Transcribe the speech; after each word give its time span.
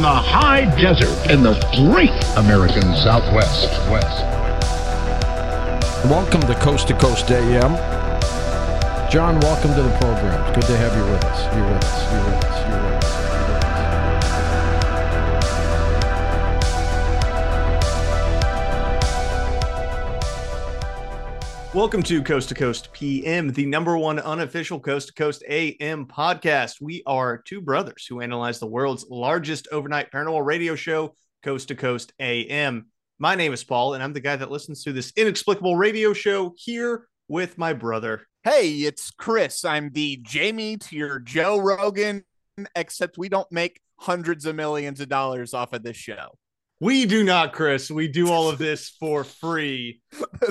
from 0.00 0.14
the 0.14 0.22
high 0.22 0.64
desert 0.80 1.30
in 1.30 1.42
the 1.42 1.52
great 1.74 2.08
American 2.38 2.80
Southwest. 2.96 3.68
West. 3.90 4.24
Welcome 6.06 6.40
to 6.42 6.54
Coast 6.54 6.88
to 6.88 6.94
Coast 6.94 7.30
AM. 7.30 7.76
John, 9.10 9.38
welcome 9.40 9.74
to 9.74 9.82
the 9.82 9.94
program. 9.98 10.42
It's 10.48 10.56
good 10.56 10.72
to 10.72 10.76
have 10.78 10.96
you 10.96 11.12
with 11.12 11.22
us. 11.26 11.54
You're 11.54 11.66
with 11.66 11.84
us. 11.84 12.12
You're 12.12 12.24
with 12.24 12.44
us. 12.44 12.70
You're 12.70 12.82
with 12.82 12.94
us. 12.94 12.99
Welcome 21.72 22.02
to 22.02 22.20
Coast 22.20 22.48
to 22.48 22.56
Coast 22.56 22.92
PM, 22.92 23.52
the 23.52 23.64
number 23.64 23.96
one 23.96 24.18
unofficial 24.18 24.80
Coast 24.80 25.06
to 25.06 25.14
Coast 25.14 25.44
AM 25.48 26.04
podcast. 26.04 26.80
We 26.80 27.04
are 27.06 27.38
two 27.38 27.60
brothers 27.60 28.04
who 28.08 28.20
analyze 28.20 28.58
the 28.58 28.66
world's 28.66 29.06
largest 29.08 29.68
overnight 29.70 30.10
paranormal 30.10 30.44
radio 30.44 30.74
show, 30.74 31.14
Coast 31.44 31.68
to 31.68 31.76
Coast 31.76 32.12
AM. 32.18 32.86
My 33.20 33.36
name 33.36 33.52
is 33.52 33.62
Paul, 33.62 33.94
and 33.94 34.02
I'm 34.02 34.12
the 34.12 34.18
guy 34.18 34.34
that 34.34 34.50
listens 34.50 34.82
to 34.82 34.92
this 34.92 35.12
inexplicable 35.14 35.76
radio 35.76 36.12
show 36.12 36.54
here 36.56 37.06
with 37.28 37.56
my 37.56 37.72
brother. 37.72 38.26
Hey, 38.42 38.72
it's 38.78 39.12
Chris. 39.12 39.64
I'm 39.64 39.90
the 39.92 40.18
Jamie 40.22 40.76
to 40.76 40.96
your 40.96 41.20
Joe 41.20 41.60
Rogan, 41.60 42.24
except 42.74 43.16
we 43.16 43.28
don't 43.28 43.50
make 43.52 43.80
hundreds 43.94 44.44
of 44.44 44.56
millions 44.56 45.00
of 45.00 45.08
dollars 45.08 45.54
off 45.54 45.72
of 45.72 45.84
this 45.84 45.96
show. 45.96 46.36
We 46.80 47.04
do 47.04 47.22
not, 47.24 47.52
Chris. 47.52 47.90
We 47.90 48.08
do 48.08 48.30
all 48.30 48.48
of 48.48 48.56
this 48.56 48.88
for 48.88 49.22
free. 49.22 50.00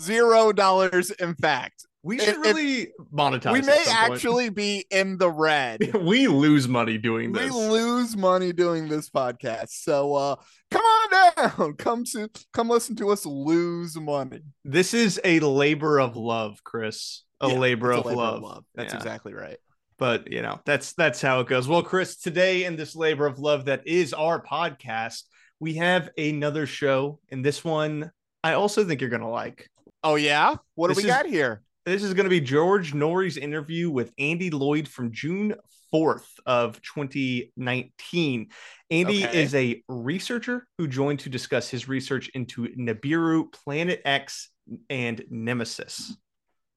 Zero 0.00 0.52
dollars, 0.52 1.10
in 1.10 1.34
fact. 1.34 1.86
We 2.02 2.18
should 2.18 2.36
really 2.38 2.88
monetize. 3.14 3.52
We 3.52 3.62
may 3.62 3.82
actually 3.88 4.48
be 4.48 4.86
in 4.90 5.18
the 5.18 5.30
red. 5.30 5.94
we 6.02 6.28
lose 6.28 6.66
money 6.66 6.96
doing 6.96 7.32
this. 7.32 7.44
We 7.44 7.50
lose 7.50 8.16
money 8.16 8.52
doing 8.52 8.88
this 8.88 9.08
podcast. 9.08 9.70
So 9.70 10.14
uh 10.14 10.36
come 10.70 10.82
on 10.82 11.32
down. 11.36 11.74
Come 11.78 12.04
to 12.04 12.28
come 12.52 12.68
listen 12.68 12.96
to 12.96 13.10
us 13.10 13.24
lose 13.24 13.96
money. 13.96 14.40
This 14.64 14.92
is 14.92 15.20
a 15.24 15.40
labor 15.40 15.98
of 15.98 16.16
love, 16.16 16.62
Chris. 16.62 17.22
A, 17.40 17.48
yeah, 17.48 17.58
labor, 17.58 17.92
of, 17.92 18.04
a 18.04 18.08
labor 18.08 18.20
love. 18.20 18.34
of 18.36 18.42
love. 18.42 18.64
That's 18.74 18.92
yeah. 18.92 18.98
exactly 18.98 19.34
right 19.34 19.58
but 19.96 20.30
you 20.32 20.42
know 20.42 20.58
that's 20.64 20.92
that's 20.94 21.22
how 21.22 21.38
it 21.38 21.46
goes 21.46 21.68
well 21.68 21.82
chris 21.82 22.16
today 22.16 22.64
in 22.64 22.74
this 22.74 22.96
labor 22.96 23.26
of 23.26 23.38
love 23.38 23.66
that 23.66 23.86
is 23.86 24.12
our 24.12 24.42
podcast 24.42 25.22
we 25.64 25.72
have 25.76 26.10
another 26.18 26.66
show, 26.66 27.18
and 27.30 27.42
this 27.42 27.64
one 27.64 28.12
I 28.44 28.52
also 28.52 28.84
think 28.84 29.00
you're 29.00 29.08
gonna 29.08 29.30
like. 29.30 29.70
Oh 30.02 30.16
yeah, 30.16 30.56
what 30.74 30.88
this 30.88 30.98
do 30.98 31.04
we 31.04 31.08
is, 31.08 31.16
got 31.16 31.24
here? 31.24 31.62
This 31.86 32.02
is 32.02 32.12
gonna 32.12 32.28
be 32.28 32.42
George 32.42 32.92
Noory's 32.92 33.38
interview 33.38 33.90
with 33.90 34.12
Andy 34.18 34.50
Lloyd 34.50 34.86
from 34.86 35.10
June 35.10 35.54
4th 35.92 36.28
of 36.44 36.82
2019. 36.82 38.48
Andy 38.90 39.24
okay. 39.24 39.42
is 39.42 39.54
a 39.54 39.82
researcher 39.88 40.66
who 40.76 40.86
joined 40.86 41.20
to 41.20 41.30
discuss 41.30 41.70
his 41.70 41.88
research 41.88 42.28
into 42.34 42.68
Nibiru, 42.78 43.50
Planet 43.50 44.02
X, 44.04 44.50
and 44.90 45.24
Nemesis. 45.30 46.14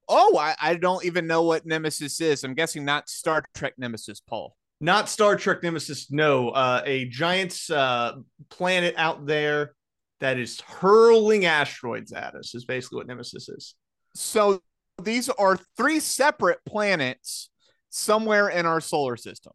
Oh, 0.07 0.37
I, 0.37 0.55
I 0.61 0.75
don't 0.75 1.03
even 1.03 1.27
know 1.27 1.43
what 1.43 1.65
Nemesis 1.65 2.21
is. 2.21 2.45
I'm 2.45 2.53
guessing 2.53 2.85
not 2.85 3.09
Star 3.09 3.43
Trek 3.53 3.73
Nemesis, 3.77 4.21
Paul 4.21 4.56
not 4.79 5.09
Star 5.09 5.35
Trek 5.35 5.63
Nemesis. 5.63 6.11
No, 6.11 6.49
uh, 6.49 6.81
a 6.85 7.05
giant 7.05 7.57
uh, 7.71 8.13
planet 8.49 8.95
out 8.97 9.25
there 9.25 9.73
that 10.19 10.37
is 10.37 10.61
hurling 10.61 11.45
asteroids 11.45 12.11
at 12.11 12.35
us 12.35 12.55
is 12.55 12.65
basically 12.65 12.97
what 12.97 13.07
Nemesis 13.07 13.49
is. 13.49 13.75
So 14.15 14.61
these 15.01 15.29
are 15.29 15.59
three 15.77 15.99
separate 15.99 16.59
planets 16.65 17.49
somewhere 17.89 18.49
in 18.49 18.65
our 18.65 18.81
solar 18.81 19.15
system. 19.15 19.53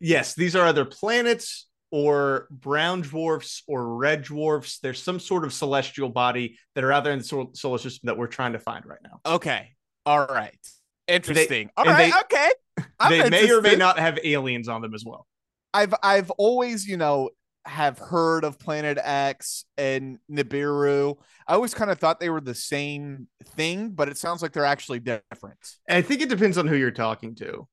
Yes, 0.00 0.34
these 0.34 0.56
are 0.56 0.66
either 0.66 0.84
planets 0.84 1.68
or 1.90 2.48
brown 2.50 3.02
dwarfs 3.02 3.62
or 3.68 3.96
red 3.96 4.22
dwarfs. 4.22 4.78
There's 4.80 5.02
some 5.02 5.20
sort 5.20 5.44
of 5.44 5.52
celestial 5.52 6.08
body 6.08 6.58
that 6.74 6.84
are 6.84 6.92
out 6.92 7.04
there 7.04 7.12
in 7.12 7.20
the 7.20 7.48
solar 7.54 7.78
system 7.78 8.06
that 8.06 8.18
we're 8.18 8.26
trying 8.26 8.52
to 8.52 8.58
find 8.58 8.84
right 8.84 8.98
now. 9.02 9.20
Okay. 9.24 9.70
All 10.06 10.26
right. 10.26 10.58
Interesting. 11.06 11.66
They, 11.66 11.72
All 11.76 11.84
right. 11.84 12.12
They, 12.12 12.20
okay. 12.20 12.50
I'm 12.98 13.10
they 13.10 13.30
may 13.30 13.50
or 13.50 13.60
may 13.60 13.76
not 13.76 13.98
have 13.98 14.18
aliens 14.24 14.68
on 14.68 14.82
them 14.82 14.94
as 14.94 15.04
well. 15.04 15.26
I've 15.72 15.94
I've 16.02 16.30
always, 16.32 16.86
you 16.86 16.96
know, 16.96 17.30
have 17.66 17.98
heard 17.98 18.44
of 18.44 18.58
Planet 18.58 18.98
X 19.02 19.64
and 19.76 20.18
Nibiru. 20.30 21.16
I 21.46 21.54
always 21.54 21.74
kind 21.74 21.90
of 21.90 21.98
thought 21.98 22.20
they 22.20 22.30
were 22.30 22.40
the 22.40 22.54
same 22.54 23.28
thing, 23.56 23.90
but 23.90 24.08
it 24.08 24.18
sounds 24.18 24.42
like 24.42 24.52
they're 24.52 24.64
actually 24.64 25.00
different. 25.00 25.58
I 25.88 26.02
think 26.02 26.20
it 26.20 26.28
depends 26.28 26.58
on 26.58 26.66
who 26.66 26.76
you're 26.76 26.90
talking 26.90 27.34
to. 27.36 27.66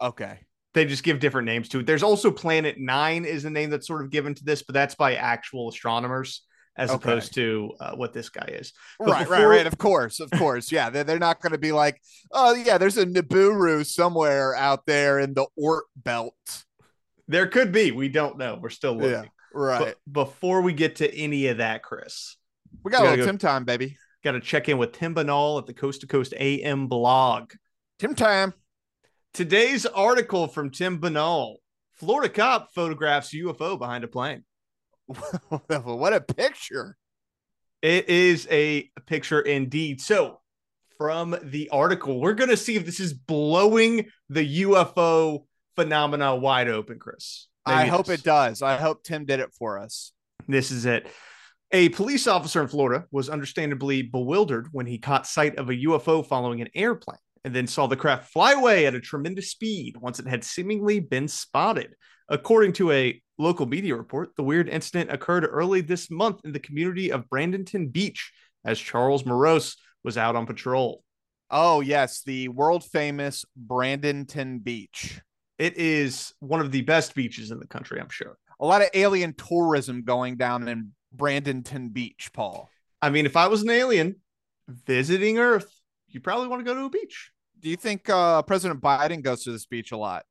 Okay. 0.00 0.40
They 0.74 0.84
just 0.84 1.04
give 1.04 1.20
different 1.20 1.46
names 1.46 1.68
to 1.70 1.80
it. 1.80 1.86
There's 1.86 2.02
also 2.02 2.30
Planet 2.30 2.78
Nine 2.78 3.24
is 3.24 3.44
a 3.44 3.50
name 3.50 3.70
that's 3.70 3.86
sort 3.86 4.02
of 4.02 4.10
given 4.10 4.34
to 4.34 4.44
this, 4.44 4.62
but 4.62 4.74
that's 4.74 4.94
by 4.94 5.14
actual 5.14 5.68
astronomers 5.68 6.42
as 6.76 6.90
okay. 6.90 6.96
opposed 6.96 7.34
to 7.34 7.72
uh, 7.80 7.94
what 7.94 8.12
this 8.12 8.28
guy 8.28 8.48
is. 8.52 8.72
But 8.98 9.10
right, 9.10 9.18
before... 9.20 9.36
right, 9.36 9.56
right. 9.58 9.66
Of 9.66 9.78
course, 9.78 10.20
of 10.20 10.30
course. 10.32 10.72
Yeah, 10.72 10.90
they're, 10.90 11.04
they're 11.04 11.18
not 11.18 11.40
going 11.40 11.52
to 11.52 11.58
be 11.58 11.72
like, 11.72 12.00
oh, 12.32 12.54
yeah, 12.54 12.78
there's 12.78 12.98
a 12.98 13.06
Nibiru 13.06 13.86
somewhere 13.86 14.54
out 14.54 14.86
there 14.86 15.18
in 15.18 15.34
the 15.34 15.46
Oort 15.58 15.82
belt. 15.96 16.64
There 17.28 17.46
could 17.46 17.72
be. 17.72 17.90
We 17.90 18.08
don't 18.08 18.38
know. 18.38 18.58
We're 18.60 18.70
still 18.70 18.94
looking. 18.94 19.10
Yeah, 19.10 19.24
right. 19.52 19.94
But 20.06 20.26
before 20.26 20.62
we 20.62 20.72
get 20.72 20.96
to 20.96 21.14
any 21.14 21.46
of 21.48 21.58
that, 21.58 21.82
Chris, 21.82 22.36
we 22.82 22.90
got 22.90 23.02
we 23.02 23.08
a 23.08 23.10
little 23.10 23.24
go, 23.24 23.30
Tim 23.30 23.38
time, 23.38 23.64
baby. 23.64 23.96
Got 24.22 24.32
to 24.32 24.40
check 24.40 24.68
in 24.68 24.78
with 24.78 24.92
Tim 24.92 25.14
Binnall 25.14 25.58
at 25.58 25.66
the 25.66 25.74
Coast 25.74 26.00
to 26.02 26.06
Coast 26.06 26.34
AM 26.38 26.86
blog. 26.88 27.52
Tim 27.98 28.14
time. 28.14 28.52
Today's 29.32 29.86
article 29.86 30.46
from 30.46 30.70
Tim 30.70 31.00
Binnall 31.00 31.56
Florida 31.94 32.28
cop 32.28 32.74
photographs 32.74 33.32
UFO 33.34 33.78
behind 33.78 34.04
a 34.04 34.08
plane. 34.08 34.44
what 35.68 36.12
a 36.12 36.20
picture. 36.20 36.96
It 37.82 38.08
is 38.08 38.48
a 38.50 38.90
picture 39.06 39.40
indeed. 39.40 40.00
So, 40.00 40.40
from 40.96 41.36
the 41.42 41.68
article, 41.70 42.20
we're 42.20 42.34
going 42.34 42.50
to 42.50 42.56
see 42.56 42.76
if 42.76 42.86
this 42.86 43.00
is 43.00 43.12
blowing 43.12 44.06
the 44.30 44.62
UFO 44.62 45.44
phenomena 45.76 46.34
wide 46.36 46.68
open, 46.68 46.98
Chris. 46.98 47.48
Maybe 47.66 47.76
I 47.76 47.86
hope 47.86 48.08
it 48.08 48.22
does. 48.22 48.62
I 48.62 48.76
hope 48.76 49.02
Tim 49.02 49.24
did 49.24 49.40
it 49.40 49.52
for 49.58 49.78
us. 49.78 50.12
This 50.46 50.70
is 50.70 50.86
it. 50.86 51.06
A 51.72 51.88
police 51.90 52.26
officer 52.26 52.62
in 52.62 52.68
Florida 52.68 53.04
was 53.10 53.28
understandably 53.28 54.02
bewildered 54.02 54.68
when 54.72 54.86
he 54.86 54.98
caught 54.98 55.26
sight 55.26 55.56
of 55.56 55.70
a 55.70 55.74
UFO 55.74 56.24
following 56.24 56.60
an 56.60 56.68
airplane 56.74 57.18
and 57.44 57.54
then 57.54 57.66
saw 57.66 57.86
the 57.86 57.96
craft 57.96 58.32
fly 58.32 58.52
away 58.52 58.86
at 58.86 58.94
a 58.94 59.00
tremendous 59.00 59.50
speed 59.50 59.96
once 59.98 60.18
it 60.18 60.26
had 60.26 60.44
seemingly 60.44 61.00
been 61.00 61.26
spotted. 61.26 61.94
According 62.28 62.72
to 62.74 62.90
a 62.90 63.20
local 63.38 63.66
media 63.66 63.96
report, 63.96 64.34
the 64.36 64.42
weird 64.42 64.68
incident 64.68 65.10
occurred 65.10 65.46
early 65.50 65.80
this 65.80 66.10
month 66.10 66.40
in 66.44 66.52
the 66.52 66.60
community 66.60 67.10
of 67.10 67.28
Bradenton 67.28 67.92
Beach 67.92 68.32
as 68.64 68.78
Charles 68.78 69.26
Morose 69.26 69.76
was 70.02 70.16
out 70.16 70.36
on 70.36 70.46
patrol. 70.46 71.02
Oh, 71.50 71.80
yes, 71.80 72.22
the 72.22 72.48
world 72.48 72.84
famous 72.84 73.44
Bradenton 73.66 74.62
Beach. 74.62 75.20
It 75.58 75.76
is 75.76 76.32
one 76.40 76.60
of 76.60 76.72
the 76.72 76.82
best 76.82 77.14
beaches 77.14 77.50
in 77.50 77.58
the 77.58 77.66
country, 77.66 78.00
I'm 78.00 78.08
sure. 78.08 78.36
A 78.58 78.66
lot 78.66 78.82
of 78.82 78.88
alien 78.94 79.34
tourism 79.34 80.02
going 80.02 80.36
down 80.36 80.66
in 80.68 80.92
Bradenton 81.16 81.92
Beach, 81.92 82.30
Paul. 82.32 82.70
I 83.02 83.10
mean, 83.10 83.26
if 83.26 83.36
I 83.36 83.48
was 83.48 83.62
an 83.62 83.70
alien 83.70 84.16
visiting 84.68 85.38
Earth, 85.38 85.70
you 86.08 86.20
probably 86.20 86.48
want 86.48 86.60
to 86.60 86.64
go 86.64 86.74
to 86.74 86.86
a 86.86 86.90
beach. 86.90 87.30
Do 87.60 87.68
you 87.68 87.76
think 87.76 88.08
uh, 88.08 88.42
President 88.42 88.80
Biden 88.80 89.22
goes 89.22 89.44
to 89.44 89.52
this 89.52 89.66
beach 89.66 89.92
a 89.92 89.96
lot? 89.96 90.24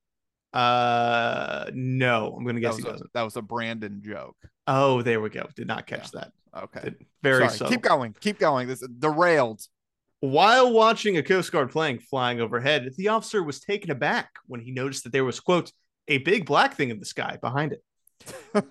Uh, 0.53 1.69
no, 1.73 2.35
I'm 2.37 2.45
gonna 2.45 2.59
guess 2.59 2.77
he 2.77 2.83
a, 2.83 2.85
doesn't. 2.85 3.11
That 3.13 3.23
was 3.23 3.35
a 3.35 3.41
Brandon 3.41 4.01
joke. 4.03 4.37
Oh, 4.67 5.01
there 5.01 5.19
we 5.19 5.29
go. 5.29 5.47
Did 5.55 5.67
not 5.67 5.87
catch 5.87 6.09
yeah. 6.13 6.21
that. 6.21 6.63
Okay, 6.63 6.81
Did, 6.83 6.95
very 7.23 7.49
so. 7.49 7.67
Keep 7.67 7.81
going. 7.81 8.15
Keep 8.19 8.39
going. 8.39 8.67
This 8.67 8.85
derailed. 8.99 9.61
While 10.19 10.71
watching 10.71 11.17
a 11.17 11.23
Coast 11.23 11.51
Guard 11.51 11.71
plane 11.71 11.99
flying 11.99 12.39
overhead, 12.39 12.89
the 12.95 13.09
officer 13.09 13.43
was 13.43 13.59
taken 13.59 13.91
aback 13.91 14.29
when 14.45 14.61
he 14.61 14.71
noticed 14.71 15.03
that 15.03 15.11
there 15.11 15.25
was 15.25 15.39
quote 15.39 15.71
a 16.07 16.19
big 16.19 16.45
black 16.45 16.75
thing 16.75 16.89
in 16.89 16.99
the 16.99 17.05
sky 17.05 17.37
behind 17.41 17.73
it. 17.73 17.83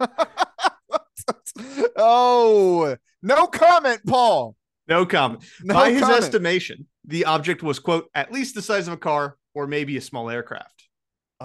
oh, 1.96 2.96
no 3.22 3.46
comment, 3.48 4.00
Paul. 4.06 4.56
No 4.88 5.04
comment. 5.04 5.44
No 5.62 5.74
By 5.74 5.90
his 5.90 6.02
comment. 6.02 6.22
estimation, 6.22 6.86
the 7.04 7.24
object 7.24 7.62
was 7.62 7.78
quote 7.78 8.08
at 8.14 8.32
least 8.32 8.54
the 8.54 8.62
size 8.62 8.86
of 8.86 8.94
a 8.94 8.98
car 8.98 9.36
or 9.54 9.66
maybe 9.66 9.96
a 9.96 10.00
small 10.00 10.30
aircraft. 10.30 10.88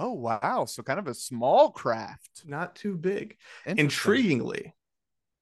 Oh 0.00 0.12
wow! 0.12 0.64
So 0.66 0.84
kind 0.84 1.00
of 1.00 1.08
a 1.08 1.14
small 1.14 1.72
craft, 1.72 2.44
not 2.46 2.76
too 2.76 2.96
big. 2.96 3.36
Intriguingly, 3.66 4.70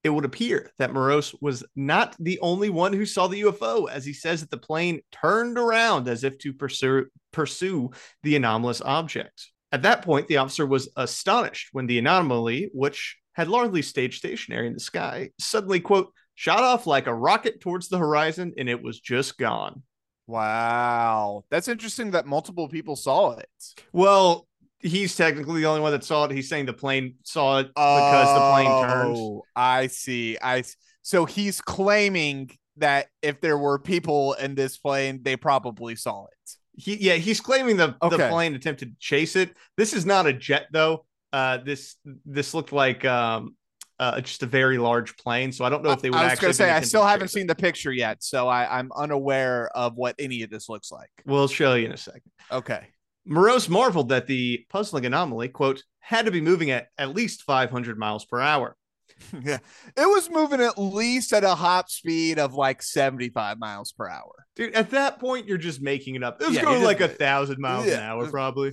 it 0.02 0.08
would 0.08 0.24
appear 0.24 0.70
that 0.78 0.94
Morose 0.94 1.34
was 1.42 1.62
not 1.74 2.16
the 2.18 2.38
only 2.40 2.70
one 2.70 2.94
who 2.94 3.04
saw 3.04 3.26
the 3.26 3.42
UFO, 3.42 3.90
as 3.90 4.06
he 4.06 4.14
says 4.14 4.40
that 4.40 4.50
the 4.50 4.56
plane 4.56 5.02
turned 5.12 5.58
around 5.58 6.08
as 6.08 6.24
if 6.24 6.38
to 6.38 6.54
pursue 6.54 7.06
pursue 7.32 7.90
the 8.22 8.36
anomalous 8.36 8.80
object. 8.80 9.50
At 9.72 9.82
that 9.82 10.02
point, 10.02 10.26
the 10.26 10.38
officer 10.38 10.64
was 10.64 10.88
astonished 10.96 11.68
when 11.72 11.86
the 11.86 11.98
anomaly, 11.98 12.70
which 12.72 13.18
had 13.34 13.48
largely 13.48 13.82
stayed 13.82 14.14
stationary 14.14 14.68
in 14.68 14.72
the 14.72 14.80
sky, 14.80 15.30
suddenly 15.38 15.80
quote 15.80 16.14
shot 16.34 16.60
off 16.60 16.86
like 16.86 17.06
a 17.06 17.14
rocket 17.14 17.60
towards 17.60 17.88
the 17.88 17.98
horizon, 17.98 18.54
and 18.56 18.70
it 18.70 18.82
was 18.82 19.00
just 19.00 19.36
gone. 19.36 19.82
Wow. 20.26 21.44
That's 21.50 21.68
interesting 21.68 22.12
that 22.12 22.26
multiple 22.26 22.68
people 22.68 22.96
saw 22.96 23.32
it. 23.32 23.48
Well, 23.92 24.45
He's 24.80 25.16
technically 25.16 25.60
the 25.62 25.66
only 25.66 25.80
one 25.80 25.92
that 25.92 26.04
saw 26.04 26.24
it. 26.24 26.30
He's 26.32 26.48
saying 26.48 26.66
the 26.66 26.72
plane 26.72 27.14
saw 27.22 27.58
it 27.60 27.68
because 27.68 28.34
the 28.34 28.50
plane 28.52 28.88
turned. 28.88 29.16
Oh, 29.16 29.42
I 29.56 29.86
see. 29.86 30.36
I 30.38 30.58
s- 30.60 30.76
so 31.02 31.24
he's 31.24 31.60
claiming 31.60 32.50
that 32.76 33.06
if 33.22 33.40
there 33.40 33.56
were 33.56 33.78
people 33.78 34.34
in 34.34 34.54
this 34.54 34.76
plane, 34.76 35.20
they 35.22 35.36
probably 35.36 35.96
saw 35.96 36.24
it. 36.26 36.50
He, 36.78 36.96
yeah, 36.96 37.14
he's 37.14 37.40
claiming 37.40 37.76
the 37.78 37.96
the 38.10 38.18
plane 38.30 38.54
attempted 38.54 38.90
to 38.92 38.96
chase 38.98 39.34
it. 39.34 39.56
This 39.78 39.94
is 39.94 40.04
not 40.04 40.26
a 40.26 40.32
jet 40.32 40.66
though. 40.72 41.06
Uh, 41.32 41.56
this 41.58 41.96
this 42.26 42.52
looked 42.52 42.72
like 42.72 43.02
um, 43.06 43.56
uh, 43.98 44.20
just 44.20 44.42
a 44.42 44.46
very 44.46 44.76
large 44.76 45.16
plane. 45.16 45.52
So 45.52 45.64
I 45.64 45.70
don't 45.70 45.82
know 45.82 45.90
if 45.92 46.02
they 46.02 46.10
would 46.10 46.18
I 46.18 46.30
was 46.32 46.38
going 46.38 46.50
to 46.50 46.54
say, 46.54 46.70
I 46.70 46.80
still 46.82 47.00
haven't 47.04 47.28
seen 47.28 47.46
the 47.46 47.54
picture 47.54 47.92
yet, 47.92 48.22
so 48.22 48.46
I, 48.46 48.78
I'm 48.78 48.90
unaware 48.94 49.70
of 49.74 49.96
what 49.96 50.14
any 50.18 50.42
of 50.42 50.50
this 50.50 50.68
looks 50.68 50.92
like. 50.92 51.08
We'll 51.24 51.48
show 51.48 51.74
you 51.74 51.86
in 51.86 51.92
a 51.92 51.96
second. 51.96 52.30
Okay. 52.52 52.88
Morose 53.26 53.68
marveled 53.68 54.10
that 54.10 54.26
the 54.26 54.64
puzzling 54.70 55.04
anomaly, 55.04 55.48
quote, 55.48 55.82
had 56.00 56.26
to 56.26 56.30
be 56.30 56.40
moving 56.40 56.70
at 56.70 56.88
at 56.96 57.14
least 57.14 57.42
500 57.42 57.98
miles 57.98 58.24
per 58.24 58.40
hour. 58.40 58.76
yeah. 59.42 59.58
It 59.96 60.06
was 60.06 60.30
moving 60.30 60.60
at 60.60 60.78
least 60.78 61.32
at 61.32 61.42
a 61.42 61.54
hop 61.54 61.90
speed 61.90 62.38
of 62.38 62.54
like 62.54 62.82
75 62.82 63.58
miles 63.58 63.92
per 63.92 64.08
hour. 64.08 64.32
Dude, 64.54 64.74
at 64.74 64.90
that 64.90 65.18
point, 65.18 65.46
you're 65.46 65.58
just 65.58 65.80
making 65.80 66.14
it 66.14 66.22
up. 66.22 66.40
It 66.40 66.46
was 66.46 66.56
Yeah, 66.56 66.62
going 66.62 66.84
like 66.84 67.00
a 67.00 67.08
thousand 67.08 67.58
miles 67.60 67.86
an 67.86 68.00
hour, 68.00 68.30
probably. 68.30 68.72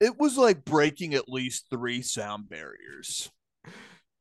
It 0.00 0.18
was 0.18 0.36
like 0.36 0.64
breaking 0.64 1.14
at 1.14 1.28
least 1.28 1.66
three 1.70 2.02
sound 2.02 2.48
barriers. 2.48 3.30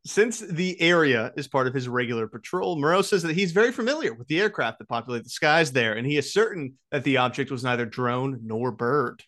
Since 0.03 0.39
the 0.39 0.79
area 0.81 1.31
is 1.37 1.47
part 1.47 1.67
of 1.67 1.75
his 1.75 1.87
regular 1.87 2.27
patrol, 2.27 2.79
Moreau 2.79 3.03
says 3.03 3.21
that 3.23 3.35
he's 3.35 3.51
very 3.51 3.71
familiar 3.71 4.13
with 4.15 4.27
the 4.27 4.41
aircraft 4.41 4.79
that 4.79 4.89
populate 4.89 5.23
the 5.23 5.29
skies 5.29 5.71
there, 5.71 5.93
and 5.93 6.07
he 6.07 6.17
is 6.17 6.33
certain 6.33 6.73
that 6.89 7.03
the 7.03 7.17
object 7.17 7.51
was 7.51 7.63
neither 7.63 7.85
drone 7.85 8.39
nor 8.43 8.71
bird. 8.71 9.23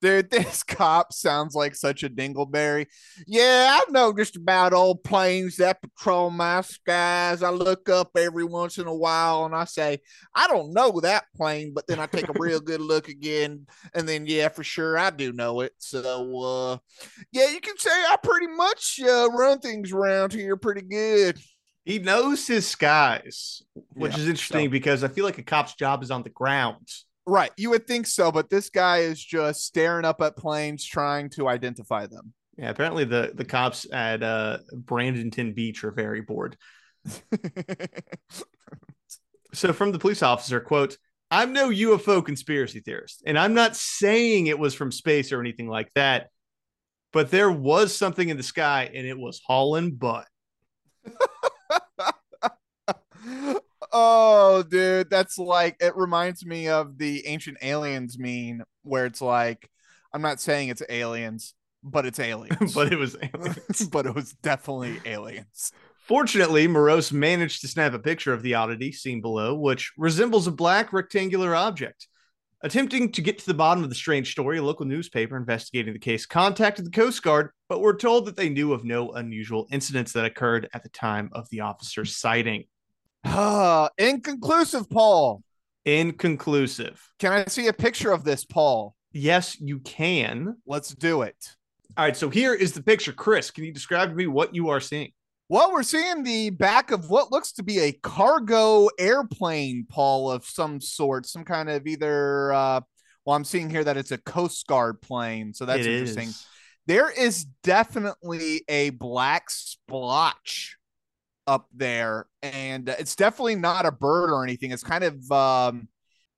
Dude, 0.00 0.30
this 0.30 0.62
cop 0.62 1.12
sounds 1.12 1.54
like 1.54 1.74
such 1.74 2.02
a 2.02 2.08
dingleberry. 2.08 2.86
Yeah, 3.26 3.78
I 3.80 3.90
know 3.90 4.12
just 4.14 4.36
about 4.36 4.72
old 4.72 5.04
planes 5.04 5.56
that 5.56 5.82
patrol 5.82 6.30
my 6.30 6.62
skies. 6.62 7.42
I 7.42 7.50
look 7.50 7.88
up 7.88 8.10
every 8.16 8.44
once 8.44 8.78
in 8.78 8.86
a 8.86 8.94
while 8.94 9.44
and 9.44 9.54
I 9.54 9.64
say, 9.64 9.98
I 10.34 10.46
don't 10.46 10.72
know 10.72 11.00
that 11.00 11.24
plane, 11.36 11.72
but 11.74 11.86
then 11.86 12.00
I 12.00 12.06
take 12.06 12.28
a 12.28 12.38
real 12.38 12.60
good 12.60 12.80
look 12.80 13.08
again, 13.08 13.66
and 13.94 14.08
then 14.08 14.24
yeah, 14.26 14.48
for 14.48 14.64
sure 14.64 14.96
I 14.98 15.10
do 15.10 15.32
know 15.32 15.60
it. 15.60 15.72
So 15.78 16.40
uh 16.40 16.78
yeah, 17.32 17.48
you 17.50 17.60
can 17.60 17.76
say 17.78 17.90
I 17.90 18.16
pretty 18.22 18.48
much 18.48 19.00
uh, 19.06 19.28
run 19.32 19.58
things 19.58 19.92
around 19.92 20.32
here 20.32 20.56
pretty 20.56 20.82
good. 20.82 21.38
He 21.84 21.98
knows 21.98 22.46
his 22.46 22.66
skies, 22.68 23.62
which 23.94 24.12
Yeah, 24.12 24.18
is 24.18 24.28
interesting 24.28 24.66
so- 24.66 24.70
because 24.70 25.02
I 25.04 25.08
feel 25.08 25.24
like 25.24 25.38
a 25.38 25.42
cop's 25.42 25.74
job 25.74 26.02
is 26.02 26.10
on 26.10 26.22
the 26.22 26.30
ground. 26.30 26.88
Right, 27.26 27.50
you 27.56 27.70
would 27.70 27.86
think 27.86 28.06
so, 28.06 28.32
but 28.32 28.50
this 28.50 28.70
guy 28.70 28.98
is 28.98 29.22
just 29.22 29.64
staring 29.64 30.04
up 30.04 30.20
at 30.20 30.36
planes 30.36 30.84
trying 30.84 31.30
to 31.30 31.48
identify 31.48 32.06
them. 32.06 32.32
Yeah, 32.56 32.70
apparently 32.70 33.04
the 33.04 33.32
the 33.34 33.44
cops 33.44 33.86
at 33.92 34.22
uh 34.22 34.58
Brandonton 34.74 35.54
Beach 35.54 35.84
are 35.84 35.92
very 35.92 36.20
bored. 36.20 36.56
So 39.52 39.72
from 39.72 39.92
the 39.92 39.98
police 39.98 40.22
officer, 40.22 40.60
quote, 40.60 40.96
I'm 41.30 41.52
no 41.52 41.70
UFO 41.70 42.24
conspiracy 42.24 42.80
theorist, 42.80 43.22
and 43.26 43.38
I'm 43.38 43.54
not 43.54 43.76
saying 43.76 44.46
it 44.46 44.58
was 44.58 44.74
from 44.74 44.92
space 44.92 45.32
or 45.32 45.40
anything 45.40 45.68
like 45.68 45.90
that, 45.94 46.28
but 47.12 47.30
there 47.30 47.50
was 47.50 47.96
something 47.96 48.28
in 48.28 48.36
the 48.36 48.42
sky 48.42 48.90
and 48.92 49.06
it 49.06 49.18
was 49.18 49.40
hauling 49.44 49.92
butt. 49.92 50.26
oh, 53.92 54.62
dude, 54.62 55.10
that's 55.10 55.38
like 55.38 55.76
it 55.80 55.96
reminds 55.96 56.44
me 56.44 56.68
of 56.68 56.98
the 56.98 57.26
ancient 57.26 57.58
aliens 57.62 58.18
meme 58.18 58.62
where 58.82 59.06
it's 59.06 59.20
like, 59.20 59.68
I'm 60.12 60.22
not 60.22 60.40
saying 60.40 60.68
it's 60.68 60.82
aliens, 60.88 61.54
but 61.82 62.06
it's 62.06 62.18
aliens. 62.20 62.74
but 62.74 62.92
it 62.92 62.98
was 62.98 63.16
aliens. 63.16 63.86
but 63.92 64.06
it 64.06 64.14
was 64.14 64.32
definitely 64.34 65.00
aliens. 65.04 65.72
Fortunately, 66.06 66.66
Morose 66.66 67.12
managed 67.12 67.60
to 67.60 67.68
snap 67.68 67.92
a 67.92 67.98
picture 67.98 68.32
of 68.32 68.42
the 68.42 68.54
oddity 68.54 68.90
seen 68.90 69.20
below, 69.20 69.54
which 69.54 69.92
resembles 69.96 70.46
a 70.46 70.50
black 70.50 70.92
rectangular 70.92 71.54
object. 71.54 72.08
Attempting 72.62 73.12
to 73.12 73.22
get 73.22 73.38
to 73.38 73.46
the 73.46 73.54
bottom 73.54 73.82
of 73.82 73.88
the 73.88 73.94
strange 73.94 74.32
story, 74.32 74.58
a 74.58 74.62
local 74.62 74.84
newspaper 74.84 75.36
investigating 75.36 75.94
the 75.94 75.98
case 75.98 76.26
contacted 76.26 76.84
the 76.84 76.90
Coast 76.90 77.22
Guard, 77.22 77.50
but 77.68 77.80
were 77.80 77.94
told 77.94 78.26
that 78.26 78.36
they 78.36 78.50
knew 78.50 78.72
of 78.72 78.84
no 78.84 79.12
unusual 79.12 79.66
incidents 79.70 80.12
that 80.12 80.26
occurred 80.26 80.68
at 80.74 80.82
the 80.82 80.90
time 80.90 81.30
of 81.32 81.48
the 81.50 81.60
officer's 81.60 82.16
sighting. 82.16 82.64
Uh, 83.24 83.88
inconclusive, 83.98 84.88
Paul. 84.90 85.42
Inconclusive. 85.84 87.00
Can 87.18 87.32
I 87.32 87.44
see 87.46 87.68
a 87.68 87.72
picture 87.72 88.12
of 88.12 88.24
this, 88.24 88.44
Paul? 88.44 88.94
Yes, 89.12 89.60
you 89.60 89.80
can. 89.80 90.56
Let's 90.66 90.94
do 90.94 91.22
it. 91.22 91.36
All 91.96 92.04
right, 92.04 92.16
so 92.16 92.28
here 92.30 92.54
is 92.54 92.72
the 92.72 92.82
picture. 92.82 93.12
Chris, 93.12 93.50
can 93.50 93.64
you 93.64 93.72
describe 93.72 94.10
to 94.10 94.14
me 94.14 94.26
what 94.26 94.54
you 94.54 94.68
are 94.68 94.80
seeing? 94.80 95.10
Well, 95.48 95.72
we're 95.72 95.82
seeing 95.82 96.22
the 96.22 96.50
back 96.50 96.92
of 96.92 97.10
what 97.10 97.32
looks 97.32 97.50
to 97.54 97.64
be 97.64 97.80
a 97.80 97.92
cargo 97.92 98.88
airplane, 98.98 99.84
Paul, 99.88 100.30
of 100.30 100.44
some 100.44 100.80
sort, 100.80 101.26
some 101.26 101.44
kind 101.44 101.68
of 101.68 101.86
either. 101.88 102.52
Uh, 102.52 102.80
well, 103.24 103.36
I'm 103.36 103.44
seeing 103.44 103.68
here 103.68 103.82
that 103.82 103.96
it's 103.96 104.12
a 104.12 104.18
Coast 104.18 104.66
Guard 104.68 105.02
plane, 105.02 105.52
so 105.52 105.66
that's 105.66 105.84
It 105.86 105.92
interesting. 105.92 106.28
is. 106.28 106.46
There 106.86 107.10
is 107.10 107.44
definitely 107.64 108.62
a 108.68 108.90
black 108.90 109.50
splotch 109.50 110.76
up 111.46 111.68
there, 111.74 112.26
and 112.42 112.88
it's 112.88 113.16
definitely 113.16 113.56
not 113.56 113.86
a 113.86 113.92
bird 113.92 114.30
or 114.30 114.44
anything. 114.44 114.70
It's 114.70 114.82
kind 114.84 115.04
of 115.04 115.30
um, 115.32 115.88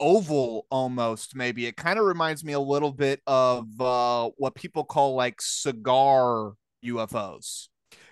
oval 0.01 0.67
almost, 0.71 1.37
maybe. 1.37 1.67
It 1.67 1.77
kind 1.77 1.99
of 1.99 2.05
reminds 2.05 2.45
me 2.45 2.53
a 2.53 2.61
little 2.61 2.93
bit 2.93 3.21
of 3.27 3.81
uh, 3.81 4.31
what 4.37 4.55
people 4.55 4.85
call 4.85 5.15
like 5.15 5.41
cigar 5.41 6.53
UFOs. 6.85 7.69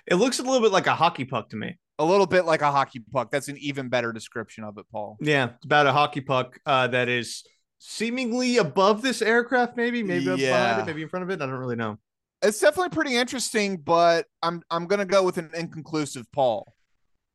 It 0.07 0.15
looks 0.17 0.39
a 0.39 0.43
little 0.43 0.61
bit 0.61 0.73
like 0.73 0.87
a 0.87 0.95
hockey 0.95 1.25
puck 1.25 1.51
to 1.51 1.57
me. 1.57 1.79
A 1.99 2.05
little 2.05 2.27
bit 2.27 2.47
like 2.47 2.63
a 2.63 2.71
hockey 2.71 3.01
puck. 3.13 3.31
That's 3.31 3.49
an 3.49 3.59
even 3.59 3.89
better 3.89 4.13
description 4.13 4.65
of 4.65 4.79
it, 4.79 4.87
Paul. 4.91 5.19
Yeah, 5.21 5.51
it's 5.57 5.65
about 5.67 5.87
a 5.87 5.93
hockey 5.93 6.23
puck 6.23 6.59
uh, 6.65 6.87
that 6.89 7.09
is 7.09 7.45
seemingly 7.79 8.57
above 8.57 9.03
this 9.03 9.21
aircraft, 9.21 9.77
maybe, 9.77 10.03
maybe 10.03 10.25
Yeah. 10.25 10.81
it, 10.81 10.87
maybe 10.87 11.03
in 11.03 11.09
front 11.09 11.25
of 11.25 11.31
it. 11.31 11.43
I 11.43 11.47
don't 11.47 11.55
really 11.57 11.77
know. 11.77 11.99
It's 12.43 12.59
definitely 12.59 12.91
pretty 12.91 13.17
interesting, 13.17 13.77
but 13.77 14.27
I'm 14.43 14.63
I'm 14.71 14.87
gonna 14.87 15.05
go 15.05 15.23
with 15.23 15.37
an 15.37 15.51
inconclusive 15.55 16.31
Paul. 16.33 16.67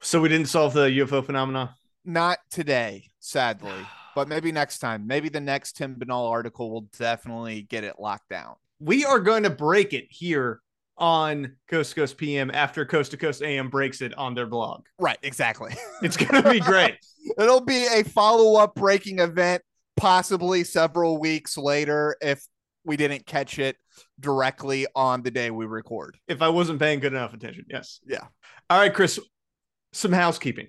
So 0.01 0.21
we 0.21 0.29
didn't 0.29 0.47
solve 0.49 0.73
the 0.73 0.87
UFO 0.87 1.25
phenomena. 1.25 1.75
Not 2.03 2.39
today, 2.51 3.09
sadly, 3.19 3.73
but 4.15 4.27
maybe 4.27 4.51
next 4.51 4.79
time. 4.79 5.07
Maybe 5.07 5.29
the 5.29 5.41
next 5.41 5.73
Tim 5.77 5.95
Binnall 5.95 6.29
article 6.29 6.71
will 6.71 6.87
definitely 6.97 7.63
get 7.63 7.83
it 7.83 7.95
locked 7.99 8.29
down. 8.29 8.55
We 8.79 9.05
are 9.05 9.19
going 9.19 9.43
to 9.43 9.49
break 9.49 9.93
it 9.93 10.05
here 10.09 10.61
on 10.97 11.55
Coast 11.69 11.91
to 11.91 11.95
Coast 12.01 12.17
PM 12.17 12.51
after 12.53 12.85
Coast 12.85 13.11
to 13.11 13.17
Coast 13.17 13.41
AM 13.41 13.69
breaks 13.69 14.01
it 14.01 14.13
on 14.17 14.33
their 14.33 14.45
blog. 14.45 14.85
Right, 14.99 15.17
exactly. 15.23 15.73
It's 16.01 16.17
going 16.17 16.41
to 16.41 16.49
be 16.51 16.59
great. 16.59 16.95
It'll 17.39 17.61
be 17.65 17.87
a 17.87 18.03
follow 18.03 18.59
up 18.61 18.75
breaking 18.75 19.19
event, 19.19 19.61
possibly 19.97 20.63
several 20.63 21.17
weeks 21.17 21.57
later 21.57 22.15
if 22.21 22.45
we 22.83 22.95
didn't 22.97 23.25
catch 23.25 23.57
it 23.59 23.77
directly 24.19 24.85
on 24.95 25.23
the 25.23 25.31
day 25.31 25.49
we 25.51 25.65
record. 25.65 26.17
if 26.27 26.41
I 26.41 26.49
wasn't 26.49 26.79
paying 26.79 26.99
good 26.99 27.13
enough 27.13 27.33
attention. 27.33 27.65
Yes. 27.69 27.99
Yeah. 28.05 28.25
All 28.69 28.77
right, 28.79 28.93
Chris, 28.93 29.19
some 29.95 30.11
housekeeping. 30.11 30.67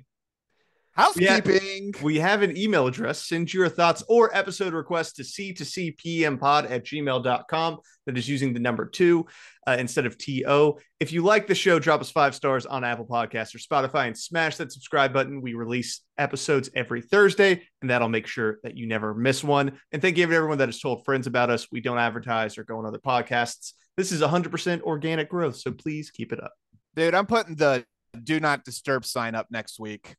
Housekeeping. 0.97 1.93
We 2.03 2.21
have 2.21 2.41
an 2.41 2.57
email 2.57 2.87
address. 2.87 3.27
Send 3.27 3.53
your 3.53 3.69
thoughts 3.69 4.03
or 4.09 4.35
episode 4.35 4.73
requests 4.73 5.13
to 5.15 5.23
c2cpmpod 5.25 6.71
at 6.71 6.87
gmail.com. 6.87 7.79
That 8.07 8.17
is 8.17 8.29
using 8.29 8.55
the 8.55 8.61
number 8.61 8.87
two 8.87 9.27
uh, 9.67 9.77
instead 9.79 10.07
of 10.07 10.17
TO. 10.17 10.79
If 10.99 11.13
you 11.13 11.23
like 11.23 11.49
the 11.49 11.55
show, 11.55 11.79
drop 11.79 12.01
us 12.01 12.11
five 12.11 12.35
stars 12.35 12.65
on 12.65 12.83
Apple 12.83 13.05
Podcasts 13.05 13.55
or 13.55 13.59
Spotify 13.59 14.07
and 14.07 14.17
smash 14.17 14.57
that 14.57 14.73
subscribe 14.73 15.13
button. 15.13 15.43
We 15.43 15.53
release 15.53 16.01
episodes 16.17 16.71
every 16.75 17.03
Thursday, 17.03 17.63
and 17.83 17.91
that'll 17.91 18.09
make 18.09 18.27
sure 18.27 18.59
that 18.63 18.77
you 18.77 18.87
never 18.87 19.13
miss 19.13 19.45
one. 19.45 19.79
And 19.93 20.01
thank 20.01 20.17
you 20.17 20.27
to 20.27 20.35
everyone 20.35 20.59
that 20.59 20.69
has 20.69 20.81
told 20.81 21.05
friends 21.05 21.27
about 21.27 21.51
us. 21.51 21.67
We 21.71 21.83
don't 21.83 21.99
advertise 21.99 22.57
or 22.57 22.65
go 22.65 22.79
on 22.79 22.87
other 22.87 23.01
podcasts. 23.01 23.73
This 23.99 24.13
is 24.13 24.23
100% 24.23 24.81
organic 24.83 25.29
growth, 25.29 25.57
so 25.57 25.73
please 25.73 26.11
keep 26.11 26.33
it 26.33 26.43
up. 26.43 26.53
Dude, 26.95 27.15
I'm 27.15 27.27
putting 27.27 27.57
the 27.57 27.85
do 28.25 28.41
not 28.41 28.65
disturb 28.65 29.05
sign 29.05 29.35
up 29.35 29.47
next 29.51 29.79
week 29.81 30.17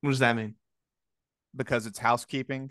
What 0.00 0.10
does 0.10 0.18
that 0.20 0.36
mean? 0.36 0.54
because 1.56 1.86
it's 1.86 1.98
housekeeping. 1.98 2.70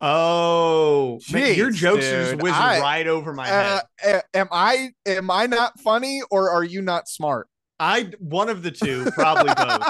Oh, 0.00 1.18
man, 1.32 1.54
your 1.54 1.70
jokes 1.70 2.04
are 2.06 2.20
just 2.20 2.30
dude. 2.32 2.42
whizzing 2.42 2.58
I- 2.60 2.80
right 2.80 3.06
over 3.06 3.32
my 3.32 3.50
Uh, 3.50 3.80
head. 3.98 4.22
am 4.34 4.48
I 4.52 4.90
am 5.06 5.30
I 5.30 5.46
not 5.46 5.78
funny 5.80 6.20
or 6.30 6.50
are 6.50 6.64
you 6.64 6.82
not 6.82 7.08
smart? 7.08 7.48
I 7.78 8.10
one 8.18 8.48
of 8.48 8.62
the 8.62 8.70
two, 8.70 9.06
probably 9.12 9.52
both, 9.56 9.82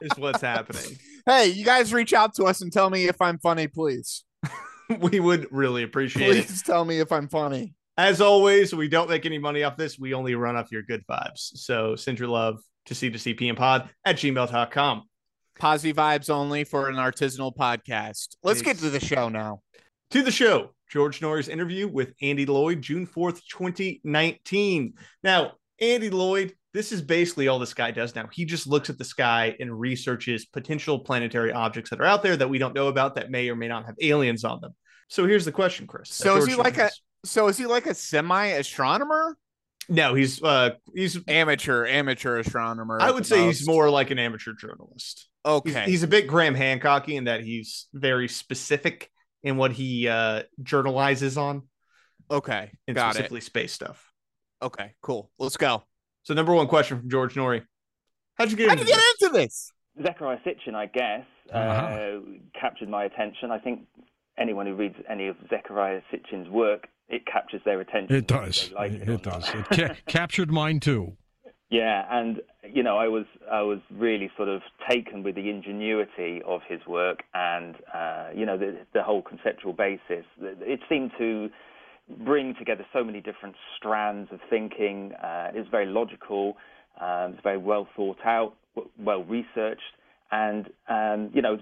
is 0.00 0.10
what's 0.16 0.40
happening. 0.40 0.98
Hey, 1.26 1.48
you 1.48 1.64
guys 1.64 1.92
reach 1.92 2.12
out 2.12 2.34
to 2.36 2.44
us 2.44 2.60
and 2.62 2.72
tell 2.72 2.88
me 2.90 3.06
if 3.08 3.20
I'm 3.20 3.38
funny, 3.38 3.66
please. 3.66 4.24
We 5.00 5.20
would 5.20 5.46
really 5.52 5.84
appreciate 5.84 6.36
it. 6.36 6.46
Please 6.48 6.62
tell 6.64 6.84
me 6.84 6.98
if 6.98 7.12
I'm 7.12 7.28
funny. 7.28 7.74
As 7.96 8.20
always, 8.20 8.74
we 8.74 8.88
don't 8.88 9.08
make 9.08 9.24
any 9.24 9.38
money 9.38 9.62
off 9.62 9.76
this. 9.76 9.96
We 9.96 10.14
only 10.14 10.34
run 10.34 10.56
off 10.56 10.72
your 10.72 10.82
good 10.82 11.06
vibes. 11.06 11.56
So 11.58 11.94
send 11.94 12.18
your 12.18 12.26
love 12.26 12.58
to 12.86 12.94
c 12.94 13.10
to 13.10 13.18
cpm 13.18 13.56
pod 13.56 13.88
at 14.04 14.16
gmail.com. 14.16 15.02
Positive 15.58 15.96
vibes 15.96 16.30
only 16.30 16.64
for 16.64 16.88
an 16.88 16.96
artisanal 16.96 17.54
podcast. 17.54 18.36
Let's 18.42 18.62
get 18.62 18.78
to 18.78 18.90
the 18.90 19.00
show 19.00 19.28
now. 19.28 19.60
To 20.10 20.22
the 20.22 20.30
show. 20.30 20.70
George 20.90 21.22
Noory's 21.22 21.48
interview 21.48 21.86
with 21.86 22.12
Andy 22.20 22.46
Lloyd, 22.46 22.82
June 22.82 23.06
4th, 23.06 23.42
2019. 23.48 24.94
Now, 25.22 25.52
Andy 25.80 26.10
Lloyd, 26.10 26.54
this 26.74 26.90
is 26.92 27.00
basically 27.00 27.48
all 27.48 27.58
this 27.58 27.74
guy 27.74 27.90
does 27.90 28.14
now. 28.14 28.28
He 28.32 28.44
just 28.44 28.66
looks 28.66 28.90
at 28.90 28.98
the 28.98 29.04
sky 29.04 29.56
and 29.60 29.78
researches 29.78 30.46
potential 30.46 30.98
planetary 30.98 31.52
objects 31.52 31.90
that 31.90 32.00
are 32.00 32.06
out 32.06 32.22
there 32.22 32.36
that 32.36 32.48
we 32.48 32.58
don't 32.58 32.74
know 32.74 32.88
about 32.88 33.14
that 33.14 33.30
may 33.30 33.48
or 33.48 33.56
may 33.56 33.68
not 33.68 33.86
have 33.86 33.94
aliens 34.00 34.44
on 34.44 34.60
them. 34.60 34.74
So 35.08 35.26
here's 35.26 35.44
the 35.44 35.52
question, 35.52 35.86
Chris. 35.86 36.10
So 36.10 36.36
is 36.36 36.46
he 36.46 36.54
like 36.54 36.78
a 36.78 36.90
so 37.24 37.48
is 37.48 37.58
he 37.58 37.66
like 37.66 37.86
a 37.86 37.94
semi 37.94 38.46
astronomer? 38.46 39.36
No, 39.90 40.14
he's 40.14 40.42
uh 40.42 40.70
he's 40.94 41.18
amateur 41.26 41.84
amateur 41.84 42.38
astronomer. 42.38 43.00
I 43.00 43.10
would 43.10 43.26
say 43.26 43.44
most. 43.44 43.58
he's 43.58 43.66
more 43.66 43.90
like 43.90 44.10
an 44.10 44.18
amateur 44.18 44.52
journalist. 44.52 45.28
Okay. 45.44 45.80
He's, 45.80 45.86
he's, 45.86 46.02
a 46.04 46.06
bit 46.06 46.26
Graham 46.26 46.54
Hancocky 46.54 47.16
in 47.16 47.24
that 47.24 47.42
he's 47.42 47.88
very 47.92 48.28
specific 48.28 49.10
in 49.42 49.56
what 49.56 49.72
he 49.72 50.06
uh 50.06 50.44
journalizes 50.62 51.36
on. 51.36 51.62
Okay. 52.30 52.70
And 52.86 52.94
Got 52.94 53.14
specifically 53.14 53.38
it. 53.38 53.44
space 53.44 53.72
stuff. 53.72 54.10
Okay, 54.62 54.92
cool. 55.02 55.30
Let's 55.38 55.56
go. 55.56 55.82
So 56.22 56.34
number 56.34 56.52
one 56.52 56.68
question 56.68 57.00
from 57.00 57.10
George 57.10 57.34
Noory. 57.34 57.64
How'd 58.36 58.50
you 58.50 58.56
get, 58.56 58.68
How'd 58.68 58.78
into, 58.78 58.92
you 58.92 58.96
get 58.96 59.02
this? 59.18 59.28
into 59.28 59.38
this? 59.38 59.72
Zecharia 60.00 60.38
Sitchin, 60.44 60.74
I 60.74 60.86
guess, 60.86 61.26
uh-huh. 61.52 61.60
uh, 61.60 62.20
captured 62.58 62.88
my 62.88 63.04
attention. 63.04 63.50
I 63.50 63.58
think 63.58 63.86
anyone 64.38 64.66
who 64.66 64.74
reads 64.74 64.94
any 65.08 65.26
of 65.28 65.36
Zecharia 65.50 66.02
Sitchin's 66.12 66.48
work, 66.48 66.86
it 67.10 67.26
captures 67.26 67.60
their 67.64 67.80
attention. 67.80 68.14
It 68.16 68.26
does. 68.26 68.70
Like 68.72 68.92
it, 68.92 69.08
it 69.08 69.22
does. 69.22 69.48
It 69.52 69.68
ca- 69.68 69.94
captured 70.06 70.50
mine 70.50 70.80
too. 70.80 71.16
Yeah, 71.70 72.04
and 72.10 72.40
you 72.68 72.82
know, 72.82 72.96
I 72.96 73.08
was 73.08 73.26
I 73.50 73.62
was 73.62 73.78
really 73.90 74.30
sort 74.36 74.48
of 74.48 74.62
taken 74.88 75.22
with 75.22 75.36
the 75.36 75.50
ingenuity 75.50 76.42
of 76.44 76.62
his 76.68 76.80
work, 76.86 77.22
and 77.34 77.76
uh, 77.94 78.28
you 78.34 78.44
know, 78.44 78.58
the 78.58 78.78
the 78.92 79.02
whole 79.02 79.22
conceptual 79.22 79.72
basis. 79.72 80.24
It 80.40 80.80
seemed 80.88 81.12
to 81.18 81.48
bring 82.24 82.54
together 82.58 82.84
so 82.92 83.04
many 83.04 83.20
different 83.20 83.54
strands 83.76 84.32
of 84.32 84.40
thinking. 84.48 85.12
Uh, 85.22 85.52
it 85.54 85.58
was 85.58 85.68
very 85.70 85.86
logical. 85.86 86.56
Um, 87.00 87.34
it's 87.34 87.42
very 87.42 87.58
well 87.58 87.86
thought 87.94 88.18
out, 88.24 88.54
well 88.98 89.22
researched, 89.22 89.94
and 90.32 90.70
um, 90.88 91.30
you 91.32 91.40
know, 91.40 91.58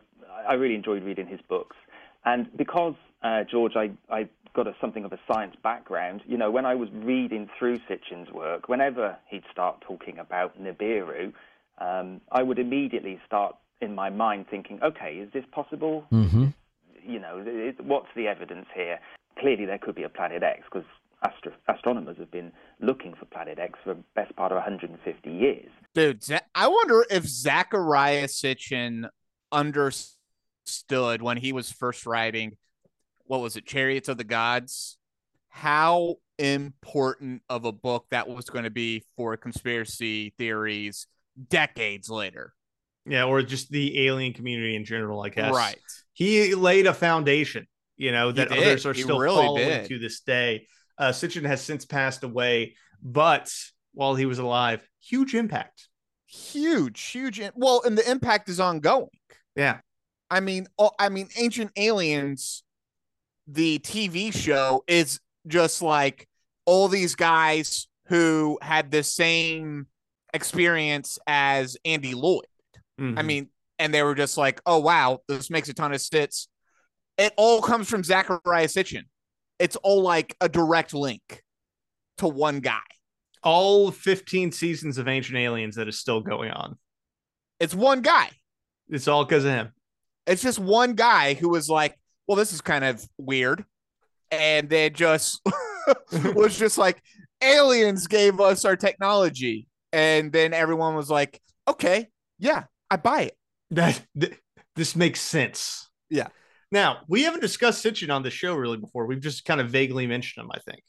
I 0.49 0.55
really 0.55 0.75
enjoyed 0.75 1.02
reading 1.02 1.26
his 1.26 1.40
books. 1.49 1.76
And 2.25 2.49
because 2.57 2.95
uh, 3.23 3.45
George, 3.51 3.73
I, 3.77 3.91
I 4.11 4.29
got 4.55 4.67
a, 4.67 4.75
something 4.81 5.05
of 5.05 5.13
a 5.13 5.19
science 5.31 5.57
background. 5.63 6.23
You 6.27 6.37
know, 6.37 6.51
when 6.51 6.67
I 6.67 6.75
was 6.75 6.89
reading 6.93 7.49
through 7.59 7.79
Sitchin's 7.89 8.31
work, 8.33 8.69
whenever 8.69 9.17
he'd 9.29 9.45
start 9.51 9.81
talking 9.81 10.19
about 10.19 10.61
Nibiru, 10.61 11.33
um, 11.79 12.21
I 12.31 12.43
would 12.43 12.59
immediately 12.59 13.21
start 13.27 13.57
in 13.81 13.95
my 13.95 14.11
mind 14.11 14.47
thinking, 14.51 14.81
okay, 14.83 15.15
is 15.15 15.33
this 15.33 15.45
possible? 15.53 16.05
Mm-hmm. 16.13 16.47
You 17.05 17.19
know, 17.21 17.43
it, 17.45 17.83
what's 17.85 18.09
the 18.17 18.27
evidence 18.27 18.67
here? 18.75 18.99
Clearly, 19.39 19.67
there 19.67 19.79
could 19.79 19.95
be 19.95 20.03
a 20.03 20.09
Planet 20.09 20.43
X 20.43 20.63
because 20.65 20.87
astro- 21.23 21.53
astronomers 21.69 22.19
have 22.19 22.31
been 22.31 22.53
looking 22.81 23.15
for 23.15 23.25
Planet 23.27 23.59
X 23.59 23.79
for 23.85 23.95
the 23.95 24.01
best 24.15 24.35
part 24.37 24.53
of 24.53 24.57
150 24.57 25.31
years. 25.31 25.71
Dude, 25.95 26.23
I 26.55 26.69
wonder 26.69 27.05
if 27.11 27.25
Zecharia 27.25 28.25
Sitchin 28.25 29.09
understood 29.53 31.23
when 31.23 31.37
he 31.39 31.53
was 31.53 31.71
first 31.71 32.05
writing 32.05 32.57
what 33.29 33.41
was 33.41 33.57
it, 33.57 33.67
Chariots 33.67 34.09
of 34.09 34.19
the 34.19 34.25
Gods, 34.25 34.99
how 35.49 36.17
important 36.39 37.43
of 37.49 37.65
a 37.65 37.73
book 37.73 38.07
that 38.11 38.29
was 38.29 38.47
going 38.47 38.65
to 38.65 38.71
be 38.71 39.05
for 39.17 39.37
conspiracy 39.37 40.35
theories 40.39 41.07
decades 41.49 42.09
later. 42.11 42.53
Yeah, 43.07 43.25
or 43.25 43.43
just 43.43 43.71
the 43.71 44.07
alien 44.07 44.35
community 44.35 44.77
in 44.77 44.85
general, 44.85 45.23
I 45.23 45.31
guess. 45.31 45.55
Right. 45.55 45.79
He 46.13 46.55
laid 46.55 46.87
a 46.87 46.93
foundation, 46.93 47.67
you 47.97 48.13
know, 48.13 48.33
that 48.33 48.53
others 48.53 48.85
are 48.85 48.93
he 48.93 49.03
still 49.03 49.19
really 49.19 49.47
following 49.47 49.69
did. 49.69 49.89
to 49.89 49.99
this 49.99 50.21
day. 50.21 50.67
Uh, 50.99 51.11
Sitchin 51.11 51.47
has 51.47 51.63
since 51.63 51.85
passed 51.85 52.23
away, 52.23 52.75
but 53.03 53.53
while 53.95 54.15
he 54.15 54.27
was 54.27 54.39
alive, 54.39 54.87
huge 55.01 55.35
impact. 55.35 55.89
Huge, 56.27 57.01
huge. 57.01 57.41
In- 57.41 57.53
well, 57.55 57.83
and 57.85 57.97
the 57.97 58.09
impact 58.11 58.49
is 58.49 58.61
ongoing. 58.61 59.09
Yeah. 59.57 59.79
I 60.31 60.41
mean, 60.41 60.67
oh, 60.79 60.91
I 60.99 61.09
mean, 61.09 61.29
Ancient 61.39 61.71
Aliens 61.77 62.63
the 63.49 63.78
TV 63.81 64.33
show 64.33 64.85
is 64.87 65.21
just 65.47 65.81
like 65.83 66.28
all 66.67 66.88
these 66.88 67.14
guys 67.14 67.88
who 68.07 68.59
had 68.61 68.90
the 68.90 69.02
same 69.02 69.87
experience 70.35 71.19
as 71.26 71.76
Andy 71.85 72.14
Lloyd. 72.14 72.47
Mm-hmm. 73.00 73.19
I 73.19 73.23
mean, 73.23 73.49
and 73.78 73.93
they 73.95 74.02
were 74.02 74.14
just 74.14 74.37
like, 74.37 74.61
oh, 74.67 74.78
wow, 74.78 75.21
this 75.28 75.50
makes 75.50 75.69
a 75.69 75.75
ton 75.75 75.93
of 75.93 76.00
sense. 76.00 76.49
It 77.17 77.33
all 77.37 77.62
comes 77.62 77.88
from 77.88 78.02
Zecharia 78.02 78.40
Sitchin. 78.45 79.05
It's 79.59 79.76
all 79.76 80.02
like 80.02 80.37
a 80.40 80.49
direct 80.49 80.95
link 80.95 81.43
to 82.19 82.28
one 82.28 82.61
guy. 82.61 82.81
All 83.43 83.90
15 83.90 84.52
seasons 84.52 84.99
of 84.99 85.09
Ancient 85.09 85.38
Aliens 85.38 85.76
that 85.76 85.88
is 85.88 85.99
still 85.99 86.21
going 86.21 86.50
on. 86.50 86.76
It's 87.61 87.75
one 87.75 88.02
guy. 88.02 88.31
It's 88.88 89.09
all 89.09 89.25
because 89.25 89.45
of 89.45 89.52
him. 89.52 89.73
It's 90.26 90.43
just 90.43 90.59
one 90.59 90.95
guy 90.95 91.35
who 91.35 91.49
was 91.49 91.69
like, 91.69 91.99
well, 92.29 92.37
this 92.37 92.53
is 92.53 92.61
kind 92.61 92.85
of 92.85 93.05
weird. 93.17 93.65
And 94.31 94.69
then 94.69 94.93
just 94.93 95.41
was 96.13 96.59
just 96.59 96.77
like, 96.77 97.03
aliens 97.43 98.07
gave 98.07 98.39
us 98.41 98.65
our 98.67 98.77
technology. 98.77 99.67
And 99.93 100.31
then 100.31 100.53
everyone 100.53 100.95
was 100.95 101.11
like, 101.11 101.41
okay, 101.67 102.09
yeah, 102.39 102.65
I 102.91 102.97
buy 102.97 103.23
it. 103.23 103.39
That 103.71 104.03
th- 104.19 104.39
this 104.77 104.95
makes 104.95 105.21
sense. 105.21 105.89
Yeah. 106.11 106.29
Now, 106.71 106.99
we 107.09 107.23
haven't 107.23 107.41
discussed 107.41 107.83
Sitchin 107.83 108.15
on 108.15 108.23
the 108.23 108.31
show 108.31 108.55
really 108.55 108.77
before. 108.77 109.07
We've 109.07 109.21
just 109.21 109.47
kind 109.47 109.61
of 109.61 109.71
vaguely 109.71 110.07
mentioned 110.07 110.45
him, 110.45 110.51
I 110.53 110.59
think. 110.61 110.83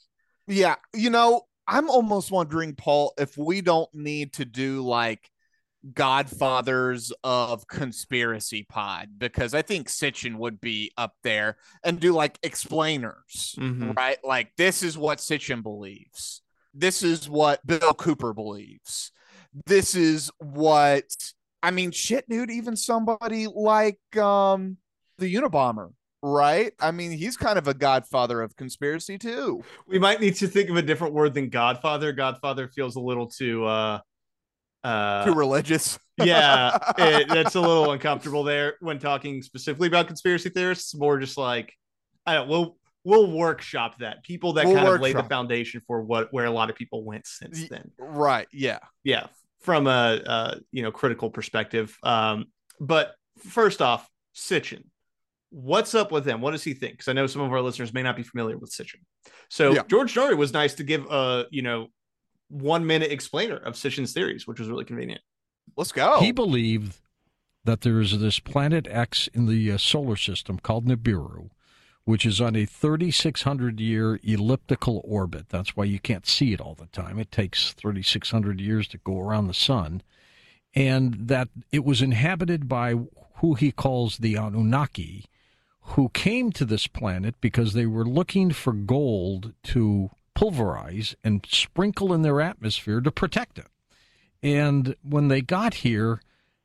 Yeah. 0.47 0.75
You 0.93 1.09
know, 1.09 1.43
I'm 1.65 1.89
almost 1.89 2.31
wondering, 2.31 2.75
Paul, 2.75 3.13
if 3.17 3.37
we 3.37 3.61
don't 3.61 3.89
need 3.93 4.33
to 4.33 4.45
do 4.45 4.85
like 4.85 5.29
godfathers 5.93 7.11
of 7.23 7.67
conspiracy 7.67 8.65
pod 8.67 9.09
because 9.17 9.53
I 9.53 9.61
think 9.61 9.87
Sitchin 9.87 10.35
would 10.37 10.59
be 10.59 10.91
up 10.97 11.13
there 11.23 11.57
and 11.83 11.99
do 11.99 12.11
like 12.13 12.37
explainers, 12.43 13.55
Mhm. 13.57 13.95
right? 13.95 14.17
Like 14.23 14.51
this 14.57 14.83
is 14.83 14.97
what 14.97 15.19
Sitchin 15.19 15.61
believes. 15.63 16.41
This 16.73 17.01
is 17.03 17.29
what 17.29 17.65
Bill 17.65 17.93
Cooper 17.93 18.33
believes. 18.33 19.11
This 19.65 19.95
is 19.95 20.31
what 20.39 21.05
I 21.61 21.71
mean, 21.71 21.91
shit, 21.91 22.27
dude, 22.29 22.51
even 22.51 22.75
somebody 22.75 23.47
like 23.47 23.99
um 24.17 24.77
the 25.17 25.33
Unabomber, 25.33 25.91
right? 26.21 26.73
I 26.79 26.91
mean, 26.91 27.11
he's 27.11 27.35
kind 27.35 27.57
of 27.57 27.67
a 27.67 27.73
godfather 27.73 28.41
of 28.41 28.55
conspiracy 28.55 29.17
too. 29.17 29.63
We 29.87 29.99
might 29.99 30.21
need 30.21 30.35
to 30.35 30.47
think 30.47 30.69
of 30.69 30.77
a 30.77 30.81
different 30.81 31.13
word 31.13 31.33
than 31.33 31.49
Godfather. 31.49 32.11
Godfather 32.13 32.67
feels 32.67 32.95
a 32.95 33.01
little 33.01 33.27
too 33.27 33.65
uh 33.65 33.99
uh 34.83 35.25
Too 35.25 35.33
religious. 35.33 35.99
yeah, 36.17 36.77
it, 36.97 37.29
that's 37.29 37.55
a 37.55 37.61
little 37.61 37.91
uncomfortable 37.91 38.43
there 38.43 38.75
when 38.81 38.99
talking 38.99 39.41
specifically 39.41 39.87
about 39.87 40.07
conspiracy 40.07 40.49
theorists. 40.49 40.93
More 40.95 41.17
just 41.19 41.37
like 41.37 41.73
I 42.25 42.35
don't. 42.35 42.49
We'll 42.49 42.77
we'll 43.03 43.31
workshop 43.31 43.99
that. 43.99 44.23
People 44.23 44.53
that 44.53 44.65
We'll 44.65 44.75
kind 44.75 44.87
of 44.87 45.01
laid 45.01 45.15
the 45.15 45.23
foundation 45.23 45.81
for 45.87 46.01
what 46.01 46.31
where 46.33 46.45
a 46.45 46.51
lot 46.51 46.69
of 46.69 46.75
people 46.75 47.03
went 47.03 47.25
since 47.25 47.67
then. 47.69 47.91
right. 47.97 48.47
Yeah. 48.51 48.79
Yeah, 49.03 49.27
from 49.61 49.87
a 49.87 50.21
uh, 50.25 50.55
you 50.71 50.83
know 50.83 50.91
critical 50.91 51.29
perspective. 51.29 51.97
Um, 52.03 52.47
but 52.79 53.15
first 53.37 53.81
off, 53.81 54.07
Sitchin, 54.35 54.83
what's 55.49 55.95
up 55.95 56.11
with 56.11 56.25
him? 56.25 56.41
What 56.41 56.51
does 56.51 56.63
he 56.63 56.73
think? 56.73 56.93
Because 56.93 57.07
I 57.07 57.13
know 57.13 57.27
some 57.27 57.41
of 57.41 57.51
our 57.51 57.61
listeners 57.61 57.93
may 57.93 58.03
not 58.03 58.15
be 58.15 58.23
familiar 58.23 58.57
with 58.57 58.71
Sitchin. 58.71 59.01
So 59.49 59.73
Yeah. 59.73 59.83
George 59.87 60.13
Noory 60.13 60.37
was 60.37 60.53
nice 60.53 60.75
to 60.75 60.83
give 60.83 61.05
a 61.09 61.45
you 61.49 61.61
know 61.61 61.87
one 62.49 62.85
minute 62.85 63.11
explainer 63.11 63.57
of 63.57 63.75
Sitchin's 63.75 64.13
theories, 64.13 64.47
which 64.47 64.59
was 64.59 64.67
really 64.67 64.85
convenient. 64.85 65.21
Let's 65.77 65.91
go. 65.91 66.19
He 66.19 66.31
believed 66.31 66.99
that 67.63 67.81
there 67.81 67.99
is 67.99 68.19
this 68.19 68.39
planet 68.39 68.87
X 68.89 69.29
in 69.33 69.45
the 69.45 69.71
uh, 69.71 69.77
solar 69.77 70.15
system 70.15 70.59
called 70.59 70.87
Nibiru, 70.87 71.49
which 72.05 72.25
is 72.25 72.41
on 72.41 72.55
a 72.55 72.65
3,600 72.65 73.79
year 73.79 74.19
elliptical 74.23 75.01
orbit. 75.03 75.49
That's 75.49 75.75
why 75.75 75.83
you 75.83 75.99
can't 75.99 76.25
see 76.25 76.53
it 76.53 76.61
all 76.61 76.75
the 76.75 76.87
time. 76.87 77.19
It 77.19 77.31
takes 77.31 77.73
3,600 77.73 78.59
years 78.59 78.87
to 78.89 78.97
go 78.97 79.19
around 79.19 79.47
the 79.47 79.53
sun. 79.53 80.01
And 80.73 81.27
that 81.27 81.49
it 81.71 81.83
was 81.83 82.01
inhabited 82.01 82.67
by 82.67 82.95
who 83.35 83.55
he 83.55 83.71
calls 83.71 84.17
the 84.17 84.35
Anunnaki, 84.35 85.25
who 85.81 86.09
came 86.09 86.51
to 86.51 86.65
this 86.65 86.87
planet 86.87 87.35
because 87.41 87.73
they 87.73 87.85
were 87.85 88.05
looking 88.05 88.51
for 88.51 88.73
gold 88.73 89.53
to 89.63 90.11
pulverize 90.33 91.15
and 91.23 91.45
sprinkle 91.49 92.13
in 92.13 92.21
their 92.21 92.41
atmosphere 92.41 93.01
to 93.01 93.11
protect 93.11 93.57
it. 93.57 93.67
And 94.41 94.95
when 95.03 95.27
they 95.27 95.41
got 95.41 95.75
here, 95.75 96.21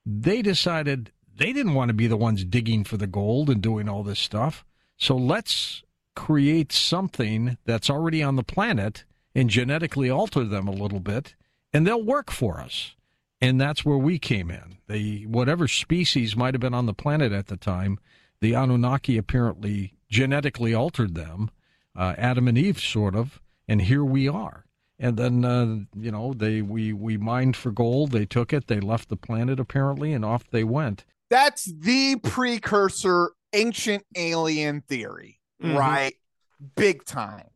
they 0.06 0.42
decided 0.42 1.10
they 1.36 1.52
didn't 1.52 1.74
want 1.74 1.88
to 1.88 1.94
be 1.94 2.06
the 2.06 2.16
ones 2.16 2.44
digging 2.44 2.84
for 2.84 2.96
the 2.96 3.06
gold 3.06 3.50
and 3.50 3.60
doing 3.60 3.88
all 3.88 4.02
this 4.02 4.20
stuff. 4.20 4.64
So 4.96 5.16
let's 5.16 5.82
create 6.14 6.72
something 6.72 7.58
that's 7.64 7.90
already 7.90 8.22
on 8.22 8.36
the 8.36 8.44
planet 8.44 9.04
and 9.34 9.50
genetically 9.50 10.08
alter 10.08 10.44
them 10.44 10.68
a 10.68 10.72
little 10.72 11.00
bit, 11.00 11.34
and 11.72 11.86
they'll 11.86 12.02
work 12.04 12.30
for 12.30 12.60
us. 12.60 12.94
And 13.40 13.60
that's 13.60 13.84
where 13.84 13.98
we 13.98 14.18
came 14.18 14.50
in. 14.50 14.76
The 14.88 15.26
whatever 15.26 15.66
species 15.66 16.36
might 16.36 16.54
have 16.54 16.60
been 16.60 16.74
on 16.74 16.86
the 16.86 16.94
planet 16.94 17.32
at 17.32 17.48
the 17.48 17.56
time, 17.56 17.98
the 18.40 18.54
Anunnaki 18.54 19.18
apparently 19.18 19.94
genetically 20.08 20.72
altered 20.72 21.14
them 21.14 21.50
uh, 21.96 22.14
Adam 22.18 22.48
and 22.48 22.58
Eve, 22.58 22.80
sort 22.80 23.14
of, 23.14 23.40
and 23.68 23.82
here 23.82 24.04
we 24.04 24.28
are. 24.28 24.64
And 24.98 25.16
then 25.16 25.44
uh, 25.44 26.00
you 26.00 26.10
know 26.10 26.32
they 26.34 26.62
we 26.62 26.92
we 26.92 27.16
mined 27.16 27.56
for 27.56 27.72
gold. 27.72 28.12
They 28.12 28.26
took 28.26 28.52
it. 28.52 28.68
They 28.68 28.80
left 28.80 29.08
the 29.08 29.16
planet 29.16 29.58
apparently, 29.58 30.12
and 30.12 30.24
off 30.24 30.48
they 30.50 30.64
went. 30.64 31.04
That's 31.30 31.64
the 31.64 32.16
precursor 32.22 33.32
ancient 33.52 34.04
alien 34.16 34.82
theory, 34.82 35.40
mm-hmm. 35.62 35.76
right? 35.76 36.14
Big 36.76 37.04
time. 37.04 37.48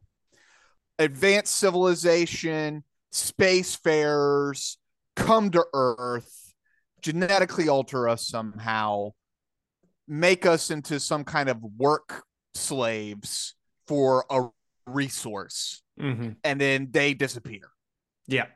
Advanced 0.99 1.55
civilization, 1.57 2.83
spacefarers 3.12 4.77
come 5.15 5.50
to 5.50 5.65
Earth, 5.75 6.55
genetically 7.03 7.69
alter 7.69 8.09
us 8.09 8.27
somehow, 8.27 9.11
make 10.07 10.47
us 10.47 10.71
into 10.71 10.99
some 10.99 11.25
kind 11.25 11.49
of 11.49 11.62
work 11.77 12.25
slaves 12.55 13.55
for 13.87 14.25
a 14.31 14.49
resource, 14.87 15.83
mm-hmm. 15.99 16.31
and 16.45 16.61
then 16.61 16.88
they 16.90 17.14
disappear. 17.14 17.71
Yeah. 18.26 18.47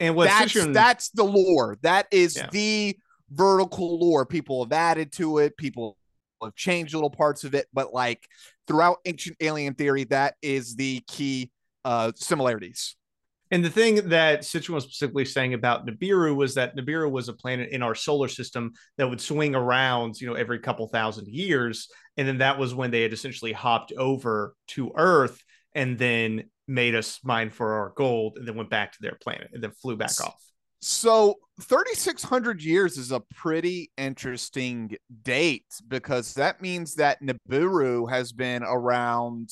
And 0.00 0.14
what 0.14 0.26
that's, 0.26 0.54
that's 0.68 1.10
the 1.10 1.24
lore. 1.24 1.76
That 1.82 2.06
is 2.10 2.36
yeah. 2.36 2.48
the 2.52 2.96
vertical 3.30 3.98
lore. 3.98 4.26
People 4.26 4.64
have 4.64 4.72
added 4.72 5.12
to 5.12 5.38
it. 5.38 5.56
People 5.56 5.96
have 6.42 6.54
changed 6.54 6.94
little 6.94 7.10
parts 7.10 7.44
of 7.44 7.54
it, 7.54 7.66
but 7.72 7.92
like 7.92 8.26
throughout 8.66 8.98
ancient 9.04 9.36
alien 9.40 9.74
theory, 9.74 10.04
that 10.04 10.34
is 10.42 10.76
the 10.76 11.02
key 11.08 11.50
uh, 11.84 12.12
similarities. 12.14 12.94
And 13.50 13.64
the 13.64 13.70
thing 13.70 14.10
that 14.10 14.42
Sitchin 14.42 14.74
was 14.74 14.84
specifically 14.84 15.24
saying 15.24 15.54
about 15.54 15.86
Nibiru 15.86 16.36
was 16.36 16.54
that 16.54 16.76
Nibiru 16.76 17.10
was 17.10 17.28
a 17.28 17.32
planet 17.32 17.70
in 17.70 17.82
our 17.82 17.94
solar 17.94 18.28
system 18.28 18.72
that 18.98 19.08
would 19.08 19.22
swing 19.22 19.54
around, 19.54 20.20
you 20.20 20.26
know, 20.26 20.34
every 20.34 20.58
couple 20.58 20.86
thousand 20.88 21.28
years. 21.28 21.88
And 22.18 22.28
then 22.28 22.38
that 22.38 22.58
was 22.58 22.74
when 22.74 22.90
they 22.90 23.02
had 23.02 23.14
essentially 23.14 23.52
hopped 23.52 23.92
over 23.92 24.54
to 24.68 24.92
Earth 24.94 25.42
and 25.74 25.98
then 25.98 26.50
made 26.68 26.94
us 26.94 27.20
mine 27.24 27.50
for 27.50 27.74
our 27.74 27.92
gold 27.96 28.36
and 28.36 28.46
then 28.46 28.54
went 28.54 28.70
back 28.70 28.92
to 28.92 28.98
their 29.00 29.16
planet 29.20 29.48
and 29.52 29.62
then 29.62 29.72
flew 29.72 29.96
back 29.96 30.20
off. 30.22 30.42
So 30.80 31.36
3600 31.62 32.62
years 32.62 32.98
is 32.98 33.10
a 33.10 33.20
pretty 33.34 33.90
interesting 33.96 34.96
date 35.22 35.66
because 35.88 36.34
that 36.34 36.62
means 36.62 36.94
that 36.96 37.20
Nibiru 37.20 38.08
has 38.08 38.32
been 38.32 38.62
around 38.62 39.50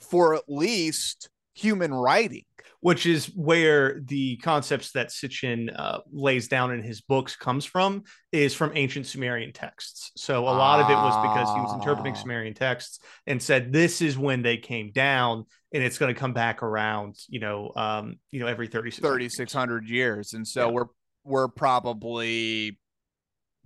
for 0.00 0.34
at 0.34 0.42
least 0.48 1.28
human 1.54 1.94
writing 1.94 2.44
which 2.86 3.04
is 3.04 3.26
where 3.34 4.00
the 4.04 4.36
concepts 4.36 4.92
that 4.92 5.08
Sitchin 5.08 5.74
uh, 5.76 5.98
lays 6.12 6.46
down 6.46 6.72
in 6.72 6.82
his 6.82 7.00
books 7.00 7.34
comes 7.34 7.64
from, 7.64 8.04
is 8.30 8.54
from 8.54 8.70
ancient 8.76 9.06
Sumerian 9.06 9.52
texts. 9.52 10.12
So 10.16 10.42
a 10.44 10.54
lot 10.54 10.78
of 10.78 10.88
it 10.88 10.94
was 10.94 11.20
because 11.22 11.48
he 11.52 11.60
was 11.60 11.74
interpreting 11.74 12.12
ah. 12.12 12.16
Sumerian 12.16 12.54
texts 12.54 13.00
and 13.26 13.42
said 13.42 13.72
this 13.72 14.02
is 14.02 14.16
when 14.16 14.42
they 14.42 14.56
came 14.56 14.92
down, 14.92 15.46
and 15.76 15.84
it's 15.84 15.98
going 15.98 16.12
to 16.12 16.18
come 16.18 16.32
back 16.32 16.62
around, 16.62 17.16
you 17.28 17.38
know, 17.38 17.70
um, 17.76 18.16
you 18.30 18.40
know, 18.40 18.46
every 18.46 18.66
3600 18.66 19.88
years. 19.88 20.32
And 20.32 20.46
so 20.46 20.66
yeah. 20.66 20.72
we're 20.72 20.86
we're 21.22 21.48
probably 21.48 22.78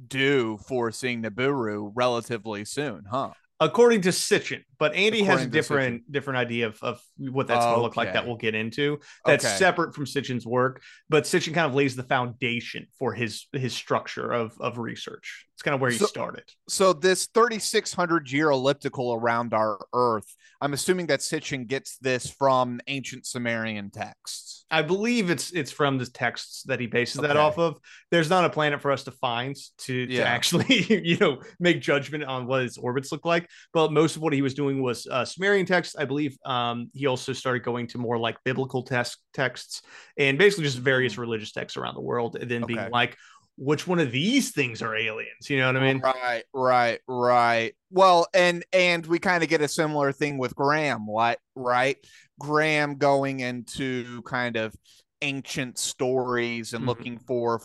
due 0.06 0.58
for 0.66 0.90
seeing 0.90 1.22
Nibiru 1.22 1.92
relatively 1.94 2.64
soon, 2.64 3.04
huh? 3.10 3.30
according 3.60 4.00
to 4.02 4.08
Sitchin, 4.08 4.64
but 4.80 4.94
Andy 4.94 5.22
has 5.22 5.42
a 5.42 5.46
different 5.46 6.10
different 6.10 6.38
idea 6.38 6.66
of, 6.66 6.78
of 6.82 7.02
what 7.18 7.46
that's 7.46 7.64
going 7.64 7.76
to 7.76 7.82
look 7.82 7.96
like 7.98 8.14
that 8.14 8.26
we'll 8.26 8.36
get 8.36 8.54
into. 8.54 8.98
That's 9.26 9.44
okay. 9.44 9.56
separate 9.56 9.94
from 9.94 10.06
Sitchin's 10.06 10.46
work, 10.46 10.82
but 11.10 11.24
Sitchin 11.24 11.54
kind 11.54 11.66
of 11.66 11.74
lays 11.74 11.94
the 11.94 12.02
foundation 12.02 12.86
for 12.98 13.12
his 13.12 13.46
his 13.52 13.74
structure 13.74 14.32
of 14.32 14.58
of 14.58 14.78
research. 14.78 15.46
It's 15.54 15.62
kind 15.62 15.74
of 15.74 15.82
where 15.82 15.90
he 15.90 15.98
started. 15.98 16.44
So 16.70 16.94
this 16.94 17.28
3600 17.34 18.32
year 18.32 18.48
elliptical 18.48 19.12
around 19.12 19.52
our 19.52 19.78
Earth, 19.92 20.34
I'm 20.62 20.72
assuming 20.72 21.08
that 21.08 21.20
Sitchin 21.20 21.66
gets 21.66 21.98
this 21.98 22.30
from 22.30 22.80
ancient 22.86 23.26
Sumerian 23.26 23.90
texts. 23.90 24.64
I 24.70 24.82
believe 24.82 25.28
it's 25.28 25.50
it's 25.50 25.70
from 25.70 25.98
the 25.98 26.06
texts 26.06 26.62
that 26.64 26.80
he 26.80 26.86
bases 26.86 27.18
okay. 27.18 27.28
that 27.28 27.36
off 27.36 27.58
of. 27.58 27.78
There's 28.10 28.30
not 28.30 28.44
a 28.44 28.50
planet 28.50 28.80
for 28.80 28.92
us 28.92 29.04
to 29.04 29.10
find 29.10 29.56
to, 29.78 29.94
yeah. 29.94 30.22
to 30.22 30.28
actually, 30.28 31.02
you 31.04 31.18
know, 31.18 31.42
make 31.58 31.80
judgment 31.80 32.24
on 32.24 32.46
what 32.46 32.62
its 32.62 32.78
orbits 32.78 33.10
look 33.12 33.24
like. 33.24 33.48
But 33.72 33.92
most 33.92 34.16
of 34.16 34.22
what 34.22 34.32
he 34.32 34.42
was 34.42 34.54
doing 34.54 34.69
was 34.78 35.06
uh, 35.06 35.24
Sumerian 35.24 35.66
texts. 35.66 35.96
I 35.96 36.04
believe 36.04 36.36
um, 36.44 36.90
he 36.94 37.06
also 37.06 37.32
started 37.32 37.62
going 37.62 37.86
to 37.88 37.98
more 37.98 38.18
like 38.18 38.36
biblical 38.44 38.82
text 38.82 39.18
texts 39.34 39.82
and 40.16 40.38
basically 40.38 40.64
just 40.64 40.78
various 40.78 41.14
hmm. 41.14 41.22
religious 41.22 41.52
texts 41.52 41.76
around 41.76 41.94
the 41.94 42.00
world, 42.00 42.36
and 42.36 42.50
then 42.50 42.64
okay. 42.64 42.74
being 42.74 42.90
like, 42.90 43.16
which 43.56 43.86
one 43.86 43.98
of 43.98 44.10
these 44.10 44.52
things 44.52 44.80
are 44.80 44.96
aliens 44.96 45.50
you 45.50 45.58
know 45.58 45.66
what 45.66 45.76
i 45.76 45.80
mean 45.80 46.00
right 46.00 46.44
right 46.54 47.00
right 47.06 47.74
well 47.90 48.26
and 48.32 48.64
and 48.72 49.04
we 49.04 49.18
kind 49.18 49.42
of 49.42 49.50
get 49.50 49.60
a 49.60 49.68
similar 49.68 50.12
thing 50.12 50.38
with 50.38 50.54
graham 50.54 51.06
what 51.06 51.38
right 51.54 51.98
graham 52.38 52.96
going 52.96 53.40
into 53.40 54.22
kind 54.22 54.56
of 54.56 54.74
ancient 55.20 55.78
stories 55.78 56.72
and 56.72 56.80
mm-hmm. 56.80 56.88
looking 56.88 57.18
for 57.18 57.60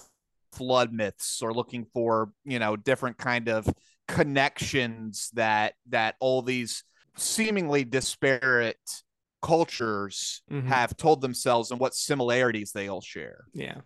flood 0.51 0.91
myths 0.91 1.41
or 1.41 1.53
looking 1.53 1.85
for 1.93 2.29
you 2.43 2.59
know 2.59 2.75
different 2.75 3.17
kind 3.17 3.47
of 3.47 3.67
connections 4.07 5.29
that 5.33 5.73
that 5.89 6.15
all 6.19 6.41
these 6.41 6.83
seemingly 7.17 7.83
disparate 7.83 9.03
cultures 9.41 10.41
mm-hmm. 10.51 10.67
have 10.67 10.97
told 10.97 11.21
themselves 11.21 11.71
and 11.71 11.79
what 11.79 11.93
similarities 11.93 12.71
they 12.71 12.87
all 12.87 13.01
share 13.01 13.45
yeah 13.53 13.81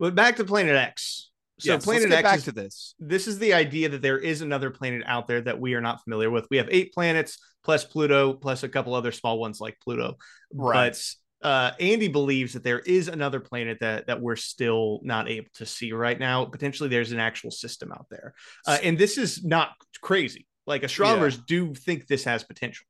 but 0.00 0.14
back 0.14 0.36
to 0.36 0.44
Planet 0.44 0.74
X. 0.74 1.30
So 1.60 1.74
yes, 1.74 1.84
Planet 1.84 2.10
X 2.10 2.22
back 2.22 2.38
is, 2.38 2.44
to 2.44 2.52
this. 2.52 2.94
This 2.98 3.28
is 3.28 3.38
the 3.38 3.52
idea 3.52 3.90
that 3.90 4.00
there 4.00 4.18
is 4.18 4.40
another 4.40 4.70
planet 4.70 5.02
out 5.06 5.28
there 5.28 5.42
that 5.42 5.60
we 5.60 5.74
are 5.74 5.82
not 5.82 6.02
familiar 6.02 6.30
with. 6.30 6.46
We 6.50 6.56
have 6.56 6.68
eight 6.70 6.94
planets 6.94 7.38
plus 7.62 7.84
Pluto 7.84 8.32
plus 8.32 8.62
a 8.62 8.68
couple 8.68 8.94
other 8.94 9.12
small 9.12 9.38
ones 9.38 9.60
like 9.60 9.76
Pluto. 9.84 10.16
Right. 10.54 10.96
But 11.42 11.46
uh, 11.46 11.72
Andy 11.78 12.08
believes 12.08 12.54
that 12.54 12.64
there 12.64 12.78
is 12.78 13.08
another 13.08 13.40
planet 13.40 13.76
that 13.82 14.06
that 14.06 14.22
we're 14.22 14.36
still 14.36 15.00
not 15.02 15.28
able 15.28 15.50
to 15.54 15.66
see 15.66 15.92
right 15.92 16.18
now. 16.18 16.46
Potentially, 16.46 16.88
there's 16.88 17.12
an 17.12 17.20
actual 17.20 17.50
system 17.50 17.92
out 17.92 18.06
there, 18.10 18.34
uh, 18.66 18.78
and 18.82 18.96
this 18.96 19.18
is 19.18 19.44
not 19.44 19.72
crazy. 20.00 20.46
Like 20.66 20.82
astronomers 20.82 21.36
yeah. 21.36 21.42
do 21.46 21.74
think 21.74 22.06
this 22.06 22.24
has 22.24 22.44
potential. 22.44 22.86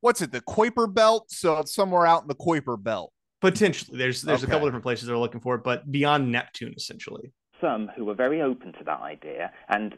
What's 0.00 0.20
it? 0.20 0.32
The 0.32 0.40
Kuiper 0.42 0.92
Belt. 0.92 1.30
So 1.30 1.58
it's 1.58 1.74
somewhere 1.74 2.06
out 2.06 2.22
in 2.22 2.28
the 2.28 2.34
Kuiper 2.34 2.82
Belt. 2.82 3.12
Potentially, 3.40 3.98
there's 3.98 4.22
there's 4.22 4.42
okay. 4.42 4.50
a 4.50 4.50
couple 4.50 4.66
different 4.66 4.84
places 4.84 5.06
they're 5.06 5.18
looking 5.18 5.40
for, 5.40 5.58
but 5.58 5.90
beyond 5.90 6.32
Neptune, 6.32 6.74
essentially. 6.76 7.32
Some 7.60 7.90
who 7.96 8.08
are 8.10 8.14
very 8.14 8.40
open 8.40 8.72
to 8.74 8.84
that 8.84 9.00
idea, 9.00 9.52
and 9.68 9.94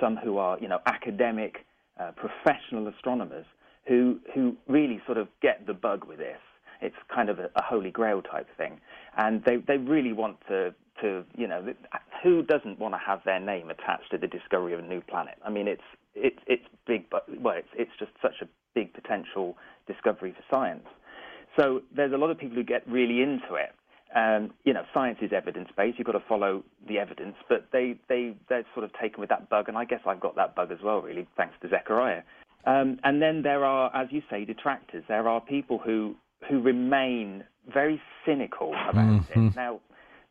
some 0.00 0.16
who 0.16 0.38
are, 0.38 0.58
you 0.60 0.68
know, 0.68 0.78
academic, 0.86 1.66
uh, 1.98 2.12
professional 2.12 2.88
astronomers 2.88 3.44
who 3.86 4.18
who 4.34 4.56
really 4.66 5.00
sort 5.04 5.18
of 5.18 5.28
get 5.42 5.66
the 5.66 5.74
bug 5.74 6.04
with 6.06 6.18
this. 6.18 6.38
It's 6.80 6.96
kind 7.14 7.28
of 7.28 7.38
a, 7.38 7.50
a 7.56 7.62
holy 7.62 7.90
grail 7.90 8.22
type 8.22 8.48
thing, 8.56 8.80
and 9.16 9.44
they 9.44 9.56
they 9.56 9.76
really 9.76 10.12
want 10.12 10.38
to 10.48 10.74
to 11.02 11.24
you 11.36 11.46
know 11.46 11.74
who 12.22 12.42
doesn't 12.42 12.78
want 12.78 12.94
to 12.94 12.98
have 12.98 13.20
their 13.24 13.40
name 13.40 13.70
attached 13.70 14.10
to 14.10 14.18
the 14.18 14.26
discovery 14.26 14.74
of 14.74 14.80
a 14.80 14.82
new 14.82 15.00
planet? 15.00 15.36
I 15.44 15.50
mean, 15.50 15.68
it's 15.68 15.82
it's 16.14 16.38
it's 16.46 16.64
big, 16.86 17.08
but 17.10 17.24
well, 17.40 17.54
it's 17.56 17.68
it's 17.74 17.90
just 17.98 18.12
such 18.22 18.42
a 18.42 18.48
big 18.74 18.92
potential 18.92 19.56
discovery 19.86 20.32
for 20.32 20.44
science. 20.54 20.86
So 21.58 21.82
there's 21.94 22.12
a 22.12 22.16
lot 22.16 22.30
of 22.30 22.38
people 22.38 22.56
who 22.56 22.64
get 22.64 22.86
really 22.88 23.22
into 23.22 23.54
it. 23.54 23.74
Um, 24.14 24.52
you 24.64 24.72
know, 24.72 24.82
science 24.92 25.18
is 25.22 25.32
evidence 25.32 25.68
based. 25.76 25.98
You've 25.98 26.06
got 26.06 26.12
to 26.12 26.24
follow 26.28 26.64
the 26.88 26.98
evidence, 26.98 27.36
but 27.48 27.68
they 27.72 27.96
they 28.08 28.36
they're 28.48 28.66
sort 28.74 28.84
of 28.84 28.92
taken 29.00 29.20
with 29.20 29.30
that 29.30 29.48
bug, 29.48 29.68
and 29.68 29.76
I 29.76 29.84
guess 29.84 30.00
I've 30.06 30.20
got 30.20 30.36
that 30.36 30.54
bug 30.54 30.72
as 30.72 30.78
well, 30.82 31.00
really, 31.00 31.28
thanks 31.36 31.54
to 31.62 31.68
Zecharia. 31.68 32.22
Um, 32.66 32.98
and 33.04 33.22
then 33.22 33.42
there 33.42 33.64
are, 33.64 33.94
as 33.94 34.08
you 34.10 34.22
say, 34.28 34.44
detractors. 34.44 35.04
There 35.08 35.28
are 35.28 35.40
people 35.40 35.78
who 35.78 36.16
who 36.48 36.60
remain 36.60 37.44
very 37.72 38.00
cynical 38.26 38.72
about 38.88 38.94
mm-hmm. 38.94 39.48
it. 39.48 39.56
Now, 39.56 39.80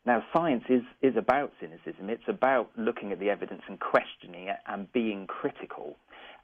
now 0.06 0.22
science 0.32 0.64
is 0.68 0.82
is 1.02 1.16
about 1.16 1.52
cynicism. 1.60 2.08
It's 2.08 2.28
about 2.28 2.70
looking 2.76 3.12
at 3.12 3.20
the 3.20 3.30
evidence 3.30 3.62
and 3.68 3.78
questioning 3.78 4.48
it 4.48 4.56
and 4.66 4.90
being 4.92 5.26
critical. 5.26 5.96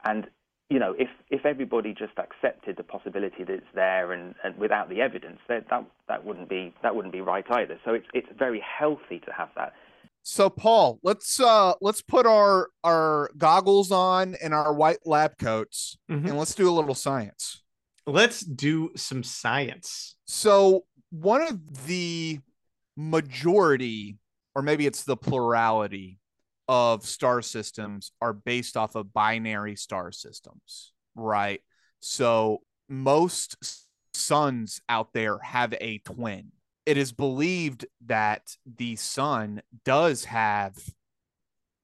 And 0.05 0.27
you 0.69 0.79
know, 0.79 0.93
if 0.97 1.09
if 1.29 1.45
everybody 1.45 1.93
just 1.93 2.13
accepted 2.17 2.77
the 2.77 2.83
possibility 2.83 3.43
that 3.43 3.53
it's 3.53 3.65
there 3.73 4.11
and, 4.11 4.35
and 4.43 4.57
without 4.57 4.89
the 4.89 5.01
evidence, 5.01 5.39
that, 5.47 5.65
that 5.69 5.85
that 6.07 6.25
wouldn't 6.25 6.49
be 6.49 6.73
that 6.83 6.95
wouldn't 6.95 7.13
be 7.13 7.21
right 7.21 7.45
either. 7.49 7.79
So 7.85 7.93
it's 7.93 8.07
it's 8.13 8.27
very 8.37 8.61
healthy 8.61 9.19
to 9.19 9.31
have 9.31 9.49
that. 9.55 9.73
So 10.23 10.49
Paul, 10.49 10.99
let's 11.03 11.39
uh 11.39 11.73
let's 11.79 12.01
put 12.01 12.25
our 12.25 12.67
our 12.83 13.31
goggles 13.37 13.91
on 13.91 14.35
and 14.43 14.53
our 14.53 14.73
white 14.73 14.99
lab 15.05 15.37
coats 15.37 15.97
mm-hmm. 16.11 16.27
and 16.27 16.37
let's 16.37 16.53
do 16.53 16.69
a 16.69 16.71
little 16.71 16.95
science. 16.95 17.63
Let's 18.05 18.41
do 18.41 18.91
some 18.95 19.23
science. 19.23 20.15
So 20.25 20.85
one 21.11 21.41
of 21.41 21.87
the 21.87 22.39
majority 22.97 24.17
or 24.57 24.63
maybe 24.63 24.87
it's 24.87 25.03
the 25.03 25.15
plurality 25.15 26.19
of 26.67 27.05
star 27.05 27.43
systems 27.43 28.11
are 28.21 28.33
based 28.33 28.75
off 28.75 28.95
of 28.95 29.13
binary 29.13 29.75
star 29.75 30.11
systems, 30.11 30.93
right? 31.15 31.61
So 31.99 32.61
most 32.89 33.85
suns 34.15 34.81
out 34.89 35.13
there 35.13 35.37
have 35.39 35.75
a 35.79 35.99
twin. 35.99 36.51
It 36.87 36.97
is 36.97 37.11
believed 37.11 37.85
that 38.07 38.41
the 38.65 38.95
sun 38.95 39.61
does 39.85 40.25
have 40.25 40.75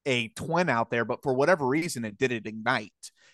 a 0.04 0.28
twin 0.28 0.68
out 0.68 0.90
there, 0.90 1.04
but 1.04 1.22
for 1.22 1.32
whatever 1.32 1.66
reason, 1.66 2.04
it 2.04 2.18
didn't 2.18 2.46
ignite. 2.46 2.92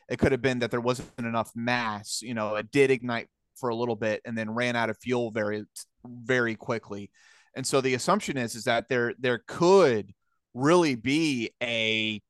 It 0.08 0.18
could 0.18 0.32
have 0.32 0.42
been 0.42 0.58
that 0.58 0.70
there 0.70 0.80
wasn't 0.82 1.08
enough 1.18 1.50
mass. 1.54 2.20
You 2.20 2.34
know, 2.34 2.56
it 2.56 2.70
did 2.70 2.90
ignite 2.90 3.28
for 3.56 3.70
a 3.70 3.74
little 3.74 3.96
bit 3.96 4.20
and 4.24 4.36
then 4.36 4.50
ran 4.50 4.76
out 4.76 4.90
of 4.90 4.98
fuel 4.98 5.30
very, 5.30 5.64
very 6.04 6.56
quickly. 6.56 7.10
And 7.54 7.66
so 7.66 7.80
the 7.80 7.94
assumption 7.94 8.36
is 8.36 8.54
is 8.54 8.64
that 8.64 8.88
there 8.88 9.14
there 9.18 9.42
could 9.46 10.12
really 10.54 10.94
be 10.94 11.50
a 11.62 12.20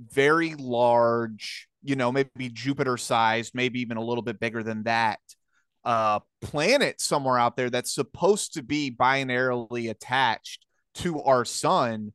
very 0.00 0.54
large, 0.54 1.68
you 1.82 1.96
know, 1.96 2.12
maybe 2.12 2.48
Jupiter 2.48 2.96
sized, 2.96 3.54
maybe 3.54 3.80
even 3.80 3.96
a 3.96 4.04
little 4.04 4.22
bit 4.22 4.40
bigger 4.40 4.62
than 4.62 4.84
that, 4.84 5.20
uh, 5.84 6.20
planet 6.40 7.00
somewhere 7.00 7.38
out 7.38 7.56
there 7.56 7.70
that's 7.70 7.94
supposed 7.94 8.54
to 8.54 8.62
be 8.62 8.90
binarily 8.90 9.90
attached 9.90 10.64
to 10.94 11.20
our 11.22 11.44
sun, 11.44 12.12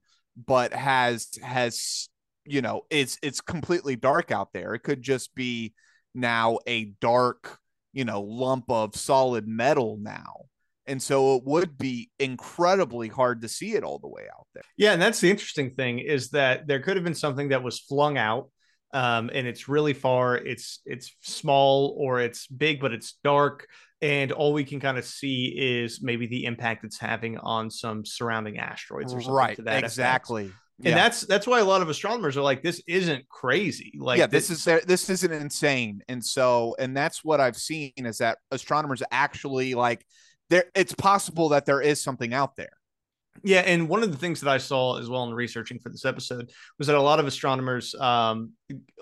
but 0.47 0.73
has 0.73 1.30
has 1.43 2.10
you 2.45 2.62
know 2.62 2.82
it's 2.89 3.17
it's 3.21 3.41
completely 3.41 3.95
dark 3.95 4.32
out 4.32 4.54
there. 4.54 4.73
It 4.73 4.84
could 4.84 5.02
just 5.02 5.36
be 5.36 5.73
now 6.15 6.60
a 6.67 6.86
dark, 7.02 7.60
you 7.93 8.06
know, 8.06 8.21
lump 8.21 8.65
of 8.69 8.95
solid 8.95 9.47
metal 9.47 9.97
now. 10.02 10.45
And 10.89 11.02
so 11.02 11.36
it 11.36 11.43
would 11.45 11.78
be 11.78 12.10
incredibly 12.19 13.08
hard 13.08 13.41
to 13.43 13.47
see 13.47 13.73
it 13.73 13.84
all 13.84 13.99
the 13.99 14.10
way 14.10 14.23
out 14.23 14.47
there. 14.54 14.63
Yeah, 14.75 14.91
and 14.91 15.02
that's 15.02 15.21
the 15.21 15.30
interesting 15.30 15.69
thing 15.69 15.99
is 15.99 16.32
that 16.32 16.67
there 16.67 16.82
could 16.82 16.97
have 16.97 17.06
been 17.06 17.15
something 17.15 17.49
that 17.49 17.63
was 17.63 17.80
flung 17.80 18.17
out 18.17 18.49
um, 18.93 19.30
and 19.34 19.47
it's 19.47 19.69
really 19.69 19.93
far. 19.93 20.36
It's 20.36 20.82
it's 20.86 21.15
small 21.21 21.95
or 21.97 22.19
it's 22.19 22.47
big, 22.47 22.80
but 22.80 22.91
it's 22.91 23.13
dark, 23.23 23.67
and 24.02 24.32
all 24.32 24.54
we 24.54 24.63
can 24.63 24.80
kind 24.80 24.97
of 24.97 25.06
see 25.06 25.45
is 25.45 26.02
maybe 26.02 26.25
the 26.25 26.45
impact 26.45 26.84
it's 26.84 26.99
having 26.99 27.38
on 27.38 27.69
some 27.69 28.04
surrounding 28.04 28.58
asteroids 28.58 29.13
or 29.13 29.21
something 29.21 29.34
right, 29.34 29.56
to 29.58 29.63
that 29.63 29.84
exactly. 29.84 30.45
Effect. 30.45 30.58
And 30.82 30.95
that's 30.95 31.21
that's 31.21 31.45
why 31.45 31.60
a 31.60 31.65
lot 31.65 31.82
of 31.82 31.89
astronomers 31.89 32.38
are 32.38 32.41
like, 32.41 32.63
this 32.63 32.82
isn't 32.88 33.28
crazy. 33.28 33.95
Like, 33.99 34.17
yeah, 34.17 34.28
this, 34.28 34.47
this 34.47 34.65
is 34.65 34.86
this 34.86 35.10
isn't 35.10 35.32
insane. 35.32 36.02
And 36.08 36.23
so, 36.23 36.73
and 36.80 36.95
that's 36.95 37.23
what 37.23 37.41
I've 37.41 37.58
seen 37.58 37.91
is 37.97 38.19
that 38.19 38.38
astronomers 38.49 39.04
actually 39.12 39.75
like 39.75 40.06
there. 40.50 40.66
It's 40.76 40.94
possible 40.94 41.50
that 41.50 41.66
there 41.66 41.82
is 41.82 42.02
something 42.02 42.34
out 42.34 42.56
there. 42.56 42.70
Yeah, 43.44 43.62
and 43.62 43.88
one 43.88 44.04
of 44.04 44.12
the 44.12 44.18
things 44.18 44.42
that 44.42 44.50
I 44.50 44.58
saw 44.58 45.00
as 45.00 45.10
well 45.10 45.24
in 45.24 45.34
researching 45.34 45.80
for 45.80 45.90
this 45.90 46.06
episode 46.06 46.52
was 46.78 46.88
that 46.88 46.96
a 46.96 47.02
lot 47.02 47.20
of 47.20 47.28
astronomers 47.28 47.96
um, 47.96 48.52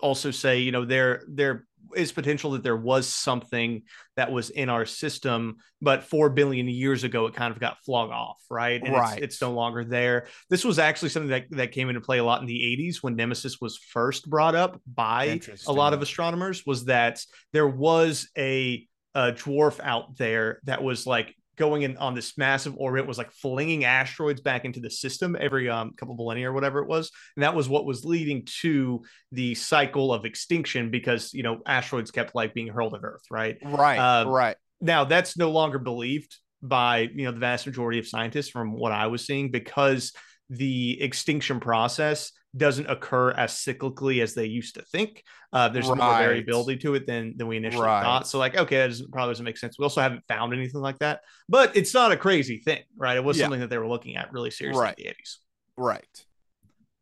also 0.02 0.32
say, 0.32 0.60
you 0.60 0.72
know, 0.72 0.86
there 0.86 1.24
there 1.28 1.66
is 1.96 2.12
potential 2.12 2.52
that 2.52 2.64
there 2.64 2.76
was 2.76 3.08
something 3.08 3.84
that 4.16 4.32
was 4.32 4.50
in 4.50 4.70
our 4.70 4.86
system, 4.86 5.56
but 5.82 6.04
four 6.04 6.30
billion 6.30 6.68
years 6.68 7.04
ago 7.04 7.26
it 7.28 7.34
kind 7.34 7.54
of 7.54 7.60
got 7.60 7.78
flung 7.86 8.12
off, 8.12 8.42
right? 8.50 8.82
And 8.84 8.94
right. 8.94 9.18
It's, 9.18 9.36
it's 9.36 9.42
no 9.42 9.54
longer 9.54 9.86
there. 9.86 10.28
This 10.50 10.66
was 10.66 10.80
actually 10.80 11.10
something 11.10 11.30
that, 11.30 11.46
that 11.52 11.72
came 11.72 11.90
into 11.90 12.02
play 12.02 12.18
a 12.18 12.24
lot 12.24 12.42
in 12.42 12.48
the 12.48 12.60
80s 12.60 12.98
when 13.02 13.16
Nemesis 13.16 13.62
was 13.62 13.78
first 13.78 14.30
brought 14.30 14.54
up 14.54 14.82
by 14.86 15.40
a 15.66 15.72
lot 15.72 15.94
of 15.94 16.02
astronomers, 16.02 16.66
was 16.66 16.86
that 16.86 17.24
there 17.54 17.68
was 17.68 18.30
a 18.38 18.86
a 19.16 19.32
dwarf 19.32 19.80
out 19.82 20.16
there 20.18 20.60
that 20.66 20.84
was 20.84 21.08
like 21.08 21.34
going 21.58 21.82
in 21.82 21.98
on 21.98 22.16
this 22.16 22.38
massive 22.38 22.76
orbit 22.78 23.08
was 23.08 23.18
like 23.18 23.32
flinging 23.32 23.84
asteroids 23.84 24.42
back 24.42 24.64
into 24.64 24.80
the 24.80 24.90
system 24.90 25.36
every 25.40 25.70
um, 25.70 25.94
couple 25.98 26.14
of 26.14 26.20
millennia 26.20 26.50
or 26.50 26.54
whatever 26.54 26.80
it 26.80 26.88
was. 26.88 27.12
And 27.36 27.44
that 27.44 27.56
was 27.56 27.68
what 27.68 27.86
was 27.86 28.06
leading 28.06 28.48
to 28.62 29.04
the 29.32 29.56
cycle 29.56 30.14
of 30.14 30.26
extinction 30.26 30.92
because 30.92 31.34
you 31.34 31.44
know 31.44 31.60
asteroids 31.66 32.12
kept 32.12 32.36
like 32.36 32.54
being 32.54 32.68
hurled 32.68 32.94
at 32.94 33.02
earth 33.04 33.24
right? 33.30 33.58
Right 33.64 33.98
uh, 33.98 34.30
right. 34.30 34.56
now 34.80 35.04
that's 35.04 35.38
no 35.38 35.52
longer 35.52 35.80
believed 35.80 36.38
by 36.62 37.10
you 37.14 37.26
know 37.26 37.32
the 37.32 37.40
vast 37.40 37.66
majority 37.66 38.00
of 38.00 38.08
scientists 38.08 38.50
from 38.50 38.74
what 38.74 38.92
i 38.92 39.08
was 39.08 39.26
seeing 39.26 39.52
because 39.52 40.14
the 40.50 41.02
extinction 41.02 41.60
process 41.60 42.32
doesn't 42.58 42.90
occur 42.90 43.32
as 43.32 43.54
cyclically 43.54 44.22
as 44.22 44.34
they 44.34 44.46
used 44.46 44.76
to 44.76 44.82
think. 44.84 45.24
Uh, 45.54 45.70
there's 45.70 45.88
right. 45.88 45.98
more 45.98 46.18
variability 46.18 46.78
to 46.78 46.96
it 46.96 47.08
than 47.08 47.36
than 47.38 47.48
we 47.48 47.58
initially 47.58 47.86
right. 47.86 48.04
thought. 48.04 48.28
So 48.28 48.40
like, 48.40 48.58
okay, 48.58 48.78
that 48.78 48.88
doesn't, 48.88 49.12
probably 49.12 49.32
doesn't 49.32 49.46
make 49.46 49.58
sense. 49.58 49.78
We 49.78 49.84
also 49.84 50.02
haven't 50.02 50.24
found 50.28 50.54
anything 50.54 50.82
like 50.82 51.00
that, 51.00 51.22
but 51.48 51.76
it's 51.76 51.94
not 51.94 52.12
a 52.12 52.18
crazy 52.18 52.58
thing, 52.58 52.84
right? 52.98 53.18
It 53.18 53.24
was 53.24 53.38
yeah. 53.38 53.46
something 53.46 53.62
that 53.62 53.70
they 53.70 53.78
were 53.78 53.88
looking 53.88 54.18
at 54.18 54.32
really 54.32 54.52
seriously 54.52 54.82
right. 54.82 54.98
in 54.98 55.06
the 55.06 55.10
80s. 55.12 55.38
Right. 55.78 56.26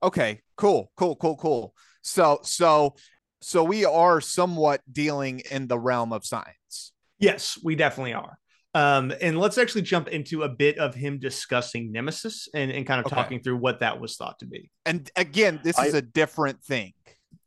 Okay. 0.03 0.41
Cool. 0.57 0.91
Cool. 0.97 1.15
Cool. 1.15 1.35
Cool. 1.37 1.73
So 2.01 2.39
so 2.43 2.95
so 3.41 3.63
we 3.63 3.85
are 3.85 4.21
somewhat 4.21 4.81
dealing 4.91 5.41
in 5.51 5.67
the 5.67 5.79
realm 5.79 6.13
of 6.13 6.25
science. 6.25 6.93
Yes, 7.19 7.57
we 7.63 7.75
definitely 7.75 8.13
are. 8.13 8.37
Um, 8.75 9.13
and 9.21 9.39
let's 9.39 9.57
actually 9.57 9.83
jump 9.83 10.09
into 10.09 10.43
a 10.43 10.49
bit 10.49 10.77
of 10.79 10.93
him 10.93 11.17
discussing 11.17 11.93
Nemesis 11.93 12.49
and, 12.53 12.69
and 12.69 12.85
kind 12.85 12.99
of 12.99 13.05
okay. 13.05 13.15
talking 13.15 13.39
through 13.41 13.55
what 13.55 13.79
that 13.79 14.01
was 14.01 14.17
thought 14.17 14.37
to 14.39 14.45
be. 14.45 14.69
And 14.85 15.09
again, 15.15 15.61
this 15.63 15.79
I, 15.79 15.85
is 15.85 15.93
a 15.93 16.01
different 16.01 16.61
thing. 16.61 16.91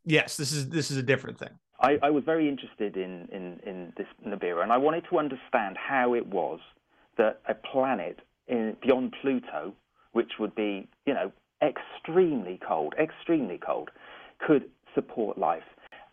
Yes, 0.06 0.38
this 0.38 0.52
is 0.52 0.70
this 0.70 0.90
is 0.90 0.96
a 0.96 1.02
different 1.02 1.38
thing. 1.38 1.50
I, 1.80 1.98
I 2.02 2.10
was 2.10 2.24
very 2.24 2.48
interested 2.48 2.96
in, 2.96 3.28
in, 3.30 3.60
in 3.64 3.92
this 3.96 4.06
Nibiru, 4.26 4.62
and 4.62 4.72
I 4.72 4.78
wanted 4.78 5.04
to 5.10 5.18
understand 5.18 5.76
how 5.76 6.14
it 6.14 6.26
was 6.26 6.60
that 7.18 7.40
a 7.46 7.54
planet 7.54 8.20
in, 8.48 8.76
beyond 8.82 9.14
Pluto, 9.20 9.74
which 10.12 10.32
would 10.40 10.54
be, 10.54 10.88
you 11.06 11.14
know, 11.14 11.30
extremely 11.62 12.58
cold, 12.66 12.94
extremely 12.98 13.58
cold, 13.58 13.90
could 14.44 14.64
support 14.94 15.36
life. 15.38 15.62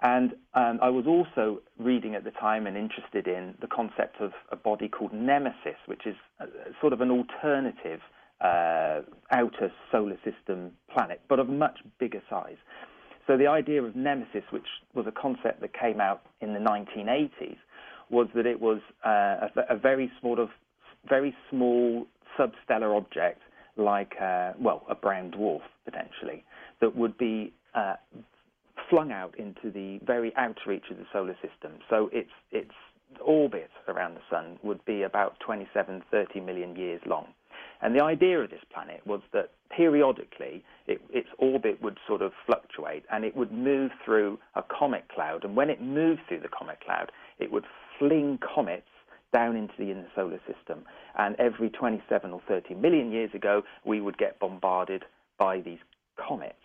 And 0.06 0.34
um, 0.54 0.78
I 0.84 0.89
was 0.89 1.06
also 1.08 1.63
reading 1.80 2.13
at 2.13 2.24
the 2.24 2.30
time 2.30 2.68
and 2.68 2.78
interested 2.78 3.28
in 3.28 3.56
the 3.60 3.65
concept 3.65 4.22
of 4.22 4.34
a 4.52 4.56
body 4.56 4.88
called 4.88 5.12
Nemesis, 5.12 5.80
which 5.88 6.06
is 6.06 6.15
a, 6.39 6.46
sort 6.80 6.94
of 6.94 7.02
an 7.02 7.10
alternative 7.10 8.02
uh, 8.39 9.02
outer 9.32 9.72
solar 9.91 10.18
system 10.24 10.74
planet, 10.94 11.22
but 11.28 11.39
of 11.39 11.50
much 11.50 11.80
bigger 12.00 12.22
size. 12.30 12.58
So 13.26 13.36
the 13.36 13.48
idea 13.48 13.82
of 13.82 13.96
Nemesis, 13.96 14.44
which 14.52 14.68
was 14.94 15.08
a 15.08 15.12
concept 15.12 15.60
that 15.62 15.74
came 15.74 16.00
out 16.00 16.22
in 16.39 16.54
the 16.54 16.60
1980s, 16.60 17.58
was 18.12 18.28
that 18.36 18.46
it 18.46 18.62
was 18.62 18.82
uh, 19.04 19.10
a, 19.10 19.74
a, 19.74 19.76
very 19.76 20.12
sort 20.22 20.38
of 20.38 20.50
very 21.10 21.36
small 21.50 22.06
substellar 22.38 22.96
object, 22.96 23.41
like 23.76 24.13
uh, 24.22 24.52
well 24.60 24.86
a 24.88 24.94
brown 24.94 25.32
dwarf 25.32 25.62
potentially, 25.84 26.44
that 26.80 26.96
would 26.96 27.18
be 27.18 27.52
uh, 27.74 27.96
flung 28.89 29.12
out 29.12 29.38
into 29.38 29.71
the 29.71 30.00
very 30.06 30.34
outer 30.36 30.62
reach 30.67 30.86
of 30.91 30.98
the 30.98 31.06
solar 31.12 31.36
system. 31.36 31.80
So 31.89 32.10
its 32.13 32.32
its 32.52 32.71
orbit 33.21 33.69
around 33.88 34.15
the 34.15 34.21
sun 34.30 34.60
would 34.63 34.84
be 34.86 35.04
about 35.04 35.39
27, 35.39 36.04
30 36.12 36.39
million 36.41 36.76
years 36.76 37.02
long. 37.06 37.28
And 37.82 37.95
the 37.95 38.04
idea 38.04 38.39
of 38.39 38.50
this 38.50 38.63
planet 38.74 39.02
was 39.06 39.21
that 39.34 39.52
periodically 39.69 40.63
it, 40.88 41.02
its 41.10 41.30
orbit 41.38 41.82
would 41.82 41.98
sort 42.08 42.21
of 42.21 42.32
fluctuate 42.45 43.04
and 43.12 43.24
it 43.24 43.36
would 43.36 43.52
move 43.52 43.91
through 44.04 44.39
a 44.56 44.63
comet 44.63 45.06
cloud. 45.13 45.43
And 45.43 45.56
when 45.56 45.69
it 45.69 45.82
moved 45.82 46.21
through 46.28 46.41
the 46.41 46.50
comet 46.50 46.80
cloud, 46.84 47.12
it 47.39 47.52
would 47.52 47.65
fling 48.00 48.39
comets 48.56 48.88
down 49.34 49.56
into 49.56 49.74
the 49.78 49.91
inner 49.91 50.08
solar 50.15 50.39
system. 50.48 50.86
And 51.17 51.36
every 51.38 51.69
27 51.69 52.32
or 52.32 52.41
30 52.48 52.76
million 52.76 53.12
years 53.12 53.32
ago, 53.34 53.63
we 53.86 54.02
would 54.02 54.17
get 54.17 54.39
bombarded 54.39 55.04
by 55.38 55.60
these 55.60 55.80
comets 56.17 56.56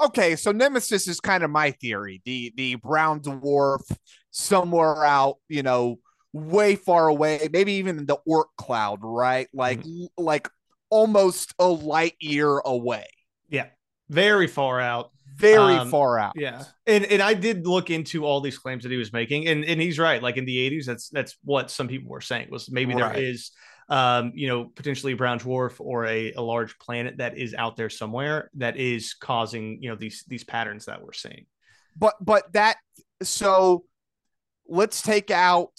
okay, 0.00 0.36
so 0.36 0.52
Nemesis 0.52 1.08
is 1.08 1.20
kind 1.20 1.44
of 1.44 1.50
my 1.50 1.70
theory. 1.72 2.22
The 2.24 2.52
the 2.56 2.76
brown 2.76 3.20
dwarf 3.20 3.82
somewhere 4.30 5.04
out, 5.04 5.36
you 5.48 5.62
know, 5.62 5.98
way 6.32 6.76
far 6.76 7.08
away, 7.08 7.48
maybe 7.52 7.74
even 7.74 7.98
in 7.98 8.06
the 8.06 8.18
Oort 8.28 8.46
cloud, 8.58 8.98
right? 9.02 9.48
Like 9.54 9.80
mm-hmm. 9.80 10.06
like 10.22 10.48
almost 10.90 11.54
a 11.58 11.66
light 11.66 12.16
year 12.20 12.58
away. 12.58 13.06
Yeah. 13.48 13.66
Very 14.10 14.48
far 14.48 14.80
out. 14.80 15.10
Very 15.36 15.74
um, 15.74 15.90
far 15.90 16.18
out. 16.18 16.34
Yeah. 16.36 16.64
And 16.86 17.04
and 17.06 17.22
I 17.22 17.34
did 17.34 17.66
look 17.66 17.90
into 17.90 18.24
all 18.24 18.40
these 18.40 18.58
claims 18.58 18.82
that 18.82 18.92
he 18.92 18.98
was 18.98 19.12
making 19.12 19.48
and 19.48 19.64
and 19.64 19.80
he's 19.80 19.98
right. 19.98 20.22
Like 20.22 20.36
in 20.36 20.44
the 20.44 20.70
80s 20.70 20.86
that's 20.86 21.08
that's 21.08 21.36
what 21.44 21.70
some 21.70 21.88
people 21.88 22.10
were 22.10 22.20
saying 22.20 22.48
was 22.50 22.70
maybe 22.70 22.94
right. 22.94 23.14
there 23.14 23.22
is 23.22 23.50
um, 23.88 24.32
you 24.34 24.48
know, 24.48 24.64
potentially 24.64 25.12
a 25.12 25.16
brown 25.16 25.38
dwarf 25.38 25.74
or 25.78 26.06
a, 26.06 26.32
a 26.32 26.40
large 26.40 26.78
planet 26.78 27.18
that 27.18 27.36
is 27.36 27.54
out 27.54 27.76
there 27.76 27.90
somewhere 27.90 28.50
that 28.54 28.76
is 28.76 29.14
causing, 29.14 29.82
you 29.82 29.88
know, 29.88 29.96
these 29.96 30.24
these 30.26 30.44
patterns 30.44 30.86
that 30.86 31.02
we're 31.02 31.12
seeing. 31.12 31.46
But 31.96 32.14
but 32.20 32.52
that 32.54 32.76
so 33.22 33.84
let's 34.66 35.02
take 35.02 35.30
out 35.30 35.72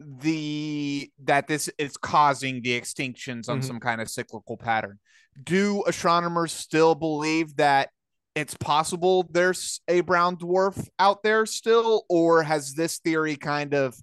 the 0.00 1.10
that 1.24 1.46
this 1.46 1.70
is 1.78 1.96
causing 1.96 2.62
the 2.62 2.80
extinctions 2.80 3.48
on 3.48 3.58
mm-hmm. 3.58 3.66
some 3.66 3.80
kind 3.80 4.00
of 4.00 4.10
cyclical 4.10 4.56
pattern. 4.56 4.98
Do 5.42 5.84
astronomers 5.86 6.52
still 6.52 6.94
believe 6.94 7.56
that 7.56 7.90
it's 8.34 8.56
possible 8.56 9.28
there's 9.30 9.80
a 9.88 10.00
brown 10.00 10.36
dwarf 10.36 10.88
out 10.98 11.22
there 11.22 11.46
still, 11.46 12.04
or 12.08 12.42
has 12.42 12.74
this 12.74 12.98
theory 12.98 13.36
kind 13.36 13.74
of 13.74 13.94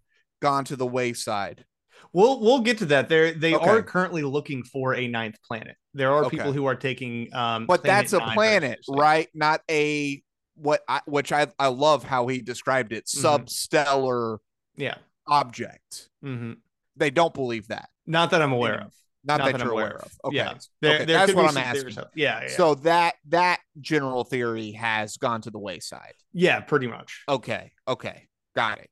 gone 0.41 0.65
to 0.65 0.75
the 0.75 0.87
wayside? 0.87 1.65
We'll 2.13 2.39
we'll 2.39 2.61
get 2.61 2.79
to 2.79 2.85
that. 2.87 3.09
There 3.09 3.31
they 3.31 3.55
okay. 3.55 3.69
are 3.69 3.83
currently 3.83 4.23
looking 4.23 4.63
for 4.63 4.95
a 4.95 5.07
ninth 5.07 5.37
planet. 5.43 5.75
There 5.93 6.11
are 6.11 6.25
okay. 6.25 6.37
people 6.37 6.53
who 6.53 6.65
are 6.65 6.75
taking 6.75 7.33
um 7.33 7.65
But 7.65 7.83
that's 7.83 8.13
a 8.13 8.19
planet, 8.19 8.79
right? 8.87 9.27
Not 9.33 9.61
a 9.69 10.23
what 10.55 10.81
I 10.87 11.01
which 11.05 11.31
I 11.31 11.47
I 11.57 11.67
love 11.67 12.03
how 12.03 12.27
he 12.27 12.41
described 12.41 12.93
it, 12.93 13.05
mm-hmm. 13.05 13.25
substellar 13.25 14.39
yeah 14.75 14.95
object. 15.27 16.09
Mm-hmm. 16.23 16.53
They 16.97 17.11
don't 17.11 17.33
believe 17.33 17.67
that. 17.67 17.89
Not 18.05 18.31
that 18.31 18.41
I'm 18.41 18.51
aware 18.51 18.81
of. 18.81 18.93
Not, 19.23 19.39
Not 19.39 19.45
that, 19.45 19.51
that 19.51 19.63
you're 19.65 19.67
I'm 19.67 19.71
aware 19.71 19.97
of. 19.97 20.03
of. 20.03 20.11
Okay. 20.25 20.37
Yeah. 20.37 20.53
There, 20.81 20.95
Okay, 20.95 21.05
there 21.05 21.17
That's 21.17 21.33
what 21.33 21.49
I'm 21.49 21.57
asking. 21.57 21.97
Yeah, 22.15 22.41
yeah. 22.41 22.47
So 22.47 22.75
that 22.75 23.15
that 23.27 23.59
general 23.79 24.23
theory 24.23 24.71
has 24.71 25.17
gone 25.17 25.41
to 25.41 25.51
the 25.51 25.59
wayside. 25.59 26.13
yeah, 26.33 26.61
pretty 26.61 26.87
much. 26.87 27.23
Okay. 27.27 27.73
Okay. 27.87 28.27
Got 28.55 28.79
it. 28.79 28.89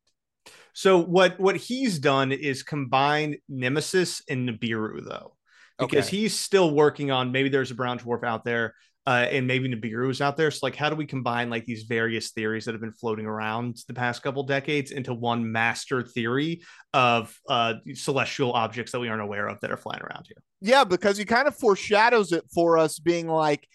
So 0.78 1.02
what 1.02 1.40
what 1.40 1.58
he's 1.58 1.98
done 1.98 2.32
is 2.32 2.62
combine 2.62 3.38
Nemesis 3.50 4.22
and 4.30 4.48
Nibiru 4.48 5.04
though, 5.04 5.36
because 5.80 6.06
Okay. 6.06 6.18
he's 6.18 6.38
still 6.38 6.70
working 6.70 7.10
on 7.10 7.32
maybe 7.32 7.50
there's 7.50 7.72
a 7.72 7.74
brown 7.74 7.98
dwarf 7.98 8.24
out 8.24 8.46
there, 8.46 8.76
uh, 9.08 9.26
and 9.32 9.48
maybe 9.48 9.68
Nibiru 9.68 10.12
is 10.12 10.22
out 10.22 10.38
there. 10.38 10.52
So 10.52 10.60
like, 10.62 10.76
how 10.76 10.92
do 10.92 10.96
we 10.96 11.08
combine 11.08 11.50
like 11.50 11.66
these 11.66 11.86
various 11.86 12.30
theories 12.30 12.66
that 12.66 12.74
have 12.74 12.82
been 12.82 12.92
floating 12.92 13.26
around 13.26 13.80
the 13.88 13.96
past 13.96 14.22
couple 14.22 14.44
decades 14.44 14.92
into 14.92 15.16
one 15.16 15.52
master 15.52 16.04
theory 16.04 16.62
of 16.94 17.36
uh, 17.50 17.74
celestial 17.96 18.54
objects 18.54 18.92
that 18.92 19.00
we 19.00 19.10
aren't 19.10 19.24
aware 19.24 19.48
of 19.48 19.60
that 19.62 19.72
are 19.72 19.78
flying 19.78 20.04
around 20.04 20.28
here? 20.28 20.44
Yeah, 20.62 20.84
because 20.84 21.18
he 21.18 21.26
kind 21.26 21.48
of 21.48 21.56
foreshadows 21.56 22.32
it 22.32 22.44
for 22.54 22.78
us, 22.78 23.00
being 23.00 23.28
like 23.28 23.68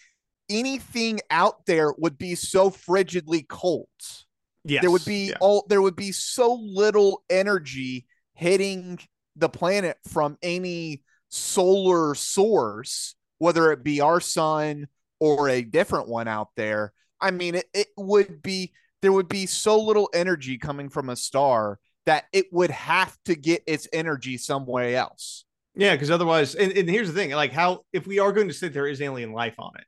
anything 0.49 1.19
out 1.29 1.65
there 1.65 1.91
would 1.97 2.17
be 2.17 2.35
so 2.35 2.69
frigidly 2.69 3.45
cold. 3.45 3.89
Yes, 4.65 4.81
there 4.81 4.91
would 4.91 5.05
be 5.05 5.29
yeah. 5.29 5.35
all 5.39 5.65
there 5.67 5.81
would 5.81 5.95
be 5.95 6.11
so 6.11 6.53
little 6.53 7.23
energy 7.29 8.05
hitting 8.33 8.99
the 9.35 9.49
planet 9.49 9.97
from 10.07 10.37
any 10.41 11.03
solar 11.29 12.15
source, 12.15 13.15
whether 13.39 13.71
it 13.71 13.83
be 13.83 14.01
our 14.01 14.19
sun 14.19 14.87
or 15.19 15.49
a 15.49 15.61
different 15.61 16.07
one 16.07 16.27
out 16.27 16.49
there. 16.55 16.93
I 17.19 17.31
mean, 17.31 17.55
it, 17.55 17.65
it 17.73 17.87
would 17.97 18.41
be 18.41 18.73
there 19.01 19.11
would 19.11 19.29
be 19.29 19.45
so 19.45 19.81
little 19.81 20.09
energy 20.13 20.57
coming 20.57 20.89
from 20.89 21.09
a 21.09 21.15
star 21.15 21.79
that 22.05 22.25
it 22.33 22.51
would 22.51 22.71
have 22.71 23.17
to 23.25 23.35
get 23.35 23.63
its 23.65 23.87
energy 23.93 24.37
somewhere 24.37 24.95
else. 24.95 25.45
Yeah, 25.75 25.95
because 25.95 26.11
otherwise, 26.11 26.55
and, 26.55 26.71
and 26.71 26.89
here's 26.89 27.07
the 27.07 27.13
thing: 27.13 27.31
like, 27.31 27.51
how 27.51 27.83
if 27.91 28.05
we 28.05 28.19
are 28.19 28.31
going 28.31 28.47
to 28.47 28.53
say 28.53 28.67
there 28.67 28.87
is 28.87 29.01
alien 29.01 29.33
life 29.33 29.55
on 29.57 29.71
it, 29.77 29.85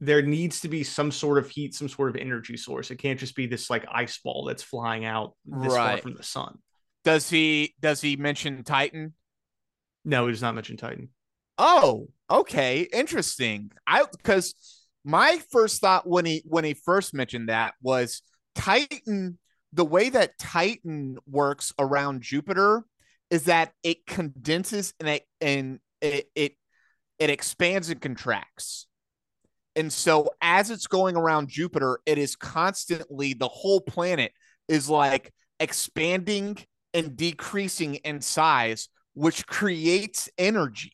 there 0.00 0.22
needs 0.22 0.60
to 0.60 0.68
be 0.68 0.82
some 0.84 1.10
sort 1.10 1.38
of 1.38 1.48
heat, 1.48 1.74
some 1.74 1.88
sort 1.88 2.10
of 2.10 2.16
energy 2.16 2.56
source. 2.56 2.90
It 2.90 2.96
can't 2.96 3.18
just 3.18 3.36
be 3.36 3.46
this 3.46 3.70
like 3.70 3.86
ice 3.90 4.18
ball 4.18 4.44
that's 4.44 4.62
flying 4.62 5.04
out 5.04 5.34
this 5.44 5.74
far 5.74 5.98
from 5.98 6.14
the 6.14 6.22
sun. 6.22 6.58
Does 7.04 7.28
he 7.28 7.74
does 7.80 8.00
he 8.00 8.16
mention 8.16 8.64
Titan? 8.64 9.14
No, 10.04 10.26
he 10.26 10.32
does 10.32 10.42
not 10.42 10.54
mention 10.54 10.76
Titan. 10.76 11.10
Oh, 11.58 12.08
okay, 12.30 12.88
interesting. 12.92 13.70
I 13.86 14.04
because 14.10 14.54
my 15.04 15.38
first 15.50 15.80
thought 15.80 16.06
when 16.06 16.24
he 16.24 16.42
when 16.46 16.64
he 16.64 16.74
first 16.74 17.14
mentioned 17.14 17.48
that 17.48 17.74
was 17.82 18.22
Titan. 18.54 19.38
The 19.72 19.84
way 19.84 20.08
that 20.08 20.38
Titan 20.38 21.18
works 21.26 21.72
around 21.80 22.22
Jupiter 22.22 22.84
is 23.28 23.44
that 23.44 23.72
it 23.82 24.06
condenses 24.06 24.94
and 25.00 25.08
it 25.08 25.24
and 25.40 25.80
it 26.00 26.30
it, 26.34 26.52
it 27.18 27.30
expands 27.30 27.90
and 27.90 28.00
contracts. 28.00 28.86
And 29.76 29.92
so 29.92 30.30
as 30.40 30.70
it's 30.70 30.86
going 30.86 31.16
around 31.16 31.48
Jupiter, 31.48 31.98
it 32.06 32.18
is 32.18 32.36
constantly 32.36 33.34
the 33.34 33.48
whole 33.48 33.80
planet 33.80 34.32
is 34.68 34.88
like 34.88 35.32
expanding 35.60 36.56
and 36.92 37.16
decreasing 37.16 37.96
in 37.96 38.20
size, 38.20 38.88
which 39.14 39.46
creates 39.46 40.28
energy. 40.38 40.92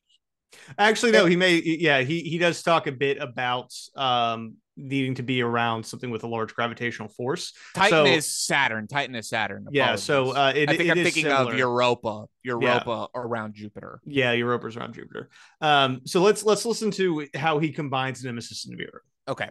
Actually, 0.79 1.13
no, 1.13 1.27
he 1.27 1.37
may. 1.37 1.57
Yeah, 1.57 2.01
he 2.01 2.21
he 2.21 2.39
does 2.39 2.63
talk 2.63 2.87
a 2.87 2.93
bit 2.93 3.19
about 3.19 3.73
um 3.95 4.57
needing 4.81 5.15
to 5.17 5.23
be 5.23 5.43
around 5.43 5.85
something 5.85 6.11
with 6.11 6.25
a 6.25 6.27
large 6.27 6.55
gravitational 6.55 7.09
force. 7.09 7.53
Titan 7.75 7.91
So- 7.91 8.05
is 8.07 8.27
Saturn. 8.27 8.87
Titan 8.87 9.15
is 9.15 9.29
Saturn. 9.29 9.67
Yeah, 9.71 9.97
so 9.97 10.31
uh, 10.31 10.53
it, 10.55 10.69
I 10.69 10.77
think 10.77 10.89
it 10.89 10.93
I'm 10.93 10.99
is 10.99 11.05
thinking 11.05 11.25
similar. 11.31 11.53
of 11.53 11.59
Europa. 11.59 12.27
Europa 12.43 13.09
around 13.15 13.55
Jupiter. 13.55 14.01
Yeah, 14.05 14.33
Europa's 14.33 14.77
around 14.77 14.95
Jupiter. 14.95 15.29
Um, 15.61 16.01
so 16.05 16.23
let's 16.23 16.45
let's 16.45 16.65
listen 16.65 16.91
to 16.93 17.27
how 17.35 17.59
he 17.59 17.71
combines 17.71 18.25
Nemesis 18.25 18.67
and 18.67 18.79
Nibiru. 18.79 18.99
Okay. 19.29 19.51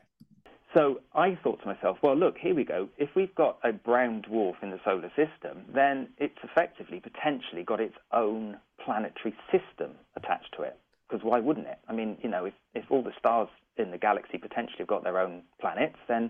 So 0.76 1.02
I 1.15 1.36
thought 1.44 1.60
to 1.62 1.65
myself, 1.68 1.98
well, 2.04 2.15
look, 2.15 2.38
here 2.38 2.54
we 2.54 2.63
go. 2.63 2.89
If 3.00 3.10
we've 3.15 3.34
got 3.34 3.58
a 3.63 3.74
brown 3.74 4.22
dwarf 4.22 4.54
in 4.62 4.70
the 4.70 4.80
solar 4.86 5.10
system, 5.15 5.63
then 5.74 6.10
it's 6.20 6.38
effectively 6.44 7.00
potentially 7.00 7.63
got 7.63 7.80
its 7.80 7.96
own 8.13 8.58
planetary 8.86 9.36
system 9.52 9.94
attached 10.15 10.54
to 10.58 10.62
it. 10.63 10.78
Because 11.10 11.24
why 11.24 11.39
wouldn't 11.39 11.67
it? 11.67 11.80
I 11.88 11.93
mean, 11.93 12.17
you 12.22 12.30
know, 12.30 12.45
if, 12.45 12.54
if 12.76 12.86
all 12.89 13.02
the 13.02 13.13
stars 13.17 13.50
in 13.78 13.91
the 13.91 13.98
galaxy 13.98 14.38
potentially 14.38 14.78
have 14.80 14.88
got 14.88 15.04
their 15.04 15.19
own 15.19 15.41
planets, 15.60 15.98
then 16.08 16.30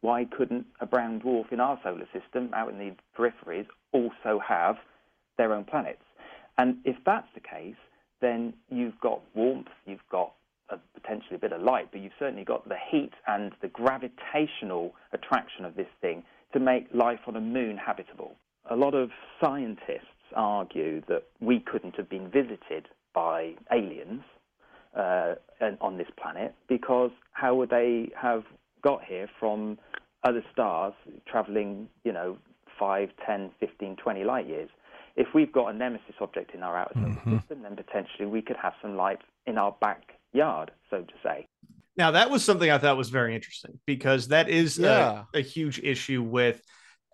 why 0.00 0.24
couldn't 0.24 0.66
a 0.80 0.86
brown 0.86 1.20
dwarf 1.20 1.52
in 1.52 1.60
our 1.60 1.78
solar 1.82 2.06
system 2.12 2.50
out 2.54 2.70
in 2.70 2.78
the 2.78 2.94
peripheries 3.16 3.66
also 3.92 4.40
have 4.46 4.76
their 5.38 5.52
own 5.52 5.64
planets? 5.64 6.02
And 6.58 6.78
if 6.84 6.96
that's 7.04 7.28
the 7.34 7.40
case, 7.40 7.76
then 8.20 8.54
you've 8.70 8.98
got 9.00 9.20
warmth, 9.34 9.68
you've 9.84 10.06
got 10.10 10.32
a, 10.70 10.78
potentially 10.94 11.36
a 11.36 11.38
bit 11.38 11.52
of 11.52 11.62
light, 11.62 11.88
but 11.92 12.00
you've 12.00 12.12
certainly 12.18 12.44
got 12.44 12.68
the 12.68 12.76
heat 12.90 13.12
and 13.26 13.52
the 13.62 13.68
gravitational 13.68 14.94
attraction 15.12 15.64
of 15.64 15.76
this 15.76 15.88
thing 16.00 16.22
to 16.52 16.60
make 16.60 16.88
life 16.94 17.20
on 17.26 17.36
a 17.36 17.40
moon 17.40 17.76
habitable. 17.76 18.34
A 18.70 18.76
lot 18.76 18.94
of 18.94 19.10
scientists 19.40 20.06
argue 20.34 21.02
that 21.08 21.24
we 21.40 21.60
couldn't 21.60 21.96
have 21.96 22.08
been 22.08 22.28
visited 22.30 22.88
by 23.16 23.54
aliens 23.72 24.22
uh, 24.94 25.34
on 25.80 25.96
this 25.96 26.06
planet 26.22 26.54
because 26.68 27.10
how 27.32 27.54
would 27.54 27.70
they 27.70 28.10
have 28.14 28.44
got 28.82 29.02
here 29.02 29.26
from 29.40 29.78
other 30.22 30.44
stars 30.52 30.92
traveling, 31.26 31.88
you 32.04 32.12
know, 32.12 32.36
5, 32.78 33.08
10, 33.26 33.50
15, 33.58 33.96
20 33.96 34.24
light 34.24 34.46
years? 34.46 34.68
If 35.16 35.28
we've 35.34 35.50
got 35.50 35.68
a 35.68 35.72
nemesis 35.72 36.14
object 36.20 36.54
in 36.54 36.62
our 36.62 36.76
outer 36.76 36.94
solar 36.94 37.38
system, 37.38 37.62
then 37.62 37.74
potentially 37.74 38.26
we 38.26 38.42
could 38.42 38.56
have 38.62 38.74
some 38.82 38.96
life 38.98 39.18
in 39.46 39.56
our 39.56 39.74
backyard, 39.80 40.72
so 40.90 40.98
to 41.00 41.14
say. 41.24 41.46
Now 41.96 42.10
that 42.10 42.28
was 42.28 42.44
something 42.44 42.70
I 42.70 42.76
thought 42.76 42.98
was 42.98 43.08
very 43.08 43.34
interesting 43.34 43.80
because 43.86 44.28
that 44.28 44.50
is 44.50 44.76
Yeah. 44.76 45.24
a, 45.32 45.38
a 45.38 45.40
huge 45.40 45.78
issue 45.78 46.22
with 46.22 46.60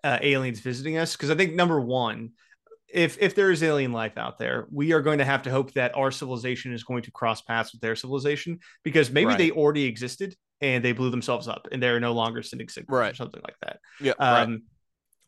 uh, 0.03 0.19
aliens 0.21 0.59
visiting 0.59 0.97
us. 0.97 1.15
Because 1.15 1.31
I 1.31 1.35
think 1.35 1.53
number 1.53 1.79
one, 1.79 2.31
if 2.93 3.17
if 3.19 3.35
there 3.35 3.51
is 3.51 3.63
alien 3.63 3.91
life 3.91 4.17
out 4.17 4.37
there, 4.37 4.67
we 4.71 4.93
are 4.93 5.01
going 5.01 5.17
to 5.17 5.25
have 5.25 5.41
to 5.43 5.51
hope 5.51 5.73
that 5.73 5.95
our 5.95 6.11
civilization 6.11 6.73
is 6.73 6.83
going 6.83 7.03
to 7.03 7.11
cross 7.11 7.41
paths 7.41 7.71
with 7.73 7.81
their 7.81 7.95
civilization 7.95 8.59
because 8.83 9.11
maybe 9.11 9.27
Right. 9.27 9.37
they 9.37 9.51
already 9.51 9.83
existed 9.85 10.35
and 10.61 10.83
they 10.85 10.91
blew 10.93 11.09
themselves 11.09 11.47
up 11.47 11.67
and 11.71 11.81
they're 11.81 11.99
no 11.99 12.13
longer 12.13 12.41
sending 12.43 12.69
signals 12.69 13.11
or 13.11 13.13
something 13.15 13.41
like 13.43 13.55
that. 13.63 13.79
Yeah. 13.99 14.13
Um, 14.19 14.63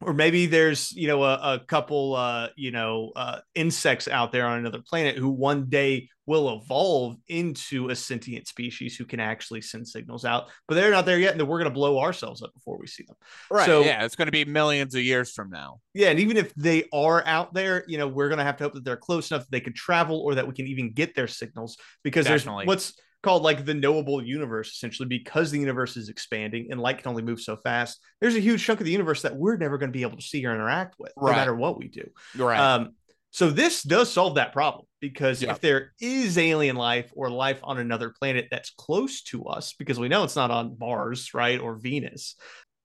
Or 0.06 0.14
maybe 0.14 0.46
there's 0.46 0.92
you 0.92 1.08
know 1.08 1.24
a, 1.24 1.56
a 1.56 1.60
couple 1.60 2.16
uh, 2.16 2.50
you 2.56 2.72
know 2.72 3.12
uh, 3.16 3.40
insects 3.56 4.08
out 4.08 4.32
there 4.32 4.46
on 4.46 4.60
another 4.60 4.82
planet 4.82 5.18
who 5.18 5.30
one 5.30 5.70
day 5.70 6.10
will 6.28 6.60
evolve 6.60 7.18
into 7.28 7.90
a 7.90 7.96
sentient 7.96 8.48
species 8.48 8.96
who 8.96 9.06
can 9.06 9.20
actually 9.20 9.62
send 9.62 9.88
signals 9.88 10.26
out, 10.26 10.50
but 10.68 10.76
they're 10.76 10.92
not 10.92 11.06
there 11.06 11.20
yet, 11.20 11.32
and 11.32 11.40
then 11.40 11.48
we're 11.48 11.60
going 11.60 11.70
to 11.70 11.74
blow 11.74 12.00
ourselves 12.00 12.42
up 12.42 12.54
before 12.54 12.80
we 12.80 12.88
see 12.88 13.04
them. 13.04 13.16
right. 13.52 13.66
so- 13.66 13.84
yeah, 13.84 14.04
it's 14.04 14.16
going 14.16 14.26
to 14.28 14.32
be 14.32 14.46
millions 14.46 14.96
of 14.96 15.02
years 15.02 15.32
from 15.32 15.50
now. 15.50 15.80
Yeah, 15.94 16.10
and 16.10 16.20
even 16.20 16.38
if 16.38 16.54
they 16.56 16.86
are 16.94 17.24
out 17.26 17.54
there, 17.54 17.84
you 17.88 17.98
know, 17.98 18.08
we're 18.08 18.30
going 18.30 18.40
to 18.40 18.44
have 18.44 18.58
to 18.58 18.64
hope 18.64 18.74
that 18.74 18.84
they're 18.84 18.98
close 18.98 19.30
enough 19.32 19.44
that 19.44 19.52
they 19.52 19.62
could 19.62 19.76
travel 19.76 20.20
or 20.22 20.36
that 20.36 20.48
we 20.48 20.54
can 20.54 20.68
even 20.68 20.92
get 20.92 21.16
their 21.16 21.28
signals 21.28 21.78
because 22.04 22.26
Definitely. 22.26 22.66
there's 22.66 22.68
what's 22.68 22.94
called 23.26 23.44
like 23.44 23.66
the 23.66 23.74
knowable 23.74 24.24
universe 24.24 24.72
essentially 24.72 25.10
because 25.10 25.52
the 25.52 25.60
universe 25.60 25.98
is 25.98 26.08
expanding 26.08 26.68
and 26.72 26.80
light 26.80 27.00
can 27.00 27.10
only 27.10 27.24
move 27.24 27.42
so 27.42 27.58
fast. 27.58 28.00
There's 28.22 28.36
a 28.36 28.40
huge 28.40 28.64
chunk 28.64 28.80
of 28.80 28.86
the 28.86 28.92
universe 28.92 29.24
that 29.24 29.36
we're 29.36 29.58
never 29.58 29.78
going 29.78 29.92
to 29.92 29.98
be 29.98 30.04
able 30.04 30.16
to 30.18 30.24
see 30.24 30.46
or 30.46 30.54
interact 30.54 30.96
with 30.98 31.12
no 31.18 31.32
matter 31.32 31.54
what 31.54 31.78
we 31.78 31.90
do. 31.90 32.08
Right. 32.38 32.60
Um, 32.60 32.92
so 33.32 33.50
this 33.50 33.84
does 33.84 34.10
solve 34.14 34.36
that 34.36 34.54
problem 34.54 34.86
because 35.02 35.42
Yeah. 35.42 35.52
if 35.52 35.60
there 35.60 35.92
is 36.00 36.38
alien 36.38 36.78
life 36.78 37.12
or 37.14 37.30
life 37.30 37.60
on 37.64 37.80
another 37.80 38.14
planet 38.18 38.48
that's 38.50 38.70
close 38.70 39.24
to 39.24 39.44
us, 39.46 39.74
because 39.78 40.00
we 40.00 40.08
know 40.08 40.24
it's 40.24 40.38
not 40.38 40.52
on 40.52 40.78
Mars, 40.80 41.34
right, 41.34 41.60
or 41.60 41.76
Venus, 41.76 42.36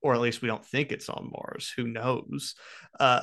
or 0.03 0.15
at 0.15 0.21
least 0.21 0.41
we 0.43 0.49
don't 0.49 0.65
think 0.65 0.93
it's 0.93 1.09
on 1.09 1.31
Mars. 1.33 1.73
Who 1.77 1.87
knows? 1.87 2.55
Uh, 2.99 3.23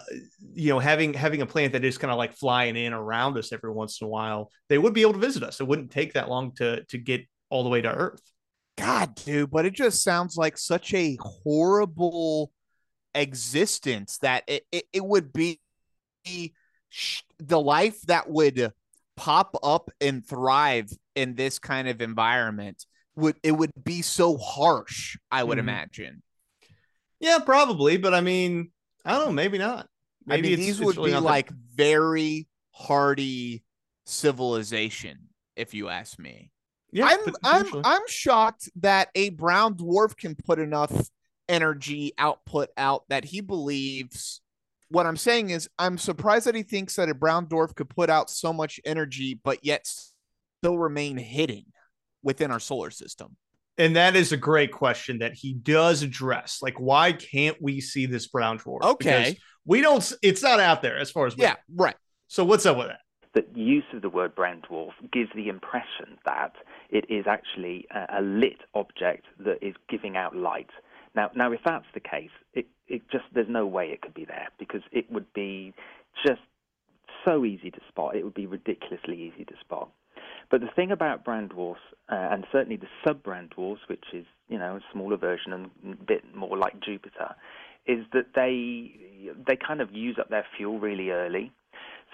you 0.54 0.70
know, 0.70 0.80
having 0.80 1.14
having 1.14 1.42
a 1.42 1.46
planet 1.46 1.72
that 1.74 1.84
is 1.86 1.98
kind 1.98 2.12
of 2.12 2.18
like 2.18 2.36
flying 2.36 2.76
in 2.76 2.94
around 2.94 3.38
us 3.38 3.52
every 3.52 3.72
once 3.72 4.00
in 4.02 4.06
a 4.06 4.10
while, 4.10 4.52
they 4.70 4.78
would 4.78 4.94
be 4.94 5.02
able 5.02 5.14
to 5.14 5.20
visit 5.20 5.44
us. 5.44 5.60
It 5.60 5.68
wouldn't 5.68 5.92
take 5.92 6.14
that 6.14 6.30
long 6.30 6.54
to 6.56 6.84
to 6.86 6.98
get 6.98 7.22
all 7.50 7.64
the 7.64 7.70
way 7.70 7.82
to 7.82 7.94
Earth. 7.94 8.22
God, 8.78 9.16
dude, 9.16 9.50
but 9.50 9.66
it 9.66 9.74
just 9.74 10.04
sounds 10.04 10.38
like 10.38 10.58
such 10.58 10.94
a 10.94 11.18
horrible 11.20 12.52
existence 13.16 14.20
that 14.20 14.44
it, 14.48 14.66
it, 14.72 14.84
it 14.94 15.04
would 15.04 15.34
be 15.34 15.60
the 16.24 17.60
life 17.60 18.00
that 18.04 18.30
would 18.30 18.72
pop 19.16 19.58
up 19.64 19.90
and 20.00 20.26
thrive 20.28 20.90
in 21.16 21.34
this 21.34 21.58
kind 21.58 21.88
of 21.88 22.02
environment 22.02 22.86
would 23.16 23.36
it 23.42 23.52
would 23.52 23.72
be 23.84 24.04
so 24.04 24.38
harsh 24.38 25.18
i 25.32 25.44
would 25.44 25.58
Mhm. 25.58 25.62
imagine 25.62 26.22
Yeah, 27.20 27.40
probably, 27.40 27.98
but 27.98 28.14
I 28.14 28.22
mean, 28.22 28.72
I 29.06 29.14
don't 29.14 29.28
know, 29.28 29.32
maybe 29.32 29.58
not. 29.58 29.88
i 30.30 30.42
mean 30.42 30.58
these 30.58 30.80
would 30.80 30.98
really 30.98 31.12
be 31.12 31.18
like 31.18 31.50
very 31.74 32.48
hardy 32.72 33.64
civilization 34.06 35.18
if 35.56 35.74
you 35.74 35.90
ask 35.90 36.20
me 36.20 36.52
yeah, 36.92 37.06
I'm 37.06 37.36
I'm. 37.44 37.82
I'm 37.84 38.08
shocked 38.08 38.70
that 38.78 39.10
a 39.14 39.30
brown 39.30 39.76
dwarf 39.76 40.16
can 40.16 40.36
put 40.36 40.58
enough 40.58 41.10
energy 41.50 42.14
output 42.18 42.70
out 42.78 43.04
that 43.10 43.26
he 43.26 43.42
believes 43.42 44.42
what 44.90 45.06
I'm 45.06 45.18
saying 45.18 45.50
is, 45.50 45.70
I'm 45.78 45.98
surprised 45.98 46.48
that 46.48 46.56
he 46.56 46.64
thinks 46.64 46.96
that 46.96 47.10
a 47.10 47.14
brown 47.14 47.48
dwarf 47.48 47.76
could 47.76 47.90
put 47.90 48.10
out 48.10 48.30
so 48.30 48.54
much 48.54 48.80
energy, 48.86 49.40
but 49.44 49.66
yet 49.66 49.86
still 50.62 50.78
remain 50.78 51.18
hidden 51.18 51.66
within 52.24 52.52
our 52.52 52.60
solar 52.60 52.90
system. 52.90 53.36
And 53.78 53.96
that 53.96 54.16
is 54.16 54.32
a 54.32 54.38
great 54.38 54.72
question 54.72 55.20
that 55.20 55.34
he 55.34 55.54
does 55.54 56.02
address. 56.02 56.60
Like, 56.62 56.80
why 56.80 57.14
can't 57.14 57.62
we 57.62 57.80
see 57.80 58.06
this 58.06 58.28
brown 58.28 58.60
dwarf? 58.60 58.82
Okay. 58.82 59.30
Because 59.30 59.36
we 59.66 59.82
don't, 59.82 60.14
it's 60.22 60.42
not 60.42 60.60
out 60.60 60.82
there 60.82 60.98
as 60.98 61.12
far 61.12 61.28
as 61.28 61.36
Yeah, 61.38 61.52
know. 61.52 61.84
right. 61.84 61.96
So, 62.28 62.44
what's 62.44 62.66
up 62.66 62.78
with 62.78 62.88
that? 62.88 63.00
The 63.34 63.46
use 63.60 63.84
of 63.94 64.02
the 64.02 64.10
word 64.10 64.34
brown 64.34 64.64
dwarf 64.70 64.94
gives 65.12 65.30
the 65.36 65.48
impression 65.48 66.18
that 66.26 66.54
it 66.90 67.06
is 67.10 67.26
actually 67.28 67.86
a, 67.94 68.20
a 68.20 68.22
lit 68.22 68.62
object 68.74 69.26
that 69.40 69.60
is 69.62 69.76
giving 69.90 70.18
out 70.18 70.36
light. 70.36 70.70
Now, 71.16 71.30
now, 71.36 71.52
if 71.52 71.60
that's 71.64 71.86
the 71.94 72.00
case, 72.00 72.32
it, 72.54 72.66
it 72.88 73.04
just 73.12 73.26
there's 73.34 73.50
no 73.50 73.66
way 73.66 73.88
it 73.88 74.02
could 74.02 74.14
be 74.14 74.26
there 74.26 74.48
because 74.58 74.82
it 74.92 75.12
would 75.12 75.32
be 75.34 75.74
just 76.26 76.42
so 77.26 77.46
easy 77.46 77.70
to 77.72 77.80
spot. 77.90 78.16
It 78.16 78.24
would 78.24 78.34
be 78.34 78.48
ridiculously 78.48 79.22
easy 79.22 79.46
to 79.46 79.54
spot. 79.60 79.90
But 80.50 80.62
the 80.62 80.68
thing 80.76 80.92
about 80.92 81.26
brown 81.26 81.48
dwarfs, 81.50 81.82
uh, 82.10 82.30
and 82.32 82.46
certainly 82.52 82.78
the 82.78 82.88
sub 83.06 83.24
brown 83.24 83.50
dwarfs, 83.54 83.82
which 83.88 84.06
is 84.14 84.26
you 84.48 84.58
know 84.58 84.78
a 84.78 84.82
smaller 84.92 85.18
version 85.18 85.54
and 85.54 85.70
a 85.94 86.04
bit 86.04 86.24
more 86.36 86.58
like 86.58 86.80
Jupiter, 86.80 87.36
is 87.86 88.06
that 88.14 88.28
they 88.36 88.92
they 89.48 89.58
kind 89.58 89.82
of 89.82 89.92
use 89.92 90.18
up 90.20 90.30
their 90.30 90.46
fuel 90.56 90.80
really 90.80 91.12
early. 91.12 91.52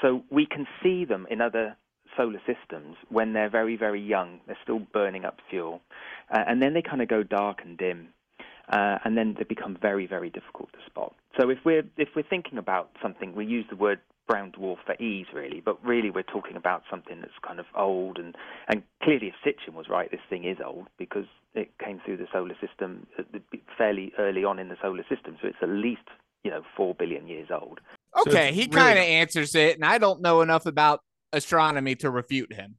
So 0.01 0.23
we 0.31 0.45
can 0.45 0.65
see 0.81 1.05
them 1.05 1.27
in 1.29 1.41
other 1.41 1.77
solar 2.17 2.41
systems 2.45 2.95
when 3.09 3.33
they're 3.33 3.49
very 3.49 3.75
very 3.77 4.01
young. 4.01 4.39
They're 4.47 4.57
still 4.63 4.79
burning 4.79 5.25
up 5.25 5.37
fuel, 5.49 5.81
uh, 6.31 6.43
and 6.47 6.61
then 6.61 6.73
they 6.73 6.81
kind 6.81 7.01
of 7.01 7.07
go 7.07 7.23
dark 7.23 7.59
and 7.63 7.77
dim. 7.77 8.09
Uh, 8.69 8.97
and 9.03 9.17
then 9.17 9.35
they 9.37 9.43
become 9.43 9.77
very, 9.81 10.07
very 10.07 10.29
difficult 10.29 10.71
to 10.71 10.79
spot. 10.85 11.13
So 11.37 11.49
if 11.49 11.57
we're 11.65 11.83
if 11.97 12.07
we're 12.15 12.23
thinking 12.23 12.57
about 12.57 12.91
something, 13.01 13.35
we 13.35 13.45
use 13.45 13.65
the 13.69 13.75
word 13.75 13.99
brown 14.27 14.51
dwarf 14.51 14.77
for 14.85 14.95
ease, 15.01 15.25
really, 15.33 15.61
but 15.63 15.83
really 15.85 16.09
we're 16.09 16.23
talking 16.23 16.55
about 16.55 16.83
something 16.89 17.19
that's 17.21 17.33
kind 17.45 17.59
of 17.59 17.65
old 17.75 18.17
and 18.17 18.35
and 18.69 18.83
clearly, 19.01 19.27
if 19.27 19.35
Sitchin 19.45 19.73
was 19.73 19.87
right, 19.89 20.09
this 20.11 20.21
thing 20.29 20.45
is 20.45 20.57
old 20.65 20.87
because 20.97 21.25
it 21.53 21.71
came 21.83 21.99
through 22.05 22.17
the 22.17 22.27
solar 22.31 22.55
system 22.61 23.05
fairly 23.77 24.13
early 24.17 24.43
on 24.43 24.59
in 24.59 24.69
the 24.69 24.77
solar 24.81 25.03
system, 25.09 25.37
so 25.41 25.47
it's 25.47 25.57
at 25.61 25.69
least 25.69 26.01
you 26.43 26.51
know 26.51 26.61
four 26.75 26.95
billion 26.95 27.27
years 27.27 27.49
old. 27.51 27.79
Okay, 28.27 28.49
So 28.49 28.53
he 28.53 28.61
really 28.61 28.67
kind 28.69 28.99
of 28.99 29.03
don't- 29.05 29.13
answers 29.13 29.55
it, 29.55 29.75
and 29.75 29.85
I 29.85 29.97
don't 29.97 30.21
know 30.21 30.41
enough 30.41 30.65
about 30.65 31.01
astronomy 31.31 31.95
to 31.95 32.09
refute 32.09 32.53
him. 32.53 32.75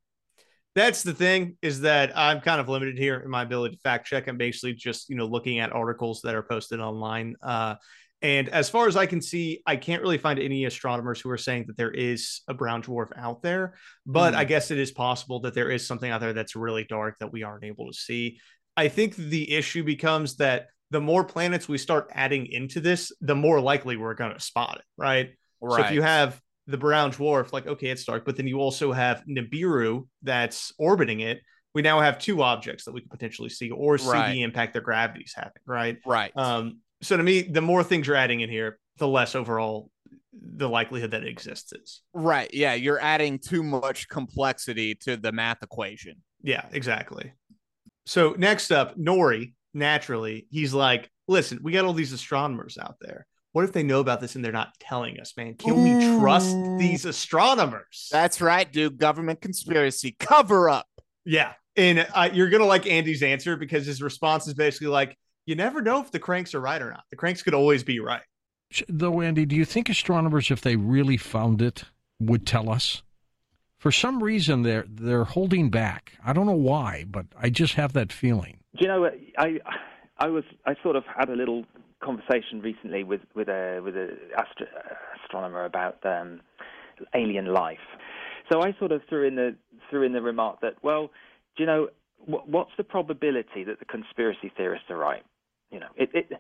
That's 0.75 1.05
the 1.05 1.13
thing 1.13 1.57
is 1.63 1.83
that 1.83 2.17
I'm 2.17 2.41
kind 2.41 2.61
of 2.61 2.69
limited 2.69 2.99
here 2.99 3.21
in 3.21 3.31
my 3.31 3.43
ability 3.43 3.77
to 3.77 3.81
fact 3.81 4.09
check. 4.09 4.27
I'm 4.27 4.37
basically 4.37 4.73
just, 4.75 5.09
you 5.09 5.15
know, 5.15 5.27
looking 5.27 5.61
at 5.61 5.73
articles 5.73 6.21
that 6.23 6.35
are 6.35 6.43
posted 6.43 6.81
online. 6.81 7.37
Uh, 7.41 7.77
and 8.25 8.49
as 8.49 8.71
far 8.71 8.89
as 8.89 8.97
I 8.97 9.05
can 9.05 9.21
see, 9.21 9.61
I 9.67 9.77
can't 9.77 10.01
really 10.01 10.17
find 10.17 10.39
any 10.39 10.65
astronomers 10.65 11.21
who 11.21 11.29
are 11.31 11.37
saying 11.39 11.67
that 11.67 11.77
there 11.77 11.91
is 11.91 12.41
a 12.49 12.55
brown 12.55 12.83
dwarf 12.83 13.11
out 13.17 13.43
there. 13.43 13.75
But 14.07 14.33
Hmm. 14.33 14.41
I 14.41 14.45
guess 14.45 14.71
it 14.71 14.79
is 14.79 14.91
possible 14.91 15.41
that 15.41 15.53
there 15.55 15.71
is 15.71 15.87
something 15.87 16.11
out 16.11 16.23
there 16.23 16.33
that's 16.33 16.57
really 16.57 16.85
dark 16.85 17.19
that 17.21 17.31
we 17.33 17.43
aren't 17.43 17.65
able 17.65 17.87
to 17.87 17.93
see. 17.93 18.41
I 18.77 18.89
think 18.89 19.15
the 19.15 19.53
issue 19.53 19.85
becomes 19.85 20.37
that 20.37 20.69
the 20.91 21.03
more 21.03 21.23
planets 21.25 21.69
we 21.69 21.77
start 21.77 22.11
adding 22.13 22.47
into 22.47 22.81
this, 22.81 23.13
the 23.21 23.35
more 23.35 23.61
likely 23.61 23.97
we're 23.99 24.15
going 24.15 24.33
to 24.33 24.41
spot 24.41 24.77
it, 24.79 24.85
right? 24.97 25.31
So 25.61 25.77
if 25.83 25.91
you 25.93 26.03
have 26.03 26.41
the 26.67 26.79
brown 26.79 27.13
dwarf, 27.13 27.53
like 27.53 27.67
okay, 27.67 27.89
it's 27.89 28.05
dark, 28.05 28.25
but 28.25 28.37
then 28.37 28.47
you 28.47 28.59
also 28.59 28.91
have 28.93 29.23
Nibiru 29.29 30.09
that's 30.23 30.73
orbiting 30.79 31.21
it. 31.21 31.41
We 31.75 31.83
now 31.83 32.01
have 32.01 32.19
two 32.19 32.43
objects 32.43 32.85
that 32.85 32.93
we 32.93 33.03
could 33.03 33.11
potentially 33.11 33.51
see 33.51 33.71
or 33.71 33.99
see 33.99 34.09
Right. 34.09 34.33
the 34.33 34.43
impact 34.43 34.73
their 34.73 34.83
gravity's 34.83 35.35
having, 35.37 35.53
right? 35.67 35.99
right, 36.07 36.33
Um, 36.37 36.81
so 37.05 37.17
to 37.17 37.23
me, 37.23 37.43
the 37.43 37.61
more 37.61 37.85
things 37.85 38.07
you're 38.07 38.17
adding 38.17 38.41
in 38.41 38.51
here, 38.51 38.79
the 38.99 39.09
less 39.09 39.35
overall 39.35 39.91
the 40.57 40.69
likelihood 40.69 41.13
that 41.13 41.23
it 41.23 41.29
exists 41.29 41.73
is. 41.73 42.03
right, 42.13 42.53
yeah, 42.53 42.75
you're 42.75 43.01
adding 43.01 43.39
too 43.39 43.63
much 43.63 44.09
complexity 44.09 44.95
to 44.95 45.17
the 45.17 45.33
math 45.33 45.63
equation. 45.63 46.17
Yeah, 46.43 46.67
exactly. 46.73 47.33
So 48.07 48.35
next 48.37 48.71
up, 48.71 48.99
Noory, 48.99 49.55
naturally, 49.73 50.47
he's 50.51 50.75
like, 50.75 51.11
listen, 51.29 51.61
we 51.63 51.73
got 51.73 51.85
all 51.85 51.93
these 51.93 52.13
astronomers 52.13 52.77
out 52.79 52.97
there. 53.01 53.27
What 53.53 53.65
if 53.65 53.73
they 53.73 53.85
know 53.85 54.01
about 54.01 54.21
this 54.21 54.35
and 54.35 54.45
they're 54.45 54.53
not 54.53 54.75
telling 54.81 55.21
us, 55.21 55.33
man? 55.37 55.55
Can 55.55 55.83
we 55.83 56.19
trust 56.19 56.57
these 56.79 57.05
astronomers? 57.05 58.09
That's 58.11 58.41
right, 58.41 58.71
dude. 58.71 58.99
Government 58.99 59.41
conspiracy 59.41 60.17
cover 60.19 60.69
up. 60.69 60.87
Yeah. 61.25 61.53
And 61.77 62.07
uh, 62.15 62.31
you're 62.33 62.51
going 62.51 62.63
to 62.63 62.67
like 62.67 62.87
Andy's 62.87 63.23
answer 63.23 63.57
because 63.57 63.87
his 63.87 64.03
response 64.03 64.49
is 64.49 64.55
basically 64.55 64.89
like, 64.89 65.17
you 65.47 65.55
never 65.55 65.83
know 65.83 66.01
if 66.01 66.11
the 66.11 66.19
cranks 66.19 66.55
are 66.55 66.61
right 66.61 66.81
or 66.81 66.91
not. 66.91 67.05
The 67.11 67.17
cranks 67.17 67.43
could 67.43 67.55
always 67.55 67.83
be 67.83 68.01
right. 68.01 68.23
Though, 68.89 69.21
Andy, 69.21 69.47
do 69.47 69.55
you 69.55 69.65
think 69.65 69.89
astronomers, 69.89 70.51
if 70.51 70.61
they 70.61 70.77
really 70.77 71.17
found 71.17 71.63
it, 71.63 71.85
would 72.19 72.47
tell 72.47 72.71
us? 72.71 73.03
For 73.79 73.93
some 73.93 74.23
reason, 74.23 74.63
they're 74.63 74.87
they're 74.89 75.25
holding 75.25 75.69
back. 75.69 76.15
I 76.25 76.33
don't 76.33 76.47
know 76.47 76.53
why, 76.53 77.05
but 77.09 77.27
I 77.39 77.51
just 77.51 77.75
have 77.75 77.93
that 77.93 78.13
feeling. 78.13 78.61
Do 78.77 78.85
you 78.85 78.89
know 78.89 79.11
I 79.39 79.61
I 80.19 80.29
was 80.29 80.45
I 80.65 80.75
sort 80.83 80.97
of 80.97 81.05
had 81.05 81.29
a 81.29 81.37
little 81.37 81.65
conversation 82.03 82.61
recently 82.63 83.05
with 83.05 83.21
with 83.35 83.49
a 83.49 83.81
with 83.85 83.95
a 83.97 84.17
astro- 84.37 84.67
astronomer 85.23 85.65
about 85.65 85.99
um, 86.05 86.41
alien 87.15 87.47
life. 87.47 87.79
So 88.51 88.63
I 88.63 88.75
sort 88.79 88.93
of 88.93 89.03
threw 89.09 89.27
in 89.27 89.35
the 89.35 89.55
threw 89.91 90.03
in 90.03 90.13
the 90.13 90.23
remark 90.23 90.61
that 90.63 90.75
well, 90.83 91.11
do 91.57 91.63
you 91.63 91.67
know 91.67 91.89
what's 92.27 92.71
the 92.77 92.85
probability 92.85 93.65
that 93.65 93.79
the 93.79 93.85
conspiracy 93.85 94.51
theorists 94.57 94.89
are 94.89 94.97
right? 94.97 95.23
You 95.75 95.81
know, 95.81 95.89
it, 95.97 96.11
it 96.15 96.33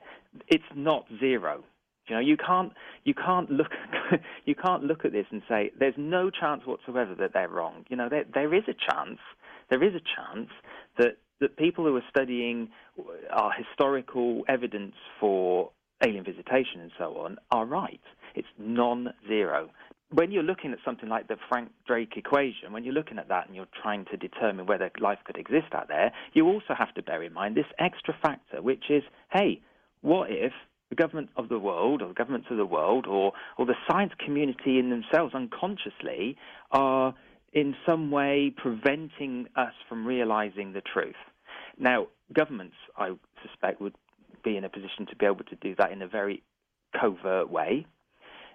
it's 0.46 0.62
not 0.76 1.06
zero. 1.18 1.64
You 2.06 2.14
know, 2.14 2.20
you 2.20 2.36
can't 2.36 2.72
you 3.02 3.14
can't 3.14 3.50
look 3.50 3.72
you 4.44 4.54
can't 4.54 4.84
look 4.84 5.04
at 5.04 5.10
this 5.10 5.26
and 5.32 5.42
say 5.48 5.72
there's 5.76 5.96
no 5.98 6.30
chance 6.30 6.62
whatsoever 6.64 7.16
that 7.16 7.32
they're 7.32 7.48
wrong. 7.48 7.84
You 7.88 7.96
know, 7.96 8.08
there 8.08 8.24
there 8.32 8.54
is 8.54 8.62
a 8.68 8.74
chance. 8.74 9.18
There 9.70 9.82
is 9.82 9.92
a 9.92 10.00
chance 10.00 10.50
that 10.98 11.16
that 11.40 11.56
people 11.56 11.84
who 11.84 11.96
are 11.96 12.04
studying 12.08 12.68
our 13.32 13.50
historical 13.50 14.44
evidence 14.46 14.94
for 15.18 15.72
alien 16.06 16.24
visitation 16.24 16.80
and 16.80 16.92
so 16.96 17.16
on 17.16 17.36
are 17.50 17.66
right. 17.66 18.00
It's 18.36 18.48
non-zero. 18.56 19.70
When 20.10 20.30
you're 20.30 20.44
looking 20.44 20.72
at 20.72 20.78
something 20.84 21.08
like 21.08 21.28
the 21.28 21.36
Frank 21.48 21.70
Drake 21.86 22.12
equation, 22.16 22.72
when 22.72 22.84
you're 22.84 22.94
looking 22.94 23.18
at 23.18 23.28
that 23.28 23.46
and 23.46 23.56
you're 23.56 23.66
trying 23.82 24.04
to 24.10 24.16
determine 24.16 24.66
whether 24.66 24.90
life 25.00 25.18
could 25.24 25.36
exist 25.36 25.72
out 25.72 25.88
there, 25.88 26.12
you 26.34 26.46
also 26.46 26.74
have 26.78 26.94
to 26.94 27.02
bear 27.02 27.22
in 27.22 27.32
mind 27.32 27.56
this 27.56 27.66
extra 27.78 28.14
factor, 28.22 28.62
which 28.62 28.84
is, 28.90 29.02
hey, 29.32 29.60
what 30.02 30.30
if 30.30 30.52
the 30.90 31.02
government 31.02 31.30
of 31.36 31.48
the 31.48 31.58
world 31.58 32.02
or 32.02 32.08
the 32.08 32.14
governments 32.14 32.48
of 32.50 32.56
the 32.56 32.66
world 32.66 33.06
or, 33.06 33.32
or 33.58 33.66
the 33.66 33.74
science 33.90 34.12
community 34.24 34.78
in 34.78 34.90
themselves 34.90 35.34
unconsciously 35.34 36.36
are 36.70 37.14
in 37.52 37.74
some 37.86 38.10
way 38.10 38.52
preventing 38.54 39.46
us 39.56 39.72
from 39.88 40.06
realizing 40.06 40.72
the 40.72 40.82
truth. 40.82 41.14
Now, 41.78 42.08
governments, 42.32 42.74
I 42.96 43.12
suspect, 43.46 43.80
would 43.80 43.94
be 44.44 44.56
in 44.56 44.64
a 44.64 44.68
position 44.68 45.06
to 45.08 45.16
be 45.16 45.24
able 45.24 45.44
to 45.44 45.56
do 45.56 45.74
that 45.78 45.92
in 45.92 46.02
a 46.02 46.08
very 46.08 46.42
covert 47.00 47.50
way. 47.50 47.86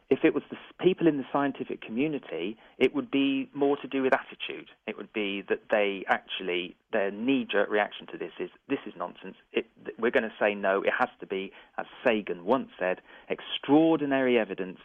If 0.09 0.19
it 0.23 0.33
was 0.33 0.43
the 0.49 0.57
people 0.83 1.07
in 1.07 1.17
the 1.17 1.25
scientific 1.31 1.81
community, 1.81 2.57
it 2.79 2.95
would 2.95 3.11
be 3.11 3.49
more 3.53 3.77
to 3.77 3.87
do 3.87 4.01
with 4.01 4.13
attitude. 4.13 4.69
It 4.87 4.97
would 4.97 5.13
be 5.13 5.43
that 5.49 5.61
they 5.69 6.03
actually, 6.07 6.75
their 6.91 7.11
knee 7.11 7.47
jerk 7.49 7.69
reaction 7.69 8.07
to 8.07 8.17
this 8.17 8.31
is 8.39 8.49
this 8.67 8.79
is 8.87 8.93
nonsense. 8.97 9.35
It, 9.53 9.67
we're 9.99 10.11
going 10.11 10.23
to 10.23 10.33
say 10.39 10.55
no. 10.55 10.81
It 10.81 10.93
has 10.97 11.09
to 11.19 11.27
be, 11.27 11.51
as 11.77 11.85
Sagan 12.03 12.43
once 12.43 12.69
said, 12.79 13.01
extraordinary 13.29 14.39
evidence 14.39 14.79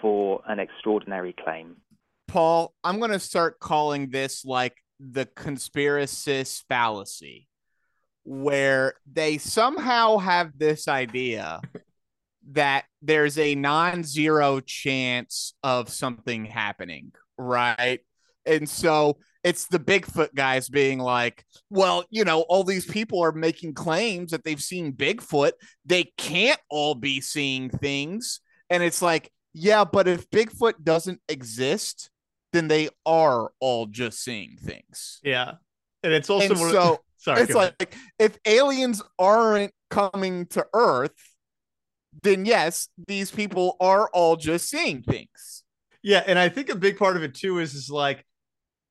for 0.00 0.40
an 0.46 0.58
extraordinary 0.58 1.34
claim. 1.34 1.76
Paul, 2.26 2.72
I'm 2.82 2.98
going 2.98 3.10
to 3.10 3.18
start 3.18 3.60
calling 3.60 4.10
this 4.10 4.44
like 4.44 4.76
the 4.98 5.26
conspiracist 5.26 6.64
fallacy, 6.68 7.48
where 8.24 8.94
they 9.10 9.38
somehow 9.38 10.18
have 10.18 10.58
this 10.58 10.88
idea 10.88 11.60
that 12.52 12.84
there's 13.02 13.38
a 13.38 13.54
non 13.54 14.02
zero 14.04 14.60
chance 14.60 15.54
of 15.62 15.88
something 15.88 16.44
happening, 16.44 17.12
right? 17.38 18.00
And 18.46 18.68
so 18.68 19.18
it's 19.42 19.66
the 19.68 19.78
Bigfoot 19.78 20.34
guys 20.34 20.68
being 20.68 20.98
like, 20.98 21.44
well, 21.70 22.04
you 22.10 22.24
know, 22.24 22.42
all 22.42 22.64
these 22.64 22.86
people 22.86 23.22
are 23.22 23.32
making 23.32 23.74
claims 23.74 24.30
that 24.32 24.44
they've 24.44 24.62
seen 24.62 24.92
Bigfoot. 24.92 25.52
They 25.86 26.12
can't 26.18 26.60
all 26.70 26.94
be 26.94 27.20
seeing 27.20 27.70
things. 27.70 28.40
And 28.70 28.82
it's 28.82 29.00
like, 29.02 29.30
yeah, 29.54 29.84
but 29.84 30.08
if 30.08 30.28
Bigfoot 30.30 30.74
doesn't 30.82 31.20
exist, 31.28 32.10
then 32.52 32.68
they 32.68 32.88
are 33.06 33.50
all 33.60 33.86
just 33.86 34.22
seeing 34.22 34.56
things. 34.58 35.20
Yeah. 35.22 35.52
And 36.02 36.12
it's 36.12 36.28
also 36.28 36.44
And 36.44 36.52
of- 36.52 36.58
so 36.70 37.00
sorry. 37.16 37.42
it's 37.42 37.52
go 37.52 37.60
ahead. 37.60 37.74
like 37.80 37.96
if 38.18 38.38
aliens 38.46 39.02
aren't 39.18 39.72
coming 39.90 40.46
to 40.48 40.66
Earth, 40.74 41.12
then 42.22 42.44
yes, 42.44 42.88
these 43.08 43.30
people 43.30 43.76
are 43.80 44.08
all 44.12 44.36
just 44.36 44.68
seeing 44.68 45.02
things. 45.02 45.64
Yeah, 46.02 46.22
and 46.26 46.38
I 46.38 46.48
think 46.48 46.68
a 46.68 46.74
big 46.76 46.96
part 46.98 47.16
of 47.16 47.22
it 47.22 47.34
too 47.34 47.58
is 47.58 47.74
is 47.74 47.90
like 47.90 48.24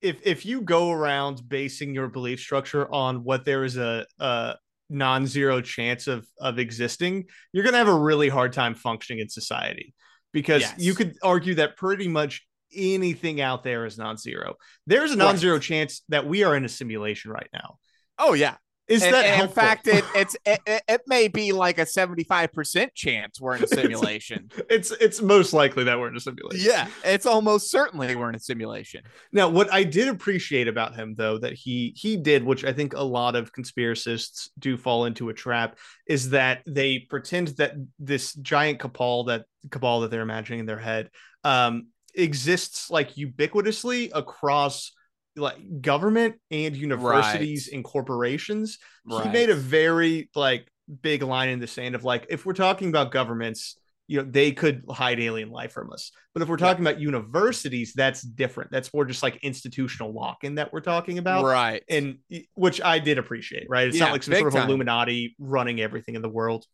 if 0.02 0.20
if 0.24 0.44
you 0.44 0.60
go 0.62 0.90
around 0.90 1.48
basing 1.48 1.94
your 1.94 2.08
belief 2.08 2.40
structure 2.40 2.92
on 2.92 3.24
what 3.24 3.44
there 3.44 3.64
is 3.64 3.76
a 3.76 4.04
a 4.18 4.56
non-zero 4.90 5.60
chance 5.60 6.06
of 6.06 6.26
of 6.40 6.58
existing, 6.58 7.24
you're 7.52 7.64
gonna 7.64 7.78
have 7.78 7.88
a 7.88 7.98
really 7.98 8.28
hard 8.28 8.52
time 8.52 8.74
functioning 8.74 9.20
in 9.20 9.28
society. 9.28 9.94
because 10.32 10.62
Yes. 10.62 10.74
you 10.78 10.94
could 10.94 11.14
argue 11.22 11.54
that 11.54 11.76
pretty 11.76 12.08
much 12.08 12.44
anything 12.74 13.40
out 13.40 13.62
there 13.62 13.86
is 13.86 13.96
non-zero. 13.96 14.56
There's 14.84 15.12
a 15.12 15.16
non-zero 15.16 15.60
chance 15.60 16.02
that 16.08 16.26
we 16.26 16.42
are 16.42 16.56
in 16.56 16.64
a 16.64 16.68
simulation 16.68 17.30
right 17.30 17.48
now. 17.52 17.78
Oh 18.18 18.32
yeah. 18.32 18.56
Is 18.86 19.02
And- 19.02 19.14
that 19.14 19.24
and 19.24 19.42
in 19.42 19.48
fact 19.48 19.86
it 19.86 20.04
it's 20.14 20.36
it, 20.44 20.60
it, 20.66 21.00
may 21.06 21.28
be 21.28 21.52
like 21.52 21.78
a 21.78 21.86
75% 21.86 22.88
chance 22.94 23.40
we're 23.40 23.56
in 23.56 23.64
a 23.64 23.66
simulation. 23.66 24.50
it's 24.68 24.90
it's 24.90 25.22
most 25.22 25.54
likely 25.54 25.84
that 25.84 25.98
we're 25.98 26.08
in 26.08 26.16
a 26.16 26.20
simulation. 26.20 26.66
yeah, 26.66 26.88
it's 27.02 27.24
almost 27.24 27.70
certainly 27.70 28.14
we're 28.14 28.28
in 28.28 28.34
a 28.34 28.40
simulation. 28.40 29.02
Now, 29.32 29.48
what 29.48 29.72
I 29.72 29.84
did 29.84 30.08
appreciate 30.08 30.68
about 30.68 30.94
him, 30.94 31.14
though, 31.16 31.38
that 31.38 31.54
he 31.54 31.94
he 31.96 32.16
did, 32.18 32.44
which 32.44 32.64
I 32.64 32.72
think 32.74 32.92
a 32.92 33.02
lot 33.02 33.36
of 33.36 33.52
conspiracists 33.52 34.50
do 34.58 34.76
fall 34.76 35.06
into 35.06 35.30
a 35.30 35.34
trap, 35.34 35.78
is 36.06 36.30
that 36.30 36.62
they 36.66 36.98
pretend 36.98 37.48
that 37.56 37.72
this 37.98 38.34
giant 38.34 38.80
cabal 38.80 39.24
that 39.24 39.46
cabal 39.70 40.00
that 40.00 40.10
they're 40.10 40.20
imagining 40.20 40.60
in 40.60 40.66
their 40.66 40.78
head 40.78 41.08
um, 41.42 41.86
exists 42.14 42.90
like 42.90 43.14
ubiquitously 43.14 44.10
across 44.14 44.92
like 45.36 45.80
government 45.80 46.36
and 46.50 46.76
universities 46.76 47.68
and 47.72 47.82
corporations. 47.84 48.78
He 49.22 49.28
made 49.28 49.50
a 49.50 49.54
very 49.54 50.30
like 50.34 50.68
big 51.02 51.22
line 51.22 51.48
in 51.48 51.60
the 51.60 51.66
sand 51.66 51.94
of 51.94 52.04
like, 52.04 52.26
if 52.30 52.44
we're 52.46 52.52
talking 52.52 52.88
about 52.88 53.10
governments, 53.10 53.78
you 54.06 54.18
know, 54.22 54.28
they 54.30 54.52
could 54.52 54.84
hide 54.90 55.18
alien 55.18 55.48
life 55.50 55.72
from 55.72 55.90
us. 55.92 56.12
But 56.34 56.42
if 56.42 56.48
we're 56.48 56.58
Yeah. 56.58 56.66
talking 56.66 56.86
about 56.86 57.00
universities, 57.00 57.94
that's 57.94 58.20
different. 58.20 58.70
That's 58.70 58.92
more 58.92 59.06
just 59.06 59.22
like 59.22 59.36
institutional 59.42 60.12
lock-in 60.12 60.56
that 60.56 60.72
we're 60.74 60.80
talking 60.82 61.16
about. 61.18 61.44
right. 61.44 61.82
And 61.88 62.18
which 62.54 62.82
I 62.82 62.98
did 62.98 63.16
appreciate, 63.18 63.66
right? 63.70 63.88
It's 63.88 63.96
Yeah, 63.96 64.04
not 64.04 64.12
like 64.12 64.22
some 64.22 64.34
sort 64.34 64.48
of 64.48 64.54
time. 64.54 64.68
Illuminati 64.68 65.34
running 65.38 65.80
everything 65.80 66.16
in 66.16 66.22
the 66.22 66.28
world. 66.28 66.66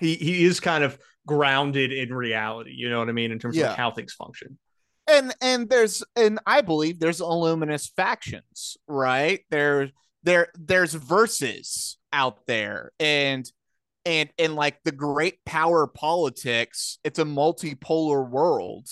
He 0.00 0.16
he 0.16 0.44
is 0.44 0.58
kind 0.60 0.82
of 0.82 0.98
grounded 1.26 1.92
in 1.92 2.12
reality, 2.12 2.72
you 2.74 2.90
know 2.90 2.98
what 2.98 3.08
I 3.08 3.12
mean, 3.12 3.30
in 3.30 3.38
terms 3.38 3.56
of 3.56 3.60
Yeah. 3.60 3.68
like 3.68 3.76
how 3.78 3.90
things 3.92 4.12
function. 4.14 4.58
And 5.08 5.34
and 5.40 5.68
there's 5.68 6.02
and 6.16 6.38
I 6.46 6.60
believe 6.60 6.98
there's 6.98 7.20
illuminous 7.20 7.88
factions, 7.88 8.76
right? 8.86 9.40
There 9.50 9.90
there 10.22 10.48
there's 10.58 10.94
verses 10.94 11.98
out 12.12 12.46
there 12.46 12.92
and 12.98 13.50
and 14.04 14.30
and 14.38 14.54
like 14.54 14.82
the 14.84 14.92
great 14.92 15.44
power 15.44 15.86
politics, 15.86 16.98
it's 17.04 17.18
a 17.18 17.24
multipolar 17.24 18.28
world 18.28 18.88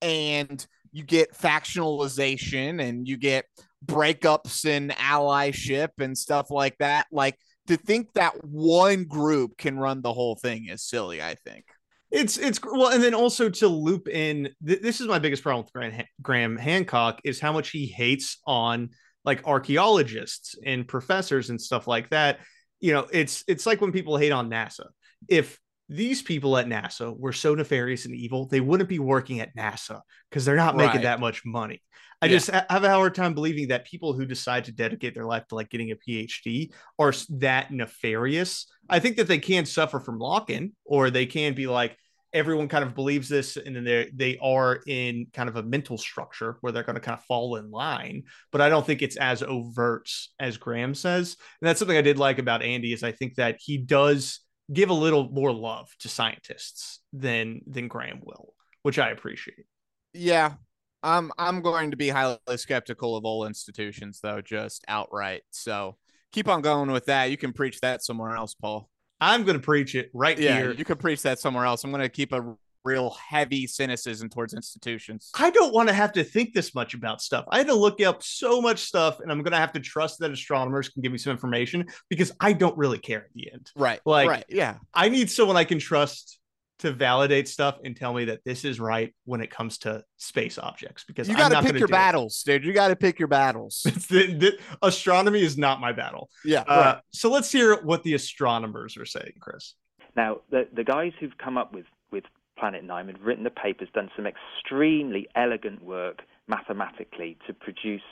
and 0.00 0.64
you 0.92 1.04
get 1.04 1.34
factionalization 1.34 2.82
and 2.82 3.06
you 3.06 3.16
get 3.16 3.44
breakups 3.84 4.64
and 4.64 4.90
allyship 4.92 5.90
and 5.98 6.16
stuff 6.16 6.50
like 6.50 6.76
that. 6.78 7.06
Like 7.12 7.36
to 7.66 7.76
think 7.76 8.12
that 8.14 8.44
one 8.44 9.04
group 9.04 9.56
can 9.58 9.78
run 9.78 10.02
the 10.02 10.12
whole 10.12 10.36
thing 10.36 10.68
is 10.68 10.82
silly, 10.82 11.22
I 11.22 11.34
think. 11.34 11.64
It's 12.10 12.38
it's 12.38 12.60
well, 12.62 12.88
and 12.88 13.02
then 13.02 13.14
also 13.14 13.50
to 13.50 13.68
loop 13.68 14.08
in. 14.08 14.48
Th- 14.66 14.80
this 14.80 15.00
is 15.00 15.06
my 15.06 15.18
biggest 15.18 15.42
problem 15.42 15.64
with 15.64 15.72
Graham, 15.72 16.04
Graham 16.22 16.56
Hancock 16.56 17.20
is 17.24 17.38
how 17.40 17.52
much 17.52 17.70
he 17.70 17.86
hates 17.86 18.38
on 18.46 18.90
like 19.24 19.46
archaeologists 19.46 20.54
and 20.64 20.88
professors 20.88 21.50
and 21.50 21.60
stuff 21.60 21.86
like 21.86 22.08
that. 22.10 22.40
You 22.80 22.94
know, 22.94 23.06
it's 23.12 23.44
it's 23.46 23.66
like 23.66 23.80
when 23.80 23.92
people 23.92 24.16
hate 24.16 24.32
on 24.32 24.48
NASA. 24.48 24.86
If 25.28 25.58
these 25.90 26.22
people 26.22 26.56
at 26.56 26.66
NASA 26.66 27.14
were 27.18 27.32
so 27.32 27.54
nefarious 27.54 28.04
and 28.06 28.14
evil, 28.14 28.46
they 28.46 28.60
wouldn't 28.60 28.88
be 28.88 28.98
working 28.98 29.40
at 29.40 29.54
NASA 29.56 30.00
because 30.30 30.44
they're 30.44 30.56
not 30.56 30.76
making 30.76 30.96
Right. 30.96 31.02
that 31.04 31.20
much 31.20 31.42
money. 31.44 31.82
I 32.20 32.26
Yeah. 32.26 32.32
just 32.32 32.50
ha- 32.50 32.66
have 32.68 32.84
a 32.84 32.90
hard 32.90 33.14
time 33.14 33.34
believing 33.34 33.68
that 33.68 33.84
people 33.86 34.12
who 34.12 34.26
decide 34.26 34.64
to 34.64 34.72
dedicate 34.72 35.14
their 35.14 35.24
life 35.26 35.46
to 35.48 35.54
like 35.54 35.70
getting 35.70 35.92
a 35.92 35.96
PhD 35.96 36.72
are 36.98 37.12
that 37.38 37.70
nefarious. 37.72 38.66
I 38.88 38.98
think 38.98 39.16
that 39.16 39.28
they 39.28 39.38
can 39.38 39.66
suffer 39.66 40.00
from 40.00 40.18
lock-in, 40.18 40.72
or 40.84 41.10
they 41.10 41.26
can 41.26 41.54
be 41.54 41.66
like 41.66 41.96
everyone 42.34 42.68
kind 42.68 42.84
of 42.84 42.94
believes 42.94 43.28
this, 43.28 43.56
and 43.56 43.74
then 43.74 43.84
they 43.84 44.10
they 44.14 44.38
are 44.42 44.80
in 44.86 45.26
kind 45.32 45.48
of 45.48 45.56
a 45.56 45.62
mental 45.62 45.96
structure 45.96 46.58
where 46.60 46.72
they're 46.72 46.82
going 46.82 46.94
to 46.94 47.00
kind 47.00 47.16
of 47.18 47.24
fall 47.24 47.56
in 47.56 47.70
line. 47.70 48.24
But 48.52 48.60
I 48.60 48.68
don't 48.68 48.84
think 48.84 49.00
it's 49.02 49.16
as 49.16 49.42
overt 49.42 50.10
as 50.40 50.56
Graham 50.58 50.94
says, 50.94 51.36
and 51.60 51.68
that's 51.68 51.78
something 51.78 51.96
I 51.96 52.02
did 52.02 52.18
like 52.18 52.38
about 52.38 52.62
Andy 52.62 52.92
is 52.92 53.02
I 53.02 53.12
think 53.12 53.36
that 53.36 53.56
he 53.60 53.78
does 53.78 54.40
give 54.72 54.90
a 54.90 54.94
little 54.94 55.30
more 55.30 55.52
love 55.52 55.88
to 56.00 56.08
scientists 56.08 57.00
than 57.12 57.60
than 57.66 57.88
Graham 57.88 58.20
will, 58.22 58.52
which 58.82 58.98
I 58.98 59.10
appreciate. 59.10 59.64
Yeah. 60.12 60.54
I'm 61.02 61.30
I'm 61.38 61.62
going 61.62 61.90
to 61.92 61.96
be 61.96 62.08
highly 62.08 62.38
skeptical 62.56 63.16
of 63.16 63.24
all 63.24 63.46
institutions 63.46 64.20
though, 64.20 64.40
just 64.40 64.84
outright. 64.88 65.42
So 65.50 65.96
keep 66.32 66.48
on 66.48 66.60
going 66.60 66.90
with 66.90 67.06
that. 67.06 67.30
You 67.30 67.36
can 67.36 67.52
preach 67.52 67.80
that 67.80 68.02
somewhere 68.02 68.34
else, 68.34 68.54
Paul. 68.54 68.88
I'm 69.20 69.44
going 69.44 69.56
to 69.58 69.62
preach 69.64 69.94
it 69.94 70.10
right 70.14 70.38
Yeah, 70.38 70.56
here. 70.58 70.72
you 70.72 70.84
could 70.84 71.00
preach 71.00 71.22
that 71.22 71.38
somewhere 71.38 71.64
else. 71.64 71.82
I'm 71.84 71.90
going 71.90 72.02
to 72.02 72.08
keep 72.08 72.32
a 72.32 72.54
real 72.84 73.10
heavy 73.10 73.66
cynicism 73.66 74.28
towards 74.28 74.54
institutions. 74.54 75.30
I 75.34 75.50
don't 75.50 75.74
want 75.74 75.88
to 75.88 75.94
have 75.94 76.12
to 76.12 76.22
think 76.24 76.54
this 76.54 76.74
much 76.74 76.94
about 76.94 77.20
stuff. 77.20 77.44
I 77.50 77.58
had 77.58 77.66
to 77.66 77.74
look 77.74 78.00
up 78.00 78.22
so 78.22 78.60
much 78.62 78.78
stuff, 78.78 79.18
and 79.20 79.30
I'm 79.32 79.42
going 79.42 79.52
to 79.52 79.58
have 79.58 79.72
to 79.72 79.80
trust 79.80 80.20
that 80.20 80.30
astronomers 80.30 80.88
can 80.88 81.02
give 81.02 81.10
me 81.10 81.18
some 81.18 81.32
information 81.32 81.86
because 82.08 82.32
I 82.40 82.52
don't 82.52 82.78
really 82.78 82.98
care 82.98 83.22
at 83.24 83.34
the 83.34 83.52
end. 83.52 83.70
Right. 83.76 84.00
Like- 84.04 84.28
right. 84.28 84.44
Yeah. 84.48 84.76
I 84.94 85.08
need 85.08 85.30
someone 85.30 85.56
I 85.56 85.64
can 85.64 85.80
trust 85.80 86.37
to 86.80 86.92
validate 86.92 87.48
stuff 87.48 87.78
and 87.84 87.96
tell 87.96 88.14
me 88.14 88.24
that 88.26 88.44
this 88.44 88.64
is 88.64 88.78
right 88.78 89.14
when 89.24 89.40
it 89.40 89.50
comes 89.50 89.78
to 89.78 90.02
space 90.16 90.58
objects 90.58 91.04
because 91.04 91.28
You 91.28 91.36
got 91.36 91.48
to 91.50 91.60
pick 91.62 91.72
your 91.72 91.78
do 91.80 91.84
it. 91.86 91.90
battles, 91.90 92.42
dude. 92.44 92.64
You 92.64 92.72
got 92.72 92.88
to 92.88 92.96
pick 92.96 93.18
your 93.18 93.28
battles. 93.28 93.82
The, 94.08 94.32
the, 94.34 94.58
astronomy 94.82 95.42
is 95.42 95.58
not 95.58 95.80
my 95.80 95.92
battle. 95.92 96.30
yeah. 96.44 96.60
Uh, 96.62 97.00
So 97.12 97.30
let's 97.30 97.50
hear 97.52 97.82
what 97.82 98.02
the 98.04 98.14
astronomers 98.14 98.96
are 98.96 99.04
saying, 99.06 99.34
Chris. 99.40 99.74
Now, 100.16 100.38
the, 100.50 100.68
the 100.72 100.84
guys 100.84 101.12
who've 101.20 101.36
come 101.36 101.58
up 101.58 101.74
with, 101.74 101.86
with 102.10 102.24
Planet 102.58 102.84
Nine 102.84 103.08
have 103.08 103.20
written 103.22 103.44
the 103.44 103.50
papers, 103.50 103.88
done 103.94 104.10
some 104.16 104.26
extremely 104.26 105.28
elegant 105.34 105.82
work 105.82 106.20
mathematically 106.46 107.36
to 107.46 107.52
produce 107.52 108.02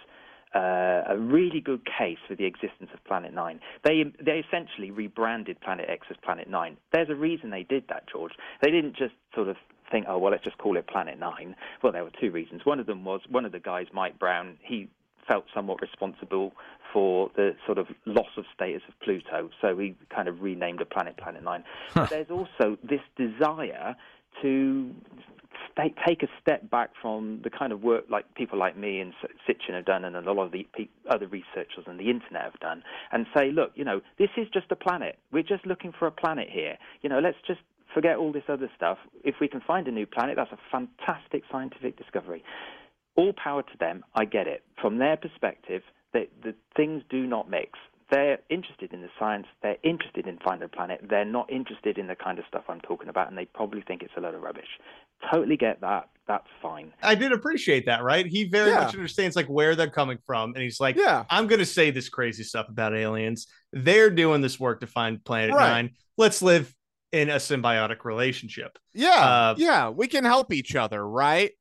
uh, 0.56 1.02
a 1.08 1.18
really 1.18 1.60
good 1.60 1.82
case 1.84 2.18
for 2.26 2.34
the 2.34 2.46
existence 2.46 2.90
of 2.94 3.04
Planet 3.04 3.34
Nine. 3.34 3.60
They 3.84 4.04
they 4.24 4.42
essentially 4.46 4.90
rebranded 4.90 5.60
Planet 5.60 5.86
X 5.88 6.06
as 6.10 6.16
Planet 6.24 6.48
Nine. 6.48 6.78
There's 6.92 7.10
a 7.10 7.14
reason 7.14 7.50
they 7.50 7.64
did 7.64 7.84
that, 7.90 8.04
George. 8.10 8.32
They 8.62 8.70
didn't 8.70 8.96
just 8.96 9.14
sort 9.34 9.48
of 9.48 9.56
think, 9.90 10.06
oh 10.08 10.16
well, 10.16 10.32
let's 10.32 10.44
just 10.44 10.56
call 10.56 10.78
it 10.78 10.86
Planet 10.86 11.18
Nine. 11.18 11.56
Well, 11.82 11.92
there 11.92 12.04
were 12.04 12.12
two 12.18 12.30
reasons. 12.30 12.62
One 12.64 12.80
of 12.80 12.86
them 12.86 13.04
was 13.04 13.20
one 13.28 13.44
of 13.44 13.52
the 13.52 13.60
guys, 13.60 13.86
Mike 13.92 14.18
Brown. 14.18 14.56
He 14.62 14.88
felt 15.28 15.44
somewhat 15.54 15.82
responsible 15.82 16.52
for 16.92 17.30
the 17.36 17.54
sort 17.66 17.76
of 17.76 17.88
loss 18.06 18.30
of 18.38 18.44
status 18.54 18.82
of 18.88 18.98
Pluto, 19.00 19.50
so 19.60 19.76
he 19.76 19.94
kind 20.14 20.28
of 20.28 20.40
renamed 20.40 20.80
a 20.80 20.86
planet 20.86 21.18
Planet 21.18 21.42
Nine. 21.42 21.64
But 21.94 22.08
there's 22.08 22.30
also 22.30 22.78
this 22.82 23.00
desire 23.16 23.94
to 24.42 24.94
sta 25.76 25.88
take 26.06 26.22
a 26.22 26.28
step 26.40 26.68
back 26.70 26.90
from 27.00 27.40
the 27.44 27.50
kind 27.50 27.72
of 27.72 27.82
work 27.82 28.04
like 28.10 28.34
people 28.34 28.58
like 28.58 28.76
me 28.76 29.00
and 29.00 29.12
Sitchin 29.48 29.74
have 29.74 29.84
done, 29.84 30.04
and 30.04 30.16
a 30.16 30.20
lot 30.20 30.44
of 30.44 30.52
the 30.52 30.66
pe- 30.76 30.88
other 31.10 31.26
researchers 31.26 31.84
on 31.86 31.96
the 31.98 32.10
internet 32.10 32.44
have 32.44 32.60
done, 32.60 32.82
and 33.12 33.26
say, 33.36 33.50
look, 33.52 33.72
you 33.74 33.84
know, 33.84 34.00
this 34.18 34.30
is 34.36 34.46
just 34.52 34.66
a 34.70 34.76
planet. 34.76 35.18
We're 35.32 35.42
just 35.42 35.66
looking 35.66 35.92
for 35.98 36.06
a 36.06 36.10
planet 36.10 36.48
here. 36.50 36.76
You 37.02 37.08
know, 37.10 37.18
let's 37.18 37.38
just 37.46 37.60
forget 37.92 38.16
all 38.16 38.32
this 38.32 38.44
other 38.48 38.70
stuff. 38.76 38.98
If 39.24 39.36
we 39.40 39.48
can 39.48 39.60
find 39.60 39.86
a 39.88 39.90
new 39.90 40.06
planet, 40.06 40.36
that's 40.36 40.52
a 40.52 40.58
fantastic 40.70 41.42
scientific 41.50 41.96
discovery. 41.96 42.42
All 43.16 43.32
power 43.32 43.62
to 43.62 43.78
them. 43.78 44.04
I 44.14 44.24
get 44.24 44.46
it. 44.46 44.62
From 44.80 44.98
their 44.98 45.16
perspective, 45.16 45.82
they, 46.12 46.28
the 46.42 46.54
things 46.76 47.02
do 47.08 47.26
not 47.26 47.48
mix. 47.50 47.78
They're 48.10 48.38
interested 48.50 48.92
in 48.92 49.00
the 49.02 49.08
science. 49.18 49.46
They're 49.62 49.78
interested 49.82 50.26
in 50.28 50.38
finding 50.44 50.66
a 50.66 50.68
planet. 50.68 51.00
They're 51.08 51.24
not 51.24 51.50
interested 51.50 51.98
in 51.98 52.06
the 52.06 52.14
kind 52.14 52.38
of 52.38 52.44
stuff 52.46 52.64
I'm 52.68 52.80
talking 52.80 53.08
about, 53.08 53.28
and 53.28 53.36
they 53.36 53.46
probably 53.46 53.82
think 53.82 54.02
it's 54.02 54.12
a 54.16 54.20
load 54.20 54.34
of 54.34 54.42
rubbish. 54.42 54.78
Totally 55.30 55.56
get 55.56 55.80
that. 55.80 56.08
That's 56.28 56.46
fine. 56.60 56.92
I 57.02 57.14
did 57.14 57.30
appreciate 57.32 57.86
that, 57.86 58.02
right? 58.02 58.26
He 58.26 58.44
very 58.48 58.70
Yeah. 58.70 58.80
much 58.80 58.94
understands 58.94 59.36
like 59.36 59.46
where 59.46 59.76
they're 59.76 59.88
coming 59.90 60.18
from, 60.26 60.54
and 60.54 60.62
he's 60.62 60.80
like, 60.80 60.96
Yeah. 60.96 61.24
I'm 61.30 61.46
going 61.46 61.60
to 61.60 61.66
say 61.66 61.90
this 61.92 62.08
crazy 62.08 62.42
stuff 62.42 62.68
about 62.68 62.96
aliens. 62.96 63.46
They're 63.72 64.10
doing 64.10 64.40
this 64.40 64.58
work 64.58 64.80
to 64.80 64.86
find 64.88 65.24
Planet 65.24 65.54
Right. 65.54 65.68
Nine. 65.68 65.90
Let's 66.16 66.42
live 66.42 66.74
in 67.12 67.30
a 67.30 67.36
symbiotic 67.36 68.04
relationship, 68.04 68.76
Yeah. 68.92 69.08
Uh, 69.10 69.54
yeah. 69.56 69.88
We 69.90 70.08
can 70.08 70.24
help 70.24 70.52
each 70.52 70.74
other, 70.74 71.06
right? 71.06 71.52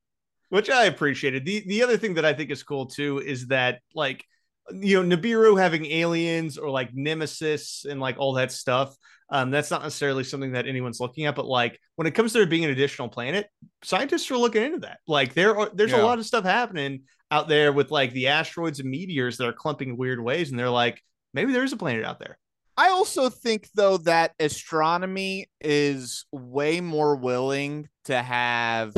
which 0.48 0.70
I 0.70 0.84
appreciated. 0.84 1.44
The 1.44 1.64
the 1.66 1.82
other 1.82 1.96
thing 1.96 2.14
that 2.14 2.24
I 2.24 2.32
think 2.32 2.52
is 2.52 2.62
cool 2.62 2.86
too 2.86 3.18
is 3.18 3.48
that 3.48 3.80
like 3.96 4.24
you 4.72 5.02
know 5.02 5.16
Nibiru 5.16 5.58
having 5.60 5.86
aliens 5.86 6.58
or 6.58 6.70
like 6.70 6.90
Nemesis 6.94 7.84
and 7.88 8.00
like 8.00 8.16
all 8.18 8.34
that 8.34 8.52
stuff. 8.52 8.96
Um, 9.28 9.50
that's 9.50 9.70
not 9.72 9.82
necessarily 9.82 10.22
something 10.22 10.52
that 10.52 10.68
anyone's 10.68 11.00
looking 11.00 11.26
at, 11.26 11.34
but 11.34 11.46
like 11.46 11.80
when 11.96 12.06
it 12.06 12.12
comes 12.12 12.32
to 12.32 12.38
there 12.38 12.46
being 12.46 12.64
an 12.64 12.70
additional 12.70 13.08
planet, 13.08 13.48
scientists 13.82 14.30
are 14.30 14.36
looking 14.36 14.62
into 14.62 14.78
that. 14.80 14.98
Like 15.08 15.34
there 15.34 15.58
are 15.58 15.70
there's 15.74 15.90
Yeah. 15.90 16.02
a 16.02 16.06
lot 16.06 16.18
of 16.20 16.26
stuff 16.26 16.44
happening 16.44 17.02
out 17.32 17.48
there 17.48 17.72
with 17.72 17.90
like 17.90 18.12
the 18.12 18.28
asteroids 18.28 18.78
and 18.78 18.88
meteors 18.88 19.36
that 19.38 19.48
are 19.48 19.52
clumping 19.52 19.90
in 19.90 19.96
weird 19.96 20.22
ways, 20.22 20.50
and 20.50 20.58
they're 20.58 20.70
like 20.70 21.02
maybe 21.34 21.52
there 21.52 21.64
is 21.64 21.72
a 21.72 21.76
planet 21.76 22.04
out 22.04 22.20
there. 22.20 22.38
I 22.76 22.90
also 22.90 23.30
think 23.30 23.68
though 23.74 23.96
that 23.98 24.34
astronomy 24.38 25.50
is 25.60 26.26
way 26.30 26.80
more 26.80 27.16
willing 27.16 27.88
to 28.04 28.22
have 28.22 28.94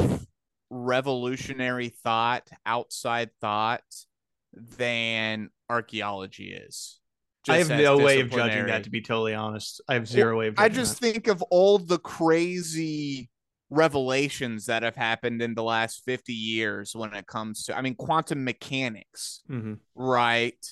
revolutionary 0.70 1.88
thought, 1.88 2.48
outside 2.66 3.30
thought 3.40 3.82
than 4.76 5.50
archaeology 5.68 6.52
is. 6.52 7.00
I 7.48 7.59
have 7.59 7.70
no 7.70 7.96
way 7.96 8.20
of 8.20 8.30
judging 8.30 8.66
that, 8.66 8.84
to 8.84 8.90
be 8.90 9.00
totally 9.00 9.34
honest. 9.34 9.80
I 9.88 9.94
have 9.94 10.06
zero 10.06 10.38
way 10.38 10.48
of. 10.48 10.54
I 10.59 10.68
just 10.68 11.00
that. 11.00 11.12
think 11.12 11.28
of 11.28 11.40
all 11.50 11.78
the 11.78 11.98
crazy 11.98 13.30
revelations 13.70 14.66
that 14.66 14.82
have 14.82 14.96
happened 14.96 15.40
in 15.42 15.54
the 15.54 15.62
last 15.62 16.02
50 16.04 16.32
years 16.32 16.94
when 16.94 17.12
it 17.14 17.26
comes 17.26 17.64
to 17.64 17.76
I 17.76 17.82
mean 17.82 17.94
quantum 17.94 18.44
mechanics, 18.44 19.42
Mm-hmm. 19.50 19.74
right? 19.94 20.66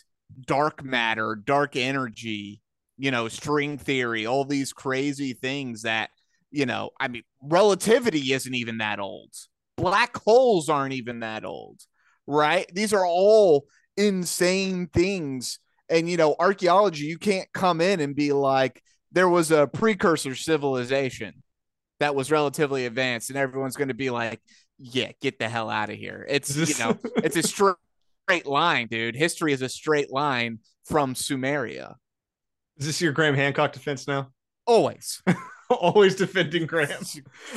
Dark 0.47 0.82
matter, 0.84 1.34
dark 1.43 1.76
energy, 1.76 2.61
you 2.99 3.11
know, 3.11 3.28
string 3.28 3.78
theory, 3.78 4.26
all 4.26 4.45
these 4.45 4.72
crazy 4.72 5.34
things 5.34 5.82
that, 5.82 6.11
you 6.51 6.66
know, 6.66 6.91
I 6.99 7.09
mean, 7.09 7.22
relativity 7.43 8.32
isn't 8.32 8.55
even 8.55 8.78
that 8.78 8.99
old. 8.99 9.32
Black 9.76 10.16
holes 10.16 10.68
aren't 10.68 10.95
even 10.95 11.20
that 11.20 11.45
old, 11.45 11.80
right? 12.26 12.66
These 12.74 12.93
are 12.93 13.07
all 13.07 13.66
insane 13.97 14.88
things. 14.88 15.59
And, 15.88 16.09
you 16.09 16.16
know, 16.16 16.34
archaeology, 16.38 17.05
you 17.05 17.18
can't 17.18 17.49
come 17.53 17.80
in 17.80 18.01
and 18.01 18.14
be 18.14 18.32
like, 18.32 18.82
there 19.12 19.28
was 19.28 19.51
a 19.51 19.66
precursor 19.66 20.34
civilization 20.34 21.42
that 22.01 22.14
was 22.14 22.30
relatively 22.30 22.86
advanced, 22.86 23.30
and 23.30 23.38
everyone's 23.38 23.76
going 23.76 23.88
to 23.88 23.94
be 23.94 24.11
like, 24.11 24.40
yeah, 24.78 25.12
get 25.22 25.38
the 25.38 25.49
hell 25.49 25.70
out 25.70 25.88
of 25.88 25.97
here. 25.97 26.26
It's, 26.28 26.55
you 26.55 26.84
know, 26.84 26.99
it's 27.16 27.36
a 27.36 27.42
straight 27.42 27.76
straight 28.26 28.47
line, 28.47 28.88
dude. 28.88 29.14
History 29.14 29.53
is 29.53 29.62
a 29.62 29.68
straight 29.68 30.12
line 30.12 30.59
from 30.84 31.14
Sumeria. 31.14 31.94
Is 32.76 32.86
this 32.86 33.01
your 33.01 33.12
Graham 33.12 33.36
Hancock 33.36 33.72
defense 33.72 34.09
now? 34.09 34.32
Always. 34.66 35.22
Always 35.71 36.14
defending 36.14 36.67
Graham. 36.67 37.03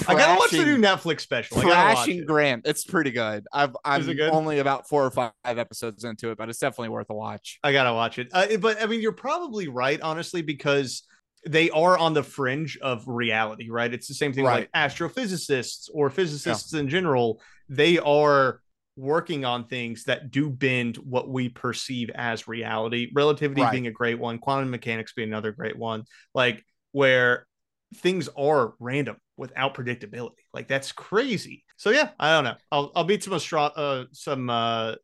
I 0.07 0.16
gotta 0.16 0.39
watch 0.39 0.51
the 0.51 0.66
new 0.66 0.78
Netflix 0.78 1.22
special. 1.22 1.60
I 1.60 1.64
gotta 1.64 1.70
watch 1.76 1.95
Crashing 1.97 2.20
it. 2.20 2.26
Graham. 2.26 2.62
It's 2.66 2.84
pretty 2.84 3.12
good. 3.12 3.45
I've 3.53 3.76
I'm 3.86 4.03
good? 4.03 4.32
only 4.32 4.60
about 4.60 4.88
four 4.88 5.05
or 5.05 5.12
five 5.12 5.32
episodes 5.45 6.03
into 6.03 6.32
it, 6.32 6.38
but 6.38 6.49
it's 6.49 6.60
definitely 6.60 6.89
worth 6.89 7.10
a 7.10 7.14
watch. 7.14 7.60
I 7.64 7.72
gotta 7.72 7.93
watch 7.93 8.18
it. 8.20 8.30
Uh, 8.32 8.57
but 8.57 8.82
I 8.82 8.88
mean, 8.88 9.01
you're 9.01 9.12
probably 9.12 9.68
right, 9.68 10.01
honestly, 10.01 10.41
because 10.41 11.03
they 11.47 11.70
are 11.70 11.97
on 11.97 12.14
the 12.14 12.24
fringe 12.24 12.78
of 12.82 13.07
reality, 13.07 13.70
right? 13.70 13.93
It's 13.93 14.07
the 14.07 14.14
same 14.14 14.34
thing 14.34 14.43
with 14.43 14.53
like 14.53 14.72
astrophysicists 14.74 15.89
or 15.93 16.10
physicists 16.10 16.74
in 16.74 16.89
general. 16.89 17.41
They 17.70 17.97
are 17.99 18.60
working 18.97 19.45
on 19.45 19.66
things 19.66 20.03
that 20.03 20.30
do 20.32 20.49
bend 20.49 20.97
what 20.97 21.30
we 21.30 21.47
perceive 21.47 22.10
as 22.16 22.47
reality. 22.47 23.10
Relativity 23.14 23.62
Right. 23.62 23.72
being 23.72 23.88
a 23.88 23.91
great 23.91 24.20
one, 24.20 24.39
quantum 24.39 24.70
mechanics 24.70 25.14
being 25.14 25.30
another 25.30 25.53
great 25.53 25.78
one. 25.78 26.03
Like 26.34 26.66
where 26.91 27.45
things 27.95 28.29
are 28.37 28.73
random 28.79 29.17
without 29.37 29.73
predictability. 29.73 30.43
Like 30.53 30.67
that's 30.67 30.91
crazy. 30.91 31.63
So 31.77 31.89
yeah, 31.89 32.09
I 32.19 32.33
don't 32.35 32.43
know. 32.43 32.55
I'll 32.71 32.91
I'll 32.95 33.05
meet 33.05 33.23
some 33.23 33.33
astro- 33.33 33.61
uh, 33.75 34.05
some 34.11 34.49
uh 34.49 34.95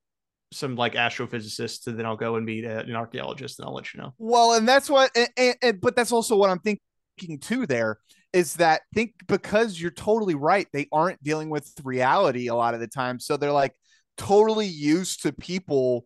some 0.52 0.76
like 0.76 0.94
astrophysicists 0.94 1.88
and 1.88 1.98
then 1.98 2.06
I'll 2.06 2.16
go 2.16 2.36
and 2.36 2.46
meet 2.46 2.66
uh, 2.66 2.84
an 2.86 2.96
archaeologist 2.96 3.60
and 3.60 3.68
I'll 3.68 3.74
let 3.74 3.94
you 3.94 4.02
know. 4.02 4.14
Well, 4.18 4.54
and 4.54 4.68
that's 4.68 4.90
what, 4.90 5.12
and, 5.16 5.28
and, 5.36 5.56
and- 5.62 5.82
but 5.82 5.96
that's 5.96 6.12
also 6.12 6.36
what 6.36 6.50
I'm 6.50 6.60
thinking 6.60 7.40
too. 7.40 7.66
There 7.66 7.98
is 8.32 8.56
that 8.56 8.82
think 8.94 9.14
because 9.28 9.80
you're 9.80 9.92
totally 9.92 10.36
right. 10.36 10.68
They 10.72 10.88
aren't 10.92 11.22
dealing 11.24 11.50
with 11.50 11.72
reality 11.84 12.48
a 12.48 12.56
lot 12.56 12.74
of 12.74 12.80
the 12.80 12.88
time, 12.88 13.20
so 13.20 13.38
they're 13.38 13.52
like 13.52 13.74
totally 14.18 14.68
used 14.68 15.24
to 15.24 15.34
people 15.34 16.06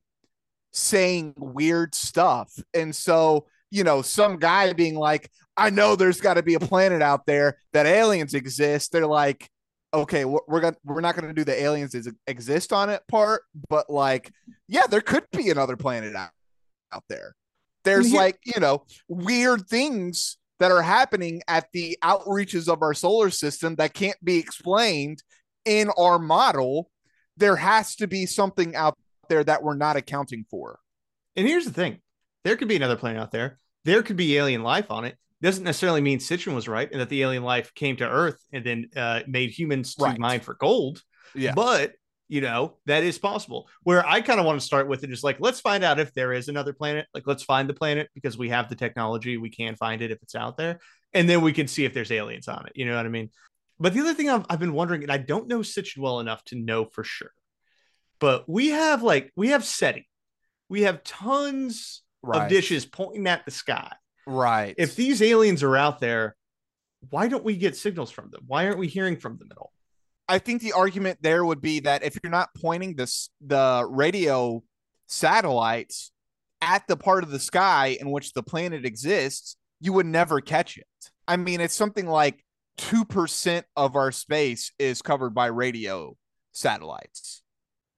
saying 0.71 1.33
weird 1.37 1.93
stuff, 1.93 2.51
and 2.73 2.95
so 2.95 3.47
you 3.71 3.83
know, 3.83 4.01
some 4.01 4.37
guy 4.37 4.73
being 4.73 4.95
like, 4.95 5.29
"I 5.59 5.69
know 5.69 5.95
there's 5.95 6.21
got 6.21 6.35
to 6.35 6.43
be 6.43 6.55
a 6.55 6.59
planet 6.59 7.01
out 7.01 7.25
there 7.25 7.57
that 7.73 7.85
aliens 7.85 8.33
exist." 8.33 8.91
They're 8.91 9.07
like. 9.07 9.49
Okay, 9.91 10.23
we're 10.23 10.59
gonna 10.61 10.75
we're 10.85 11.01
not 11.01 11.15
gonna 11.15 11.33
do 11.33 11.43
the 11.43 11.59
aliens 11.59 11.95
exist 12.27 12.71
on 12.71 12.91
it 12.91 13.01
part, 13.07 13.41
but 13.69 13.89
like, 13.89 14.31
yeah, 14.67 14.85
there 14.85 15.01
could 15.01 15.25
be 15.31 15.49
another 15.49 15.75
planet 15.75 16.15
out 16.15 16.29
out 16.93 17.03
there. 17.09 17.33
There's 17.83 18.11
here- 18.11 18.19
like, 18.19 18.37
you 18.45 18.59
know, 18.59 18.85
weird 19.07 19.67
things 19.67 20.37
that 20.59 20.71
are 20.71 20.83
happening 20.83 21.41
at 21.47 21.69
the 21.73 21.97
outreaches 22.03 22.71
of 22.71 22.83
our 22.83 22.93
solar 22.93 23.31
system 23.31 23.77
that 23.77 23.95
can't 23.95 24.23
be 24.23 24.37
explained 24.37 25.23
in 25.65 25.89
our 25.97 26.19
model. 26.19 26.91
There 27.37 27.55
has 27.55 27.95
to 27.95 28.05
be 28.05 28.27
something 28.27 28.75
out 28.75 28.95
there 29.27 29.43
that 29.43 29.63
we're 29.63 29.75
not 29.75 29.95
accounting 29.95 30.45
for. 30.51 30.77
And 31.35 31.47
here's 31.47 31.65
the 31.65 31.73
thing: 31.73 31.97
there 32.43 32.57
could 32.57 32.67
be 32.67 32.75
another 32.75 32.95
planet 32.95 33.19
out 33.19 33.31
there. 33.31 33.57
There 33.85 34.03
could 34.03 34.17
be 34.17 34.37
alien 34.37 34.61
life 34.61 34.91
on 34.91 35.05
it. 35.05 35.17
Doesn't 35.41 35.63
necessarily 35.63 36.01
mean 36.01 36.19
Sitchin 36.19 36.53
was 36.53 36.67
right 36.67 36.89
and 36.91 36.99
that 36.99 37.09
the 37.09 37.21
alien 37.21 37.43
life 37.43 37.73
came 37.73 37.95
to 37.97 38.09
Earth 38.09 38.43
and 38.51 38.65
then 38.65 38.89
uh, 38.95 39.21
made 39.27 39.51
humans 39.51 39.95
to 39.95 40.15
mine 40.19 40.41
for 40.41 40.55
gold. 40.55 41.01
Yeah. 41.33 41.53
But 41.53 41.93
you 42.27 42.41
know 42.41 42.75
that 42.85 43.03
is 43.03 43.17
possible. 43.17 43.67
Where 43.83 44.05
I 44.05 44.21
kind 44.21 44.39
of 44.39 44.45
want 44.45 44.59
to 44.59 44.65
start 44.65 44.87
with 44.87 45.03
it 45.03 45.11
is 45.11 45.23
like, 45.23 45.37
let's 45.39 45.59
find 45.59 45.83
out 45.83 45.99
if 45.99 46.13
there 46.13 46.31
is 46.31 46.47
another 46.47 46.73
planet. 46.73 47.07
Like, 47.13 47.23
let's 47.25 47.43
find 47.43 47.67
the 47.67 47.73
planet 47.73 48.09
because 48.13 48.37
we 48.37 48.49
have 48.49 48.69
the 48.69 48.75
technology. 48.75 49.37
We 49.37 49.49
can 49.49 49.75
find 49.75 50.01
it 50.01 50.11
if 50.11 50.21
it's 50.21 50.35
out 50.35 50.55
there, 50.55 50.79
and 51.13 51.27
then 51.27 51.41
we 51.41 51.53
can 51.53 51.67
see 51.67 51.85
if 51.85 51.93
there's 51.93 52.11
aliens 52.11 52.47
on 52.47 52.67
it. 52.67 52.73
You 52.75 52.85
know 52.85 52.95
what 52.95 53.05
I 53.05 53.09
mean? 53.09 53.31
But 53.79 53.93
the 53.93 54.01
other 54.01 54.13
thing 54.13 54.29
I've, 54.29 54.45
I've 54.49 54.59
been 54.59 54.73
wondering, 54.73 55.03
and 55.03 55.11
I 55.11 55.17
don't 55.17 55.47
know 55.47 55.59
Sitchin 55.59 55.99
well 55.99 56.19
enough 56.19 56.43
to 56.45 56.55
know 56.55 56.85
for 56.85 57.03
sure, 57.03 57.31
but 58.19 58.47
we 58.47 58.69
have 58.69 59.01
like 59.01 59.31
we 59.35 59.49
have 59.49 59.65
SETI, 59.65 60.07
we 60.67 60.83
have 60.83 61.03
tons 61.03 62.03
of 62.23 62.49
dishes 62.49 62.85
pointing 62.85 63.25
at 63.27 63.45
the 63.45 63.51
sky. 63.51 63.93
Right. 64.29 64.75
If 64.77 64.95
these 64.95 65.23
aliens 65.23 65.63
are 65.63 65.75
out 65.75 65.99
there, 65.99 66.35
why 67.09 67.27
don't 67.27 67.43
we 67.43 67.57
get 67.57 67.75
signals 67.75 68.11
from 68.11 68.29
them? 68.29 68.43
Why 68.45 68.67
aren't 68.67 68.77
we 68.77 68.87
hearing 68.87 69.17
from 69.17 69.37
them 69.37 69.49
at 69.51 69.57
all? 69.57 69.73
I 70.27 70.37
think 70.37 70.61
the 70.61 70.73
argument 70.73 71.17
there 71.21 71.43
would 71.43 71.61
be 71.61 71.79
that 71.79 72.03
if 72.03 72.19
you're 72.21 72.29
not 72.29 72.49
pointing 72.55 72.95
this 72.95 73.31
the 73.41 73.87
radio 73.89 74.63
satellites 75.07 76.11
at 76.61 76.87
the 76.87 76.95
part 76.95 77.23
of 77.23 77.31
the 77.31 77.39
sky 77.39 77.97
in 77.99 78.11
which 78.11 78.33
the 78.33 78.43
planet 78.43 78.85
exists, 78.85 79.55
you 79.81 79.93
would 79.93 80.05
never 80.05 80.41
catch 80.41 80.77
it. 80.77 80.85
I 81.27 81.37
mean, 81.37 81.59
it's 81.59 81.73
something 81.73 82.05
like 82.05 82.43
2% 82.77 83.63
of 83.75 83.95
our 83.95 84.11
space 84.11 84.71
is 84.77 85.01
covered 85.01 85.31
by 85.31 85.47
radio 85.47 86.15
satellites. 86.51 87.41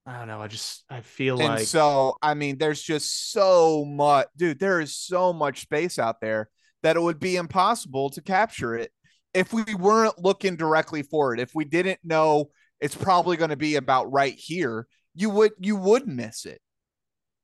I 0.06 0.18
don't 0.18 0.28
know. 0.28 0.42
I 0.42 0.48
just 0.48 0.84
I 0.90 1.02
feel 1.02 1.40
And 1.40 1.50
like 1.50 1.68
so, 1.68 2.16
I 2.22 2.34
mean, 2.34 2.58
there's 2.58 2.82
just 2.82 3.32
so 3.32 3.86
much, 3.86 4.28
dude, 4.36 4.60
there 4.60 4.82
is 4.82 4.96
so 4.96 5.32
much 5.32 5.62
space 5.62 6.00
out 6.00 6.22
there 6.22 6.50
that 6.84 6.96
it 6.96 7.02
would 7.02 7.20
be 7.20 7.36
impossible 7.36 8.10
to 8.12 8.22
capture 8.22 8.76
it 8.76 8.92
if 9.34 9.54
we 9.54 9.64
weren't 9.76 10.18
looking 10.18 10.56
directly 10.56 11.04
for 11.04 11.34
it. 11.34 11.40
If 11.40 11.54
we 11.54 11.66
didn't 11.66 12.00
know 12.04 12.50
it's 12.80 12.96
probably 12.96 13.38
going 13.38 13.52
to 13.52 13.58
be 13.58 13.76
about 13.76 14.12
right 14.12 14.34
here, 14.36 14.88
you 15.14 15.30
would 15.30 15.52
you 15.60 15.76
would 15.76 16.08
miss 16.08 16.46
it. 16.46 16.62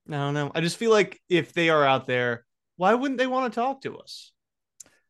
I 0.10 0.14
don't 0.14 0.34
know. 0.34 0.51
I 0.55 0.62
just 0.62 0.78
feel 0.78 0.91
like 0.91 1.22
if 1.30 1.53
they 1.53 1.70
are 1.70 1.86
out 1.86 2.08
there, 2.08 2.45
why 2.78 2.93
wouldn't 2.93 3.20
they 3.20 3.28
want 3.28 3.53
to 3.53 3.60
talk 3.60 3.82
to 3.82 3.97
us? 3.97 4.32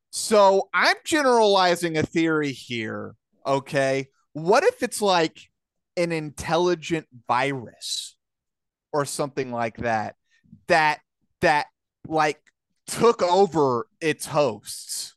So, 0.09 0.69
I'm 0.73 0.95
generalizing 1.05 1.97
a 1.97 2.03
theory 2.03 2.51
here, 2.51 3.15
okay? 3.45 4.07
What 4.33 4.63
if 4.63 4.81
it's 4.81 5.01
like 5.01 5.49
an 5.97 6.11
intelligent 6.11 7.07
virus 7.27 8.15
or 8.93 9.03
something 9.03 9.51
like 9.51 9.77
that 9.77 10.15
that 10.67 10.99
that 11.41 11.65
like 12.07 12.39
took 12.87 13.21
over 13.21 13.87
its 13.99 14.25
hosts 14.27 15.15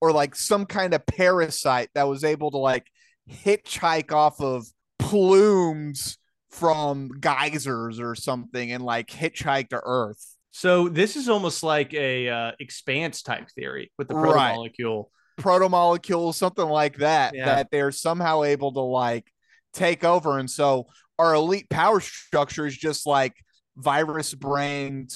or 0.00 0.12
like 0.12 0.36
some 0.36 0.66
kind 0.66 0.94
of 0.94 1.04
parasite 1.06 1.88
that 1.94 2.04
was 2.08 2.22
able 2.24 2.50
to 2.50 2.58
like 2.58 2.86
hitchhike 3.28 4.12
off 4.12 4.40
of 4.40 4.66
plumes 4.98 6.16
from 6.50 7.08
geysers 7.20 7.98
or 8.00 8.14
something 8.14 8.72
and 8.72 8.84
like 8.84 9.08
hitchhike 9.08 9.68
to 9.68 9.80
earth 9.84 10.36
So 10.52 10.88
this 10.88 11.16
is 11.16 11.28
almost 11.28 11.62
like 11.62 11.92
a 11.94 12.28
uh, 12.28 12.52
expanse 12.60 13.22
type 13.22 13.48
theory 13.50 13.92
with 13.98 14.08
the 14.08 14.14
Right. 14.14 14.56
protomolecule. 14.56 15.06
protomolecules 15.40 16.34
something 16.34 16.68
like 16.68 16.98
that 16.98 17.34
Yeah. 17.34 17.46
that 17.46 17.70
they're 17.70 17.92
somehow 17.92 18.42
able 18.44 18.72
to 18.72 18.80
like 18.80 19.30
take 19.72 20.04
over 20.04 20.38
and 20.38 20.50
so 20.50 20.86
our 21.18 21.34
elite 21.34 21.68
power 21.68 22.00
structure 22.00 22.66
is 22.66 22.76
just 22.76 23.06
like 23.06 23.34
virus 23.76 24.34
brained 24.34 25.14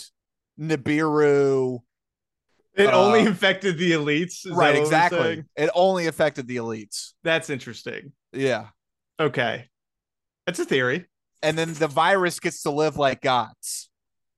nibiru 0.59 1.78
It 2.76 2.86
Uh, 2.88 2.92
only 2.92 3.26
affected 3.26 3.78
the 3.78 3.92
elites. 3.92 4.46
Right 4.50 4.76
exactly 4.76 5.44
it 5.57 5.70
only 5.74 6.07
affected 6.07 6.46
the 6.46 6.57
elites 6.57 7.12
That's 7.22 7.50
interesting. 7.50 8.12
yeah 8.32 8.68
Okay, 9.20 9.68
that's 10.46 10.59
a 10.59 10.64
theory. 10.64 11.07
and 11.42 11.57
then 11.57 11.72
the 11.74 11.86
virus 11.88 12.40
gets 12.40 12.62
to 12.62 12.70
live 12.70 12.96
like 12.96 13.20
gods 13.22 13.90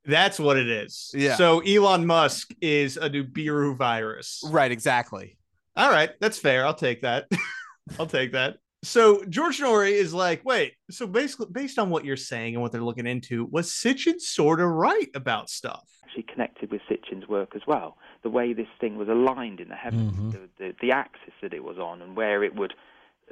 That's 0.05 0.39
what 0.39 0.57
it 0.57 0.69
is. 0.69 1.11
Yeah. 1.15 1.37
So 1.37 1.61
Elon 1.61 2.07
Musk 2.07 2.53
is 2.61 2.97
a 2.97 3.09
Nibiru 3.11 3.77
virus. 3.77 4.43
right 4.47 4.71
exactly 4.71 5.37
All 5.77 5.91
right, 5.91 6.11
that's 6.21 6.39
fair. 6.39 6.65
I'll 6.67 6.75
take 6.89 7.03
that. 7.03 7.27
I'll 7.99 8.07
take 8.07 8.33
that. 8.33 8.57
So 8.87 9.25
George 9.29 9.59
Noory 9.59 9.93
is 9.93 10.15
like, 10.15 10.45
wait. 10.45 10.75
So 10.91 11.07
basically, 11.07 11.47
based 11.51 11.79
on 11.79 11.91
what 11.91 12.05
you're 12.05 12.17
saying 12.17 12.55
and 12.55 12.63
what 12.63 12.71
they're 12.73 12.83
looking 12.83 13.07
into, 13.07 13.45
was 13.47 13.71
Sitchin 13.71 14.21
sort 14.21 14.61
of 14.61 14.69
right 14.69 15.09
about 15.15 15.51
stuff? 15.51 15.85
actually 16.05 16.33
connected 16.33 16.71
with 16.71 16.81
Sitchin's 16.89 17.29
work 17.29 17.55
as 17.57 17.63
well. 17.67 17.99
The 18.23 18.31
way 18.31 18.53
this 18.53 18.69
thing 18.81 18.97
was 18.97 19.09
aligned 19.09 19.59
in 19.61 19.69
the 19.69 19.75
heavens, 19.75 20.13
Mhm. 20.13 20.33
the, 20.33 20.49
the, 20.59 20.75
the 20.81 20.93
axis 20.93 21.35
that 21.43 21.53
it 21.53 21.63
was 21.65 21.79
on, 21.79 22.01
and 22.01 22.17
where 22.17 22.45
it 22.45 22.55
would 22.55 22.73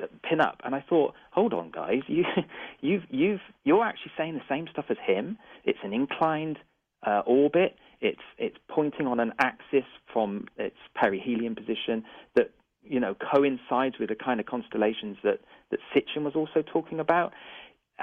uh, 0.03 0.07
pin 0.29 0.41
up. 0.41 0.61
And 0.65 0.75
I 0.75 0.81
thought, 0.87 1.15
hold 1.31 1.55
on, 1.55 1.71
guys, 1.71 2.01
you, 2.09 2.25
you've, 2.81 3.05
you've, 3.11 3.41
you're 3.63 3.85
actually 3.85 4.11
saying 4.19 4.35
the 4.35 4.43
same 4.49 4.67
stuff 4.73 4.87
as 4.91 4.97
him. 5.07 5.39
It's 5.65 5.79
an 5.85 5.93
inclined 5.95 6.59
uh, 7.07 7.23
orbit. 7.27 7.77
It's, 8.01 8.21
it's 8.39 8.57
pointing 8.69 9.07
on 9.07 9.21
an 9.21 9.33
axis 9.39 9.85
from 10.13 10.47
its 10.59 10.77
perihelion 11.01 11.55
position 11.57 12.03
that 12.35 12.51
you 12.85 13.01
know, 13.01 13.15
coincides 13.15 13.99
with 13.99 14.11
the 14.11 14.15
kind 14.15 14.41
of 14.41 14.47
constellations 14.47 15.17
that 15.25 15.41
that 15.71 15.81
Sitchin 15.95 16.23
was 16.23 16.35
also 16.35 16.63
talking 16.63 17.01
about. 17.01 17.33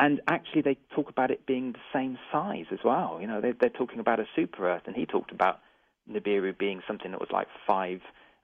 And 0.01 0.21
actually, 0.29 0.61
they 0.61 0.77
talk 0.95 1.09
about 1.09 1.32
it 1.32 1.45
being 1.45 1.73
the 1.73 1.79
same 1.93 2.17
size 2.32 2.65
as 2.71 2.79
well. 2.84 3.17
You 3.19 3.27
know, 3.27 3.41
they, 3.41 3.51
they're 3.59 3.69
talking 3.69 3.99
about 3.99 4.19
a 4.19 4.25
super 4.36 4.69
Earth, 4.69 4.84
and 4.86 4.95
he 4.95 5.05
talked 5.05 5.32
about 5.32 5.59
Nibiru 6.09 6.57
being 6.57 6.82
something 6.88 7.11
that 7.11 7.19
was 7.19 7.29
like 7.32 7.47
five 7.67 7.99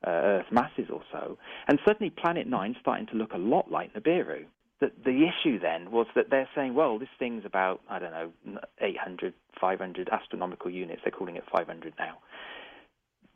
uh, 0.06 0.10
Earth 0.10 0.46
masses 0.52 0.90
or 0.92 1.02
so. 1.12 1.38
And 1.68 1.80
suddenly, 1.86 2.10
Planet 2.10 2.48
Nine 2.48 2.76
starting 2.82 3.08
to 3.08 3.16
look 3.16 3.34
a 3.34 3.38
lot 3.38 3.72
like 3.72 3.94
Nibiru. 3.94 4.46
The, 4.80 4.92
the 5.04 5.26
issue 5.26 5.58
then 5.60 5.90
was 5.90 6.06
that 6.16 6.30
they're 6.30 6.50
saying, 6.54 6.76
well, 6.76 7.00
this 7.00 7.10
thing's 7.18 7.46
about, 7.46 7.82
I 7.90 7.98
don't 7.98 8.12
know, 8.12 8.60
800, 8.80 9.34
500 9.60 10.10
astronomical 10.12 10.70
units. 10.70 11.02
They're 11.04 11.12
calling 11.12 11.36
it 11.36 11.44
500 11.52 11.94
now. 11.98 12.18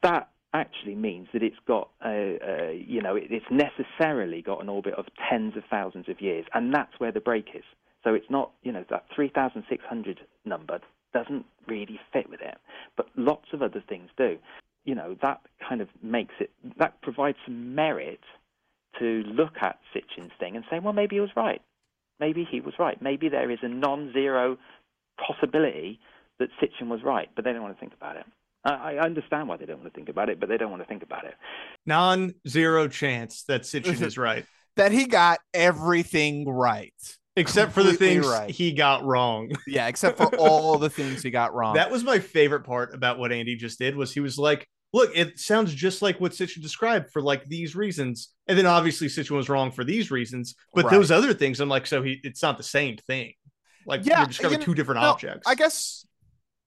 That 0.04 0.30
actually 0.54 0.96
means 0.96 1.28
that 1.34 1.44
it's 1.44 1.60
got, 1.68 1.90
a, 2.06 2.84
you 2.86 3.02
know, 3.02 3.16
it's 3.16 3.46
necessarily 3.50 4.42
got 4.42 4.62
an 4.62 4.70
orbit 4.70 4.94
of 4.96 5.06
tens 5.30 5.56
of 5.56 5.64
thousands 5.70 6.10
of 6.10 6.22
years, 6.22 6.46
and 6.54 6.74
that's 6.74 7.00
where 7.00 7.12
the 7.12 7.20
break 7.20 7.50
is. 7.56 7.64
So 8.04 8.14
it's 8.14 8.30
not, 8.30 8.52
you 8.64 8.72
know, 8.72 8.84
that 8.90 9.06
3,600 9.16 10.20
number 10.46 10.80
doesn't 11.14 11.46
really 11.68 12.00
fit 12.12 12.30
with 12.30 12.42
it, 12.42 12.58
but 12.98 13.08
lots 13.16 13.48
of 13.54 13.62
other 13.62 13.84
things 13.88 14.10
do. 14.18 14.38
You 14.86 14.96
know, 14.96 15.16
that 15.22 15.42
kind 15.68 15.82
of 15.82 15.88
makes 16.02 16.34
it, 16.40 16.50
that 16.80 17.02
provides 17.02 17.38
some 17.46 17.76
merit 17.76 18.22
to 19.00 19.24
look 19.26 19.54
at 19.62 19.80
Sitchin's 19.96 20.32
thing 20.40 20.56
and 20.56 20.66
say, 20.70 20.80
well, 20.80 20.94
maybe 20.94 21.18
he 21.18 21.20
was 21.22 21.30
right. 21.36 21.62
Maybe 22.20 22.48
he 22.50 22.62
was 22.62 22.74
right. 22.80 23.02
Maybe 23.02 23.30
there 23.30 23.50
is 23.50 23.60
a 23.62 23.68
non 23.68 24.12
zero 24.14 24.58
possibility 25.18 26.00
that 26.40 26.50
Sitchin 26.62 26.88
was 26.88 27.02
right, 27.04 27.30
but 27.36 27.46
they 27.46 27.54
don't 27.54 27.62
want 27.62 27.76
to 27.76 27.80
think 27.80 27.94
about 27.94 28.18
it. 28.18 28.26
I, 28.64 28.98
understand 28.98 29.48
why 29.48 29.58
they 29.58 29.66
don't 29.66 29.80
want 29.80 29.94
to 29.94 29.98
think 29.98 30.10
about 30.10 30.30
it, 30.30 30.40
but 30.40 30.50
they 30.50 30.58
don't 30.58 30.70
want 30.70 30.84
to 30.84 30.88
think 30.88 31.04
about 31.04 31.26
it. 31.26 31.34
Non 31.86 32.34
zero 32.48 32.88
chance 32.88 33.44
that 33.48 33.62
Sitchin 33.64 34.02
is 34.02 34.18
right. 34.18 34.46
That 34.78 34.92
he 34.92 35.06
got 35.06 35.40
everything 35.54 36.48
right. 36.48 36.94
Except 37.36 37.72
for 37.72 37.82
the 37.82 37.94
things 37.94 38.28
right. 38.28 38.50
he 38.50 38.74
got 38.74 39.04
wrong. 39.04 39.52
Yeah, 39.68 39.88
except 39.88 40.18
for 40.18 40.36
all 40.36 40.78
the 40.78 40.90
things 40.90 41.24
he 41.24 41.32
got 41.32 41.54
wrong. 41.54 41.76
That 41.76 41.90
was 41.90 42.04
my 42.04 42.20
favorite 42.20 42.66
part 42.66 42.94
about 42.94 43.20
what 43.20 43.32
Andy 43.32 43.56
just 43.56 43.80
did 43.80 43.96
was 43.96 44.14
he 44.14 44.20
was 44.20 44.38
like, 44.38 44.68
look, 44.94 45.12
it 45.16 45.40
sounds 45.40 45.74
just 45.74 46.02
like 46.02 46.20
what 46.20 46.34
Sitchin 46.34 46.62
described 46.62 47.10
for 47.12 47.22
like 47.22 47.46
these 47.46 47.76
reasons. 47.76 48.30
And 48.48 48.58
then 48.58 48.66
obviously 48.66 49.08
Sitchin 49.08 49.36
was 49.36 49.50
wrong 49.50 49.72
for 49.72 49.84
these 49.84 50.12
reasons. 50.12 50.56
But 50.74 50.86
right. 50.86 50.92
those 50.92 51.10
other 51.10 51.34
things, 51.34 51.60
I'm 51.60 51.70
like, 51.70 51.88
so 51.88 52.04
he 52.04 52.20
it's 52.24 52.42
not 52.42 52.58
the 52.58 52.64
same 52.64 52.98
thing. 52.98 53.34
Like 53.86 54.06
yeah, 54.06 54.20
you're 54.20 54.28
discovering 54.28 54.60
you 54.60 54.60
know, 54.60 54.66
two 54.66 54.76
different 54.76 55.02
no, 55.02 55.08
objects. 55.08 55.48
I 55.48 55.56
guess 55.56 56.06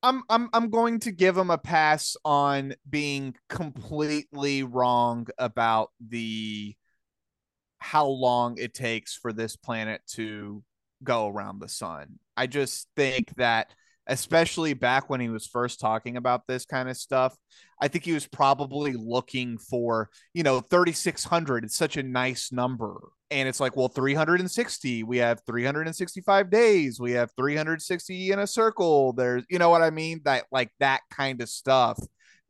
I'm 0.04 0.22
I'm 0.28 0.50
I'm 0.52 0.68
going 0.68 1.00
to 1.00 1.12
give 1.12 1.36
him 1.36 1.50
a 1.50 1.56
pass 1.56 2.14
on 2.26 2.74
being 2.88 3.34
completely 3.48 4.62
wrong 4.62 5.28
about 5.38 5.92
the 5.98 6.76
how 7.78 8.06
long 8.06 8.58
it 8.58 8.74
takes 8.74 9.16
for 9.16 9.32
this 9.32 9.56
planet 9.56 10.02
to 10.08 10.62
go 11.02 11.28
around 11.28 11.58
the 11.58 11.70
sun. 11.70 12.18
I 12.36 12.46
just 12.46 12.86
think 12.96 13.34
that 13.36 13.70
especially 14.06 14.74
back 14.74 15.08
when 15.08 15.20
he 15.20 15.28
was 15.28 15.46
first 15.46 15.80
talking 15.80 16.16
about 16.16 16.46
this 16.46 16.66
kind 16.66 16.88
of 16.88 16.96
stuff, 16.96 17.36
I 17.80 17.88
think 17.88 18.04
he 18.04 18.12
was 18.12 18.26
probably 18.26 18.92
looking 18.92 19.58
for, 19.58 20.10
you 20.32 20.42
know, 20.42 20.60
3600 20.60 21.64
it's 21.64 21.76
such 21.76 21.96
a 21.96 22.02
nice 22.02 22.52
number. 22.52 23.00
And 23.30 23.48
it's 23.48 23.60
like 23.60 23.76
well 23.76 23.88
360 23.88 25.02
we 25.02 25.18
have 25.18 25.40
365 25.46 26.50
days. 26.50 27.00
We 27.00 27.12
have 27.12 27.30
360 27.36 28.30
in 28.32 28.38
a 28.38 28.46
circle. 28.46 29.12
There's 29.12 29.44
you 29.48 29.58
know 29.58 29.70
what 29.70 29.82
i 29.82 29.90
mean? 29.90 30.20
That 30.24 30.44
like 30.52 30.70
that 30.80 31.00
kind 31.10 31.40
of 31.40 31.48
stuff 31.48 31.98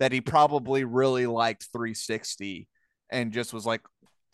that 0.00 0.12
he 0.12 0.20
probably 0.20 0.84
really 0.84 1.26
liked 1.26 1.68
360 1.72 2.68
and 3.10 3.32
just 3.32 3.54
was 3.54 3.64
like 3.64 3.82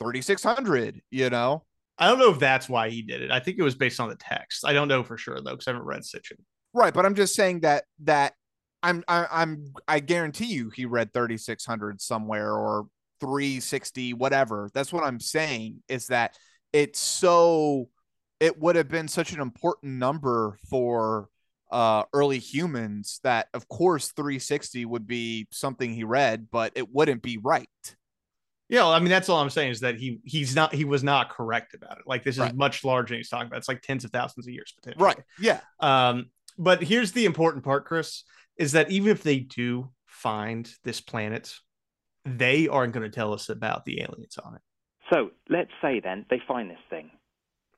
3600 0.01 1.01
you 1.11 1.31
know? 1.31 1.65
I 1.99 2.09
don't 2.09 2.19
know 2.19 2.31
if 2.31 2.39
that's 2.39 2.67
why 2.67 2.89
he 2.89 3.03
did 3.03 3.21
it. 3.21 3.31
I 3.31 3.41
think 3.41 3.59
it 3.59 3.63
was 3.63 3.75
based 3.75 4.01
on 4.01 4.09
the 4.09 4.17
text. 4.17 4.65
I 4.65 4.73
don't 4.73 4.89
know 4.89 5.05
for 5.05 5.19
sure 5.19 5.37
though 5.37 5.51
because 5.51 5.69
i 5.69 5.73
haven't 5.73 5.87
read 5.87 6.01
Sitchin. 6.01 6.39
Right 6.75 6.95
but 6.95 7.05
i'm 7.05 7.15
just 7.15 7.35
saying 7.35 7.61
that 7.61 7.85
that 8.01 8.35
i'm 8.83 9.05
I, 9.09 9.27
i'm 9.31 9.73
i 9.89 10.01
guarantee 10.01 10.47
you 10.47 10.71
he 10.71 10.87
read 10.87 11.13
3600 11.13 12.01
somewhere 12.01 12.53
or 12.53 12.87
360 13.21 14.15
whatever. 14.15 14.71
That's 14.75 14.93
what 14.93 15.05
i'm 15.05 15.21
saying 15.21 15.83
is 15.89 16.09
that 16.09 16.37
it's 16.73 16.99
so 16.99 17.89
it 18.41 18.59
would 18.59 18.77
have 18.77 18.89
been 18.89 19.09
such 19.09 19.33
an 19.33 19.41
important 19.41 19.95
number 19.95 20.59
for 20.69 21.29
uh, 21.71 22.03
early 22.13 22.39
humans 22.39 23.21
that 23.23 23.47
of 23.55 23.69
course 23.69 24.11
360 24.13 24.87
would 24.87 25.07
be 25.07 25.47
something 25.53 25.95
he 25.95 26.03
read 26.03 26.49
but 26.51 26.73
it 26.75 26.93
wouldn't 26.93 27.23
be 27.23 27.39
right. 27.43 27.69
Yeah 28.69 28.87
i 28.89 29.01
mean 29.01 29.09
that's 29.09 29.29
all 29.29 29.41
i'm 29.41 29.51
saying 29.51 29.73
is 29.73 29.81
that 29.81 29.97
he 29.97 30.21
he's 30.25 30.55
not 30.55 30.73
he 30.73 30.85
was 30.85 31.05
not 31.05 31.29
correct 31.31 31.75
about 31.75 31.99
it. 31.99 32.05
Like 32.07 32.25
this 32.25 32.37
is 32.37 32.41
right. 32.41 32.57
much 32.57 32.85
larger 32.85 33.15
than 33.15 33.19
he's 33.19 33.29
talking 33.29 33.49
about. 33.49 33.59
It's 33.59 33.69
like 33.69 33.83
tens 33.83 34.05
of 34.05 34.11
thousands 34.11 34.47
of 34.47 34.53
years 34.53 34.73
potentially. 34.77 35.05
Right 35.05 35.19
yeah. 35.41 35.61
Um 35.81 36.31
but 36.59 36.83
here's 36.83 37.13
the 37.13 37.25
important 37.25 37.65
part 37.65 37.85
chris 37.85 38.25
is 38.57 38.73
that 38.73 38.91
even 38.91 39.11
if 39.11 39.23
they 39.23 39.39
do 39.39 39.91
find 40.07 40.75
this 40.85 41.01
planet 41.01 41.55
they 42.25 42.69
aren't 42.69 42.93
going 42.93 43.09
to 43.09 43.15
tell 43.15 43.33
us 43.33 43.49
about 43.49 43.85
the 43.85 44.01
aliens 44.03 44.39
on 44.45 44.57
it. 44.57 44.63
So 45.13 45.31
let's 45.49 45.71
say 45.83 46.01
then 46.01 46.27
they 46.31 46.41
find 46.47 46.71
this 46.71 46.79
thing. 46.89 47.11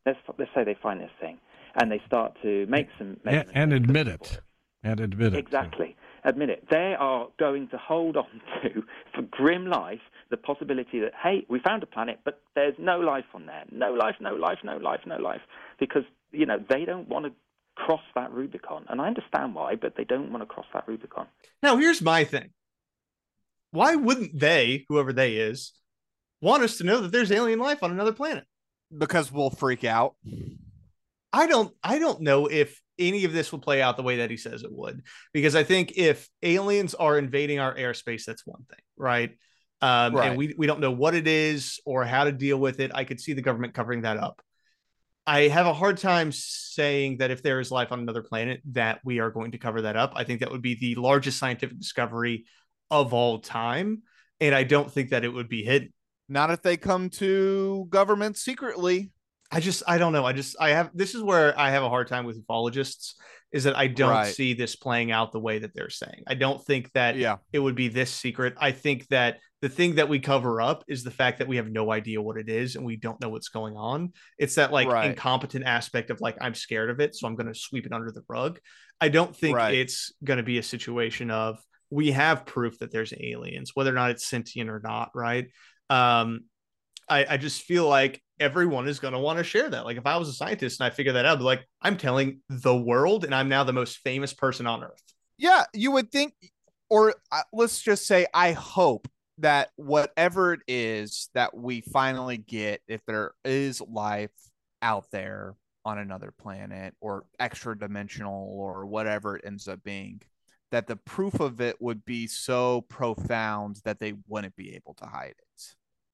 Let's 0.05 0.19
let's 0.39 0.51
say 0.55 0.65
they 0.65 0.77
find 0.83 1.01
this 1.01 1.11
thing, 1.21 1.39
and 1.77 1.91
they 1.91 2.01
start 2.07 2.37
to 2.43 2.67
make 2.67 2.89
some 2.99 3.19
and, 3.25 3.51
and 3.55 3.73
admit 3.73 4.09
it, 4.09 4.41
and 4.83 5.01
admit 5.01 5.35
it 5.35 5.39
exactly. 5.39 5.97
Admit 6.25 6.51
it. 6.51 6.65
They 6.71 6.95
are 6.99 7.29
going 7.39 7.69
to 7.69 7.79
hold 7.79 8.17
on 8.17 8.41
to, 8.63 8.83
for 9.15 9.23
grim 9.23 9.67
life, 9.67 10.01
the 10.31 10.37
possibility 10.37 11.01
that 11.01 11.13
hey, 11.23 11.47
we 11.49 11.61
found 11.61 11.83
a 11.83 11.87
planet, 11.87 12.21
but 12.25 12.43
there's 12.55 12.75
no 12.79 12.99
life 12.99 13.25
on 13.35 13.47
there. 13.47 13.65
No 13.71 13.93
life, 13.93 14.17
no 14.21 14.35
life, 14.35 14.59
no 14.63 14.77
life, 14.77 15.01
no 15.07 15.17
life, 15.17 15.41
because 15.79 16.03
you 16.33 16.47
know 16.47 16.59
they 16.69 16.85
don't 16.85 17.09
want 17.09 17.27
to 17.27 17.33
cross 17.77 18.03
that 18.15 18.33
Rubicon, 18.33 18.85
and 18.89 19.01
I 19.01 19.09
understand 19.09 19.55
why, 19.55 19.77
but 19.77 19.95
they 19.97 20.05
don't 20.05 20.31
want 20.31 20.43
to 20.43 20.47
cross 20.47 20.67
that 20.75 20.87
Rubicon. 20.87 21.27
Now, 21.63 21.77
here's 21.77 22.03
my 22.03 22.25
thing 22.25 22.51
why 23.73 23.95
wouldn't 23.95 24.39
they, 24.39 24.85
whoever 24.89 25.13
they 25.13 25.37
is, 25.37 25.73
want 26.41 26.63
us 26.63 26.77
to 26.79 26.85
know 26.85 27.01
that 27.01 27.13
there's 27.13 27.33
alien 27.33 27.59
life 27.59 27.83
on 27.83 27.91
another 27.91 28.13
planet? 28.13 28.45
Because 28.97 29.33
we'll 29.33 29.51
freak 29.51 29.85
out. 29.85 30.15
I 31.33 31.47
don't 31.47 31.75
I 31.83 31.99
don't 31.99 32.21
know 32.21 32.47
if 32.47 32.81
any 32.99 33.25
of 33.25 33.33
this 33.33 33.51
will 33.51 33.59
play 33.59 33.81
out 33.81 33.97
the 33.97 34.03
way 34.03 34.19
that 34.19 34.31
he 34.31 34.37
says 34.37 34.63
it 34.63 34.71
would 34.71 35.03
because 35.33 35.57
I 35.57 35.65
think 35.65 35.93
if 35.97 36.29
aliens 36.43 36.95
are 36.95 37.17
invading 37.19 37.59
our 37.59 37.75
airspace 37.75 38.25
that's 38.27 38.47
one 38.47 38.65
thing, 38.69 38.81
right? 38.99 39.31
Um, 39.81 40.15
right. 40.15 40.29
and 40.29 40.37
we 40.37 40.55
we 40.59 40.67
don't 40.67 40.81
know 40.81 40.91
what 40.91 41.15
it 41.15 41.27
is 41.27 41.81
or 41.87 42.05
how 42.05 42.25
to 42.25 42.33
deal 42.33 42.59
with 42.59 42.81
it. 42.81 42.93
I 42.95 43.05
could 43.05 43.19
see 43.19 43.33
the 43.33 43.43
government 43.43 43.73
covering 43.73 44.03
that 44.03 44.19
up. 44.19 44.43
I 45.27 45.43
have 45.43 45.67
a 45.67 45.75
hard 45.75 45.99
time 45.99 46.33
saying 46.33 47.19
that 47.19 47.31
if 47.31 47.43
there 47.43 47.61
is 47.61 47.71
life 47.71 47.93
on 47.93 48.01
another 48.01 48.23
planet 48.23 48.61
that 48.73 49.01
we 49.05 49.21
are 49.21 49.31
going 49.31 49.53
to 49.53 49.59
cover 49.59 49.83
that 49.83 49.97
up. 49.97 50.13
I 50.17 50.25
think 50.25 50.41
that 50.41 50.51
would 50.51 50.63
be 50.63 50.75
the 50.75 51.01
largest 51.01 51.39
scientific 51.39 51.79
discovery 51.79 52.45
of 52.91 53.15
all 53.15 53.39
time. 53.39 54.03
And 54.41 54.55
I 54.55 54.65
don't 54.65 54.91
think 54.91 55.11
that 55.11 55.25
it 55.25 55.29
would 55.29 55.49
be 55.49 55.63
hidden. 55.63 55.93
Not 56.29 56.51
if 56.51 56.63
they 56.63 56.77
come 56.77 57.11
to 57.11 57.87
government 57.89 58.37
secretly. 58.37 59.13
I 59.53 59.61
just 59.61 59.83
I 59.87 59.99
don't 59.99 60.13
know. 60.13 60.25
I 60.25 60.33
just 60.33 60.57
I 60.59 60.71
have 60.71 60.91
this 60.95 61.15
is 61.15 61.23
where 61.23 61.59
I 61.59 61.71
have 61.71 61.83
a 61.83 61.89
hard 61.89 62.09
time 62.09 62.25
with 62.25 62.45
ufologists 62.45 63.13
is 63.53 63.65
that 63.65 63.77
I 63.77 63.87
don't 63.87 64.11
right. 64.11 64.35
see 64.35 64.55
this 64.55 64.77
playing 64.77 65.11
out 65.13 65.31
the 65.31 65.39
way 65.39 65.59
that 65.59 65.75
they're 65.75 65.91
saying. 65.91 66.23
I 66.27 66.35
don't 66.35 66.65
think 66.65 66.91
that 66.93 67.17
yeah. 67.17 67.37
it 67.53 67.59
would 67.59 67.75
be 67.75 67.89
this 67.89 68.11
secret. 68.11 68.55
I 68.59 68.73
think 68.73 69.07
that 69.09 69.41
the 69.61 69.69
thing 69.69 69.97
that 69.97 70.09
we 70.09 70.21
cover 70.21 70.63
up 70.63 70.85
is 70.89 71.05
the 71.05 71.11
fact 71.11 71.39
that 71.39 71.49
we 71.49 71.57
have 71.57 71.71
no 71.71 71.93
idea 71.93 72.23
what 72.23 72.39
it 72.39 72.49
is 72.49 72.77
and 72.77 72.85
we 72.85 72.97
don't 72.97 73.21
know 73.21 73.29
what's 73.29 73.51
going 73.51 73.77
on. 73.77 74.15
It's 74.39 74.55
that 74.55 74.73
like 74.73 74.89
right. 74.89 75.11
incompetent 75.11 75.67
aspect 75.67 76.09
of 76.09 76.23
like 76.23 76.39
I'm 76.41 76.55
scared 76.55 76.89
of 76.89 76.99
it, 77.01 77.15
so 77.15 77.27
I'm 77.27 77.37
going 77.37 77.53
to 77.53 77.55
sweep 77.55 77.85
it 77.85 77.93
under 77.93 78.11
the 78.11 78.25
rug. 78.27 78.59
I 79.03 79.11
don't 79.11 79.37
think 79.37 79.57
right. 79.57 79.75
it's 79.75 80.13
going 80.25 80.39
to 80.39 80.43
be 80.43 80.57
a 80.57 80.63
situation 80.63 81.31
of 81.31 81.59
we 81.91 82.13
have 82.13 82.47
proof 82.47 82.79
that 82.79 82.91
there's 82.91 83.13
aliens, 83.21 83.73
whether 83.75 83.91
or 83.91 83.95
not 83.95 84.11
it's 84.13 84.27
sentient 84.27 84.71
or 84.71 84.81
not, 84.83 85.11
right? 85.15 85.49
Um, 85.91 86.45
I, 87.09 87.27
I 87.29 87.37
just 87.37 87.63
feel 87.63 87.87
like 87.87 88.23
everyone 88.43 88.89
is 88.89 88.99
going 88.99 89.15
to 89.15 89.19
want 89.19 89.39
to 89.39 89.45
share 89.45 89.71
that. 89.71 89.85
Like 89.85 89.97
if 89.97 90.07
I 90.07 90.17
was 90.17 90.29
a 90.29 90.33
scientist 90.33 90.81
and 90.81 90.87
I 90.87 90.91
figure 90.91 91.13
that 91.13 91.25
out, 91.25 91.39
I'd 91.39 91.43
like 91.43 91.67
I'm 91.81 91.97
telling 91.97 92.41
the 92.49 92.77
world, 92.77 93.25
and 93.25 93.35
I'm 93.35 93.49
now 93.49 93.65
the 93.65 93.73
most 93.73 93.99
famous 93.99 94.35
person 94.35 94.67
on 94.67 94.85
earth. 94.85 95.03
Yeah, 95.39 95.65
you 95.73 95.91
would 95.93 96.13
think, 96.13 96.35
or 96.91 97.15
uh, 97.31 97.43
let's 97.53 97.81
just 97.81 98.07
say, 98.07 98.27
I 98.35 98.53
hope 98.53 99.09
that 99.39 99.71
whatever 99.77 100.53
it 100.53 100.61
is 100.69 101.31
that 101.35 101.57
we 101.57 101.81
finally 101.81 102.37
get, 102.37 102.83
if 102.87 103.01
there 103.07 103.33
is 103.45 103.81
life 103.81 104.31
out 104.83 105.07
there 105.11 105.55
on 105.85 105.99
another 105.99 106.33
planet 106.37 106.95
or 107.01 107.25
extra 107.41 107.77
dimensional 107.77 108.47
or 108.53 108.87
whatever 108.87 109.37
it 109.37 109.45
ends 109.45 109.67
up 109.67 109.83
being, 109.83 110.21
that 110.71 110.87
the 110.87 110.97
proof 110.97 111.41
of 111.41 111.61
it 111.61 111.77
would 111.81 112.05
be 112.05 112.27
so 112.27 112.83
profound 112.83 113.81
that 113.85 113.99
they 113.99 114.15
wouldn't 114.29 114.55
be 114.55 114.75
able 114.75 114.95
to 114.95 115.07
hide 115.07 115.35
it. 115.39 115.63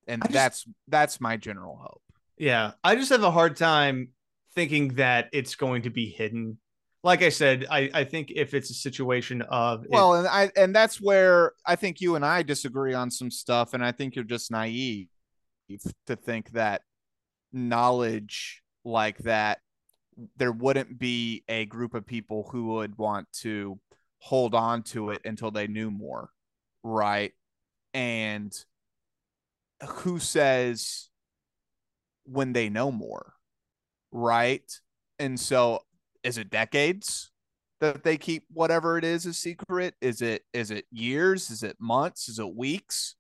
And 0.07 0.23
just, 0.23 0.33
that's 0.33 0.65
that's 0.87 1.21
my 1.21 1.37
general 1.37 1.77
hope. 1.77 2.03
Yeah. 2.39 2.73
I 2.85 2.95
just 2.95 3.11
have 3.11 3.23
a 3.23 3.31
hard 3.31 3.57
time 3.57 4.11
thinking 4.55 4.95
that 4.95 5.29
it's 5.33 5.55
going 5.55 5.83
to 5.83 5.91
be 5.91 6.09
hidden. 6.09 6.59
Like 7.05 7.23
I 7.23 7.29
said, 7.29 7.67
I, 7.71 7.91
I 7.95 8.05
think 8.05 8.33
if 8.35 8.55
it's 8.55 8.71
a 8.71 8.75
situation 8.75 9.43
of 9.43 9.87
well, 9.89 10.15
and 10.15 10.27
I 10.27 10.51
and 10.57 10.75
that's 10.75 11.01
where 11.01 11.53
I 11.65 11.77
think 11.77 12.01
you 12.01 12.17
and 12.17 12.25
I 12.25 12.43
disagree 12.43 12.93
on 12.93 13.11
some 13.11 13.31
stuff, 13.31 13.73
and 13.73 13.85
I 13.85 13.93
think 13.93 14.17
you're 14.17 14.25
just 14.25 14.51
naive. 14.51 15.09
to 16.07 16.17
think 16.17 16.51
that 16.53 16.83
knowledge 17.53 18.63
like 18.85 19.19
that 19.19 19.61
there 20.37 20.53
wouldn't 20.53 20.99
be 20.99 21.45
a 21.49 21.67
group 21.67 21.95
of 21.95 22.07
people 22.07 22.49
who 22.51 22.67
would 22.75 22.99
want 22.99 23.29
to 23.33 23.79
hold 24.19 24.55
on 24.55 24.83
to 24.83 25.11
it 25.11 25.21
until 25.25 25.51
they 25.51 25.67
knew 25.67 25.91
more, 25.91 26.31
right? 26.83 27.33
And 27.95 28.53
who 29.89 30.19
says 30.19 31.08
when 32.31 32.53
they 32.53 32.69
know 32.69 32.91
more, 32.91 33.35
right? 34.13 34.71
And 35.19 35.39
so 35.39 35.81
is 36.23 36.39
it 36.39 36.51
decades 36.51 37.31
that 37.81 38.05
they 38.05 38.17
keep 38.17 38.45
whatever 38.53 38.99
it 38.99 39.05
is 39.05 39.27
a 39.27 39.33
secret? 39.33 39.95
Is 40.01 40.23
it 40.23 40.43
is 40.53 40.71
it 40.71 40.87
years? 40.91 41.51
Is 41.51 41.63
it 41.63 41.77
months? 41.81 42.29
Is 42.29 42.39
it 42.39 42.55
weeks? 42.55 43.17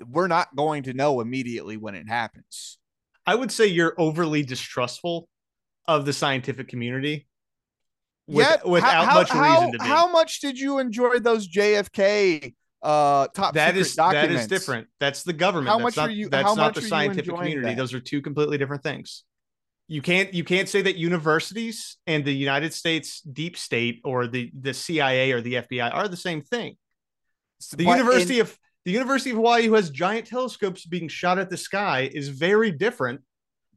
We're 0.00 0.28
not 0.28 0.54
going 0.54 0.84
to 0.84 0.92
know 0.92 1.20
immediately 1.20 1.76
when 1.76 1.94
it 1.94 2.08
happens. 2.08 2.78
I 3.26 3.34
would 3.34 3.50
say 3.50 3.66
you're 3.66 3.94
overly 3.98 4.42
distrustful 4.42 5.28
of 5.88 6.04
the 6.04 6.12
scientific 6.12 6.68
community. 6.68 7.26
With, 8.28 8.46
Yet, 8.46 8.66
without 8.66 9.06
how, 9.06 9.14
much 9.14 9.30
how, 9.30 9.42
reason 9.42 9.72
to 9.72 9.78
be. 9.78 9.84
How 9.84 10.10
much 10.10 10.40
did 10.40 10.58
you 10.58 10.78
enjoy 10.78 11.18
those 11.20 11.48
JFK 11.48 12.54
uh 12.82 13.26
top 13.28 13.54
that 13.54 13.76
is 13.76 13.94
documents? 13.94 14.28
that 14.28 14.40
is 14.40 14.46
different. 14.46 14.88
That's 15.00 15.22
the 15.22 15.32
government. 15.32 15.68
How 15.68 15.78
that's 15.78 15.84
much 15.84 15.96
not, 15.96 16.08
are 16.08 16.12
you? 16.12 16.28
That's 16.28 16.56
not 16.56 16.74
the 16.74 16.82
scientific 16.82 17.34
community. 17.34 17.68
That? 17.68 17.76
Those 17.76 17.94
are 17.94 18.00
two 18.00 18.20
completely 18.20 18.58
different 18.58 18.82
things. 18.82 19.24
You 19.88 20.02
can't 20.02 20.34
you 20.34 20.44
can't 20.44 20.68
say 20.68 20.82
that 20.82 20.96
universities 20.96 21.96
and 22.06 22.24
the 22.24 22.32
United 22.32 22.74
States 22.74 23.20
deep 23.20 23.56
state 23.56 24.00
or 24.04 24.26
the 24.26 24.50
the 24.58 24.74
CIA 24.74 25.32
or 25.32 25.40
the 25.40 25.54
FBI 25.54 25.94
are 25.94 26.08
the 26.08 26.16
same 26.16 26.42
thing. 26.42 26.76
The 27.72 27.84
but 27.84 27.98
University 27.98 28.36
in, 28.36 28.42
of 28.42 28.58
the 28.84 28.92
University 28.92 29.30
of 29.30 29.36
Hawaii, 29.36 29.66
who 29.66 29.74
has 29.74 29.90
giant 29.90 30.26
telescopes 30.26 30.86
being 30.86 31.08
shot 31.08 31.38
at 31.38 31.50
the 31.50 31.56
sky, 31.56 32.10
is 32.12 32.28
very 32.28 32.70
different 32.70 33.20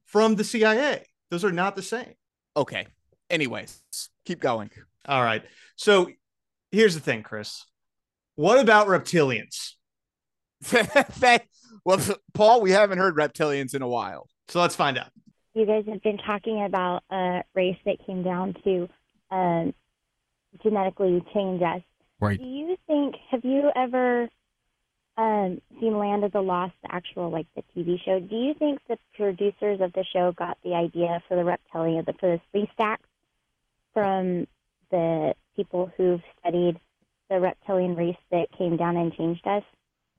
from 0.06 0.36
the 0.36 0.44
CIA. 0.44 1.04
Those 1.32 1.46
are 1.46 1.52
not 1.52 1.76
the 1.76 1.82
same. 1.82 2.14
Okay. 2.58 2.88
Anyways, 3.30 3.82
keep 4.26 4.40
going. 4.40 4.70
All 5.08 5.24
right. 5.24 5.44
So 5.76 6.10
here's 6.72 6.96
the 6.96 7.00
thing, 7.00 7.24
Chris. 7.24 7.66
What 8.40 8.58
about 8.58 8.88
reptilians? 8.88 9.74
well, 11.84 12.00
Paul, 12.34 12.62
we 12.62 12.72
haven't 12.72 12.98
heard 12.98 13.18
reptilians 13.18 13.76
in 13.76 13.82
a 13.82 13.88
while. 13.88 14.30
So 14.48 14.62
let's 14.62 14.78
find 14.78 14.98
out. 14.98 15.10
You 15.54 15.66
guys 15.66 15.84
have 15.90 16.02
been 16.02 16.20
talking 16.20 16.64
about 16.64 17.04
a 17.12 17.44
race 17.54 17.76
that 17.84 17.98
came 18.08 18.24
down 18.24 18.56
to 18.64 18.88
um, 19.30 19.74
genetically 20.64 21.22
change 21.34 21.62
us. 21.62 21.82
Right. 22.22 22.40
Do 22.40 22.46
you 22.46 22.78
think, 22.88 23.16
have 23.30 23.44
you 23.44 23.72
ever 23.76 24.30
um, 25.18 25.60
seen 25.82 25.98
Land 25.98 26.24
of 26.24 26.32
the 26.32 26.40
Lost, 26.40 26.76
the 26.82 26.96
actual 26.96 27.30
like 27.30 27.48
the 27.58 27.64
TV 27.76 28.02
show. 28.06 28.22
Do 28.22 28.38
you 28.38 28.54
think 28.54 28.80
the 28.88 28.98
producers 29.18 29.82
of 29.82 29.92
the 29.92 30.06
show 30.14 30.32
got 30.32 30.58
the 30.64 30.76
idea 30.76 31.22
for 31.28 31.36
the 31.36 31.44
reptilian, 31.44 32.06
the, 32.08 32.14
for 32.14 32.40
the 32.54 32.58
Sleestaks 32.58 33.00
from 33.94 34.48
the 34.92 35.34
people 35.58 35.92
who've 35.98 36.22
studied 36.40 36.80
the 37.30 37.40
reptilian 37.40 37.96
race 37.96 38.18
that 38.32 38.52
came 38.58 38.78
down 38.78 38.98
and 38.98 39.14
changed 39.16 39.46
us? 39.48 39.64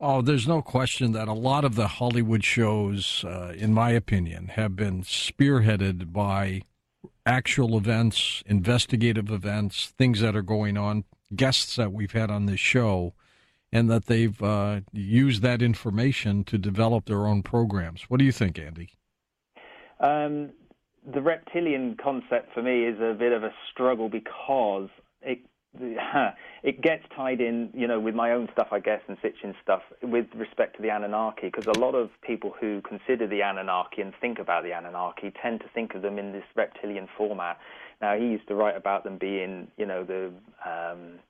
Oh, 0.00 0.22
there's 0.22 0.48
no 0.48 0.62
question 0.62 1.12
that 1.12 1.28
a 1.28 1.34
lot 1.34 1.64
of 1.64 1.74
the 1.74 1.88
Hollywood 1.88 2.42
shows, 2.42 3.24
uh, 3.24 3.52
in 3.56 3.74
my 3.74 3.90
opinion, 3.90 4.48
have 4.48 4.74
been 4.74 5.02
spearheaded 5.02 6.12
by 6.12 6.62
actual 7.26 7.76
events, 7.76 8.42
investigative 8.46 9.30
events, 9.30 9.92
things 9.98 10.20
that 10.20 10.34
are 10.34 10.42
going 10.42 10.78
on, 10.78 11.04
guests 11.36 11.76
that 11.76 11.92
we've 11.92 12.12
had 12.12 12.30
on 12.30 12.46
this 12.46 12.60
show 12.60 13.12
and 13.72 13.90
that 13.90 14.06
they've 14.06 14.42
uh, 14.42 14.80
used 14.92 15.42
that 15.42 15.62
information 15.62 16.44
to 16.44 16.58
develop 16.58 17.06
their 17.06 17.26
own 17.26 17.42
programs. 17.42 18.02
What 18.08 18.18
do 18.18 18.24
you 18.24 18.32
think, 18.32 18.58
Andy? 18.58 18.90
Um, 20.00 20.50
the 21.06 21.20
reptilian 21.20 21.96
concept 22.02 22.52
for 22.52 22.62
me 22.62 22.84
is 22.84 22.98
a 23.00 23.14
bit 23.14 23.32
of 23.32 23.44
a 23.44 23.52
struggle 23.70 24.08
because 24.08 24.88
it 25.22 25.40
it 26.62 26.80
gets 26.80 27.04
tied 27.14 27.40
in, 27.40 27.70
you 27.74 27.86
know, 27.86 28.00
with 28.00 28.14
my 28.14 28.32
own 28.32 28.48
stuff, 28.52 28.68
I 28.72 28.80
guess, 28.80 29.00
and 29.08 29.16
Sitchin's 29.22 29.54
stuff 29.62 29.82
with 30.02 30.26
respect 30.34 30.76
to 30.76 30.82
the 30.82 30.90
Anunnaki, 30.90 31.46
because 31.46 31.66
a 31.66 31.78
lot 31.78 31.94
of 31.94 32.10
people 32.22 32.52
who 32.60 32.80
consider 32.82 33.26
the 33.26 33.42
Anunnaki 33.42 34.02
and 34.02 34.12
think 34.20 34.38
about 34.38 34.64
the 34.64 34.72
Anunnaki 34.72 35.32
tend 35.40 35.60
to 35.60 35.66
think 35.72 35.94
of 35.94 36.02
them 36.02 36.18
in 36.18 36.32
this 36.32 36.44
reptilian 36.56 37.08
format. 37.16 37.58
Now, 38.00 38.16
he 38.16 38.24
used 38.24 38.48
to 38.48 38.54
write 38.54 38.76
about 38.76 39.04
them 39.04 39.18
being, 39.18 39.68
you 39.76 39.86
know, 39.86 40.04
the, 40.04 40.32
um, 40.68 41.20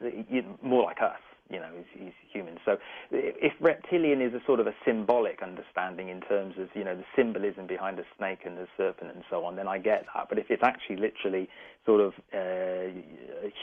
the 0.00 0.44
more 0.62 0.84
like 0.84 1.02
us, 1.02 1.20
you 1.50 1.58
know, 1.58 1.68
he's, 1.76 2.02
he's 2.04 2.12
human. 2.32 2.58
So 2.64 2.76
if 3.10 3.52
reptilian 3.60 4.20
is 4.20 4.34
a 4.34 4.40
sort 4.46 4.60
of 4.60 4.66
a 4.66 4.74
symbolic 4.84 5.42
understanding 5.42 6.08
in 6.08 6.20
terms 6.20 6.54
of, 6.58 6.68
you 6.74 6.84
know, 6.84 6.94
the 6.94 7.04
symbolism 7.16 7.66
behind 7.66 7.98
a 7.98 8.04
snake 8.16 8.40
and 8.44 8.58
a 8.58 8.66
serpent 8.76 9.12
and 9.14 9.24
so 9.30 9.44
on, 9.44 9.56
then 9.56 9.68
I 9.68 9.78
get 9.78 10.06
that. 10.14 10.28
But 10.28 10.38
if 10.38 10.50
it's 10.50 10.62
actually 10.62 10.96
literally 10.96 11.48
sort 11.86 12.00
of 12.00 12.12
uh, 12.34 12.92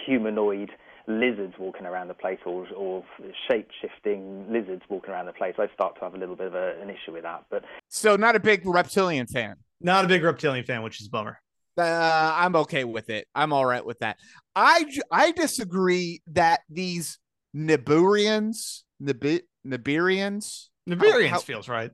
humanoid 0.05 0.71
lizards 1.07 1.53
walking 1.59 1.85
around 1.85 2.07
the 2.07 2.15
place 2.15 2.39
or, 2.45 2.67
or 2.75 3.03
shape-shifting 3.47 4.51
lizards 4.51 4.81
walking 4.89 5.11
around 5.11 5.27
the 5.27 5.33
place, 5.33 5.53
I 5.59 5.67
start 5.73 5.95
to 5.99 6.01
have 6.01 6.15
a 6.15 6.17
little 6.17 6.35
bit 6.35 6.47
of 6.47 6.55
a, 6.55 6.81
an 6.81 6.89
issue 6.89 7.13
with 7.13 7.23
that. 7.23 7.45
But 7.51 7.63
So 7.89 8.15
not 8.15 8.35
a 8.35 8.39
big 8.39 8.61
reptilian 8.65 9.27
fan? 9.27 9.57
Not 9.79 10.05
a 10.05 10.07
big 10.07 10.23
reptilian 10.23 10.65
fan, 10.65 10.81
which 10.81 10.99
is 11.01 11.07
bummer. 11.07 11.39
Uh, 11.77 12.33
I'm 12.35 12.55
okay 12.55 12.85
with 12.85 13.09
it. 13.09 13.27
I'm 13.35 13.51
all 13.51 13.65
right 13.65 13.85
with 13.85 13.99
that. 13.99 14.17
I 14.55 14.85
I 15.11 15.31
disagree 15.31 16.21
that 16.27 16.61
these 16.69 17.19
Niburians, 17.55 18.81
Nib- 18.99 19.45
Nibirians. 19.65 20.67
Nibirians 20.89 21.29
how, 21.29 21.35
how, 21.35 21.39
feels 21.39 21.69
right. 21.69 21.91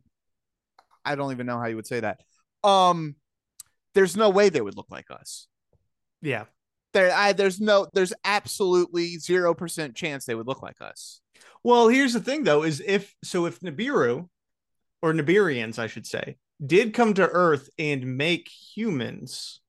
I 1.05 1.15
don't 1.15 1.31
even 1.31 1.45
know 1.45 1.59
how 1.59 1.67
you 1.67 1.75
would 1.75 1.87
say 1.87 1.99
that. 1.99 2.19
Um, 2.63 3.15
there's 3.93 4.17
no 4.17 4.29
way 4.29 4.49
they 4.49 4.61
would 4.61 4.77
look 4.77 4.89
like 4.89 5.11
us. 5.11 5.47
Yeah. 6.21 6.45
There, 6.93 7.13
I, 7.13 7.33
there's 7.33 7.61
no, 7.61 7.87
there's 7.93 8.13
absolutely 8.25 9.17
zero 9.17 9.53
percent 9.53 9.95
chance 9.95 10.25
they 10.25 10.35
would 10.35 10.47
look 10.47 10.61
like 10.61 10.81
us. 10.81 11.21
Well, 11.63 11.87
here's 11.87 12.13
the 12.13 12.19
thing, 12.19 12.43
though, 12.43 12.63
is 12.63 12.81
if 12.85 13.15
so, 13.23 13.45
if 13.45 13.59
Nibiru 13.61 14.27
or 15.01 15.13
Nibirians, 15.13 15.79
I 15.79 15.87
should 15.87 16.05
say, 16.05 16.37
did 16.63 16.93
come 16.93 17.13
to 17.13 17.27
Earth 17.27 17.69
and 17.79 18.17
make 18.17 18.49
humans, 18.49 19.60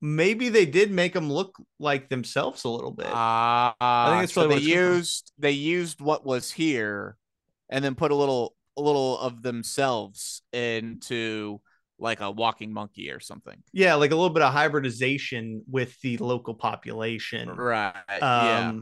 maybe 0.00 0.48
they 0.48 0.66
did 0.66 0.90
make 0.90 1.12
them 1.12 1.30
look 1.30 1.56
like 1.78 2.08
themselves 2.08 2.64
a 2.64 2.68
little 2.68 2.90
bit. 2.90 3.06
Uh, 3.06 3.72
I 3.80 4.06
think 4.10 4.24
it's 4.24 4.32
so 4.32 4.48
they 4.48 4.58
used 4.58 5.32
they 5.38 5.52
used 5.52 6.00
what 6.00 6.24
was 6.24 6.50
here 6.50 7.16
and 7.68 7.84
then 7.84 7.94
put 7.94 8.10
a 8.10 8.14
little 8.14 8.54
a 8.76 8.82
little 8.82 9.18
of 9.18 9.42
themselves 9.42 10.42
into 10.52 11.60
like 11.98 12.20
a 12.20 12.30
walking 12.30 12.72
monkey 12.72 13.10
or 13.10 13.20
something. 13.20 13.62
Yeah, 13.72 13.94
like 13.94 14.10
a 14.10 14.14
little 14.14 14.30
bit 14.30 14.42
of 14.42 14.52
hybridization 14.52 15.62
with 15.70 16.00
the 16.00 16.16
local 16.18 16.54
population. 16.54 17.48
Right. 17.50 17.94
Um, 18.08 18.20
yeah. 18.20 18.72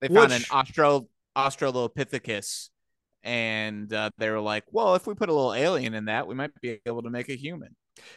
They 0.00 0.14
found 0.14 0.32
which... 0.32 0.42
an 0.42 0.46
Austro 0.50 1.08
Australopithecus 1.36 2.68
and 3.24 3.92
uh, 3.92 4.10
they 4.18 4.30
were 4.30 4.40
like, 4.40 4.64
"Well, 4.70 4.94
if 4.94 5.06
we 5.06 5.14
put 5.14 5.28
a 5.28 5.32
little 5.32 5.54
alien 5.54 5.94
in 5.94 6.06
that, 6.06 6.26
we 6.26 6.34
might 6.34 6.50
be 6.60 6.80
able 6.86 7.02
to 7.02 7.10
make 7.10 7.28
a 7.28 7.36
human." 7.36 7.74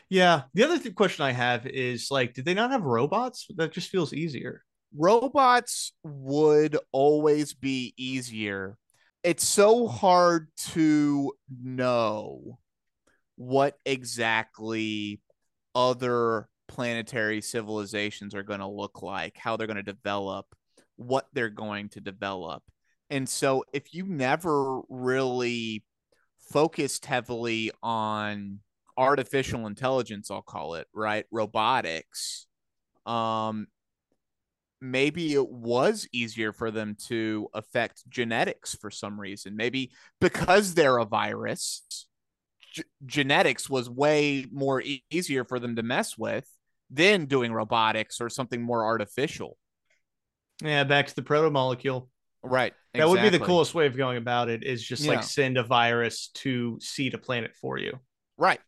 Yeah. 0.10 0.44
The 0.54 0.64
other 0.64 0.80
th- 0.80 0.96
question 0.96 1.26
I 1.26 1.32
have 1.32 1.66
is 1.66 2.10
like, 2.12 2.34
did 2.34 2.46
they 2.46 2.54
not 2.54 2.72
have 2.72 2.84
robots? 2.84 3.48
That 3.56 3.72
just 3.72 3.90
feels 3.90 4.14
easier. 4.14 4.64
Robots 4.96 5.94
would 6.04 6.78
always 6.92 7.54
be 7.54 7.94
easier. 7.98 8.78
It's 9.24 9.48
so 9.48 9.88
hard 9.88 10.50
to 10.72 11.34
know 11.64 12.60
what 13.36 13.78
exactly 13.86 15.22
other 15.74 16.50
planetary 16.68 17.42
civilizations 17.42 18.34
are 18.36 18.44
going 18.44 18.60
to 18.60 18.68
look 18.68 19.02
like, 19.02 19.38
how 19.38 19.58
they're 19.58 19.68
going 19.68 19.78
to 19.78 19.84
develop, 19.84 20.46
what 20.96 21.28
they're 21.34 21.50
going 21.50 21.90
to 21.90 22.02
develop. 22.02 22.64
And 23.10 23.28
so 23.28 23.64
if 23.74 23.94
you 23.94 24.06
never 24.06 24.82
really 24.90 25.84
focused 26.52 27.06
heavily 27.06 27.72
on 27.84 28.60
artificial 28.98 29.68
intelligence 29.68 30.30
i'll 30.32 30.42
call 30.42 30.76
it 30.76 30.88
right 30.94 31.26
robotics 31.32 32.48
um 33.06 33.68
maybe 34.82 35.34
it 35.34 35.48
was 35.48 36.08
easier 36.12 36.52
for 36.52 36.72
them 36.72 36.96
to 37.08 37.48
affect 37.54 38.10
genetics 38.10 38.76
for 38.76 38.90
some 38.90 39.20
reason. 39.20 39.56
Maybe 39.56 39.92
because 40.20 40.74
they're 40.74 40.98
a 40.98 41.06
virus 41.06 42.08
g- 42.74 42.84
genetics 43.06 43.70
was 43.70 43.90
way 43.90 44.48
more 44.52 44.82
e- 44.82 45.04
easier 45.12 45.46
for 45.46 45.60
them 45.60 45.76
to 45.76 45.84
mess 45.84 46.18
with 46.18 46.48
than 46.90 47.26
doing 47.26 47.54
robotics 47.54 48.20
or 48.20 48.30
something 48.30 48.62
more 48.62 48.84
artificial. 48.84 49.58
Yeah 50.62 50.84
back 50.84 51.08
to 51.08 51.16
the 51.16 51.24
proto 51.24 51.50
molecule 51.50 52.10
right 52.44 52.74
that 52.94 53.00
exactly. 53.00 53.22
would 53.22 53.32
be 53.32 53.38
the 53.38 53.46
coolest 53.46 53.74
way 53.74 53.86
of 53.86 53.96
going 53.96 54.18
about 54.18 54.50
it 54.50 54.64
is 54.64 54.84
just 54.84 55.04
yeah. 55.04 55.12
like 55.12 55.24
send 55.24 55.58
a 55.58 55.64
virus 55.64 56.30
to 56.34 56.78
seed 56.82 57.14
a 57.14 57.18
planet 57.18 57.56
for 57.56 57.78
you. 57.78 58.00
Right 58.38 58.60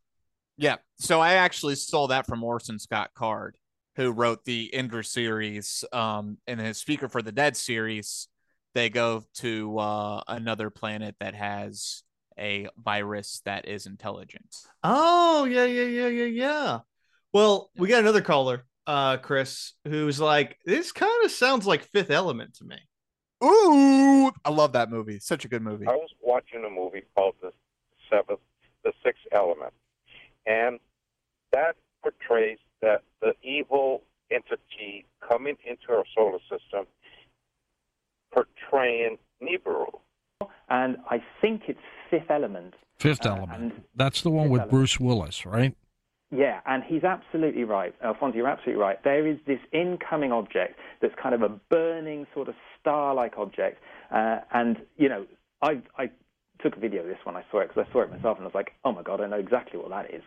yeah. 0.58 0.78
So 0.98 1.20
I 1.20 1.34
actually 1.34 1.76
stole 1.76 2.08
that 2.08 2.26
from 2.26 2.44
Orson 2.44 2.80
Scott 2.80 3.12
Card, 3.14 3.58
who 3.96 4.12
wrote 4.12 4.46
the 4.46 4.74
Ender 4.74 5.04
series. 5.04 5.84
Um, 5.92 6.38
in 6.48 6.60
his 6.60 6.78
Speaker 6.78 7.08
for 7.08 7.22
the 7.22 7.32
Dead 7.32 7.56
series, 7.58 8.28
they 8.74 8.90
go 8.90 9.24
to 9.36 9.78
uh, 9.78 10.22
another 10.28 10.70
planet 10.70 11.16
that 11.20 11.36
has 11.36 12.04
a 12.40 12.68
virus 12.78 13.42
that 13.46 13.68
is 13.68 13.86
intelligent. 13.86 14.56
Oh 14.84 15.46
yeah, 15.46 15.66
yeah, 15.66 15.84
yeah, 15.84 16.08
yeah, 16.08 16.26
yeah. 16.26 16.80
Well, 17.34 17.72
we 17.76 17.88
got 17.88 18.02
another 18.02 18.22
caller, 18.22 18.66
uh, 18.86 19.18
Chris, 19.18 19.74
who's 19.86 20.20
like, 20.20 20.58
this 20.66 20.92
kind 20.92 21.26
of 21.26 21.32
sounds 21.32 21.66
like 21.66 21.84
Fifth 21.84 22.12
Element 22.12 22.56
to 22.56 22.66
me. 22.66 22.78
Ooh, 23.44 24.32
I 24.46 24.52
love 24.52 24.74
that 24.74 24.90
movie. 24.90 25.20
Such 25.20 25.44
a 25.44 25.48
good 25.48 25.62
movie. 25.62 25.88
I 25.88 25.96
was 25.96 26.12
watching 26.22 26.64
a 26.64 26.70
movie 26.70 27.04
called 27.16 27.36
The 27.42 27.52
Seventh, 28.10 28.40
The 28.84 28.94
Sixth 29.04 29.24
Element, 29.32 29.74
and 30.46 30.80
that 31.52 31.76
portrays 32.02 32.58
that 32.82 33.04
the 33.22 33.34
evil 33.44 34.02
entity 34.32 35.06
coming 35.28 35.56
into 35.66 35.92
our 35.92 36.04
solar 36.16 36.40
system, 36.50 36.86
portraying 38.34 39.18
Nibiru. 39.42 40.00
And 40.70 40.98
I 41.10 41.22
think 41.42 41.64
it's 41.68 41.80
Fifth 42.10 42.30
Element. 42.30 42.74
Fifth 42.98 43.26
Uh, 43.26 43.36
Element. 43.36 43.86
That's 43.96 44.22
the 44.22 44.30
one 44.30 44.50
with 44.50 44.62
Element. 44.62 44.72
Bruce 44.72 45.00
Willis, 45.00 45.46
right? 45.46 45.76
Yeah, 46.32 46.62
and 46.66 46.84
he's 46.84 47.04
absolutely 47.04 47.64
right. 47.64 47.94
Alfonso, 48.04 48.36
you're 48.38 48.48
absolutely 48.48 48.82
right. 48.82 49.02
There 49.04 49.28
is 49.28 49.38
this 49.46 49.60
incoming 49.72 50.32
object 50.32 50.80
that's 51.00 51.14
kind 51.22 51.36
of 51.36 51.44
a 51.44 51.50
burning 51.50 52.26
sort 52.34 52.48
of 52.50 52.56
star-like 52.80 53.38
object, 53.38 53.80
uh, 54.10 54.40
and 54.52 54.78
you 54.98 55.10
know, 55.10 55.28
I 55.62 55.82
I 55.96 56.10
took 56.60 56.76
a 56.76 56.80
video 56.80 57.02
of 57.02 57.08
this 57.08 57.20
when 57.24 57.36
I 57.36 57.44
saw 57.52 57.60
it 57.60 57.68
because 57.68 57.86
I 57.88 57.94
saw 57.94 58.02
it 58.02 58.10
myself, 58.10 58.38
and 58.38 58.46
I 58.46 58.48
was 58.48 58.56
like, 58.56 58.72
oh 58.84 58.92
my 58.92 59.04
god, 59.04 59.22
I 59.22 59.28
know 59.28 59.38
exactly 59.38 59.80
what 59.80 59.90
that 59.90 60.12
is. 60.12 60.24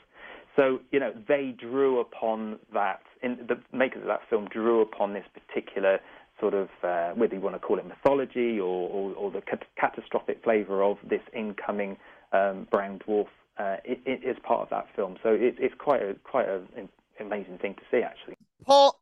So 0.57 0.81
you 0.91 1.01
know, 1.01 1.13
they 1.29 1.55
drew 1.57 2.01
upon 2.01 2.59
that. 2.73 3.01
In 3.23 3.39
the 3.49 3.61
makers 3.77 4.03
of 4.03 4.09
that 4.09 4.21
film 4.29 4.49
drew 4.49 4.81
upon 4.81 5.13
this 5.13 5.25
particular 5.33 5.99
sort 6.41 6.55
of 6.55 6.69
uh, 6.83 7.11
whether 7.13 7.35
you 7.35 7.41
want 7.41 7.57
to 7.57 7.61
call 7.61 7.79
it 7.79 7.87
mythology 7.87 8.59
or 8.59 8.89
or, 8.91 9.13
or 9.15 9.31
the 9.31 9.41
cat- 9.43 9.67
catastrophic 9.79 10.43
flavour 10.43 10.83
of 10.83 10.99
this 11.09 11.23
incoming 11.35 11.97
um, 12.33 12.67
brown 12.71 12.99
dwarf 13.07 13.29
uh, 13.59 13.77
it, 13.85 14.01
it 14.05 14.23
is 14.25 14.37
part 14.43 14.61
of 14.61 14.71
that 14.71 14.87
film. 14.95 15.17
So 15.23 15.31
it, 15.31 15.57
it's 15.59 15.75
quite 15.79 16.03
a 16.03 16.15
quite 16.25 16.49
an 16.49 16.89
amazing 17.21 17.59
thing 17.59 17.75
to 17.75 17.83
see, 17.91 18.03
actually. 18.03 18.37
Paul, 18.65 19.01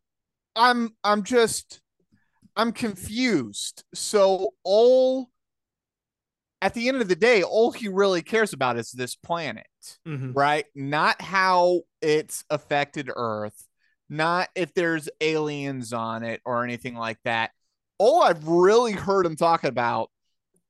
I'm 0.54 0.94
I'm 1.02 1.22
just 1.22 1.80
I'm 2.56 2.72
confused. 2.72 3.84
So 3.94 4.50
all 4.62 5.30
at 6.62 6.74
the 6.74 6.88
end 6.88 7.00
of 7.02 7.08
the 7.08 7.16
day, 7.16 7.42
all 7.42 7.72
he 7.72 7.88
really 7.88 8.22
cares 8.22 8.52
about 8.52 8.78
is 8.78 8.90
this 8.90 9.14
planet, 9.16 9.66
Mm-hmm. 10.06 10.32
right? 10.32 10.64
Not 10.74 11.20
how 11.20 11.82
it's 12.00 12.44
affected 12.48 13.10
Earth, 13.14 13.66
not 14.08 14.48
if 14.54 14.72
there's 14.74 15.08
aliens 15.20 15.92
on 15.92 16.22
it 16.22 16.40
or 16.44 16.64
anything 16.64 16.94
like 16.94 17.18
that. 17.24 17.50
All 17.98 18.22
I've 18.22 18.46
really 18.48 18.92
heard 18.92 19.26
him 19.26 19.36
talk 19.36 19.64
about 19.64 20.10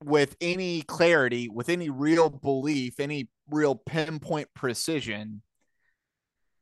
with 0.02 0.36
any 0.40 0.82
clarity, 0.82 1.48
with 1.48 1.68
any 1.68 1.90
real 1.90 2.28
belief, 2.28 2.98
any 3.00 3.28
real 3.48 3.74
pinpoint 3.76 4.48
precision, 4.54 5.42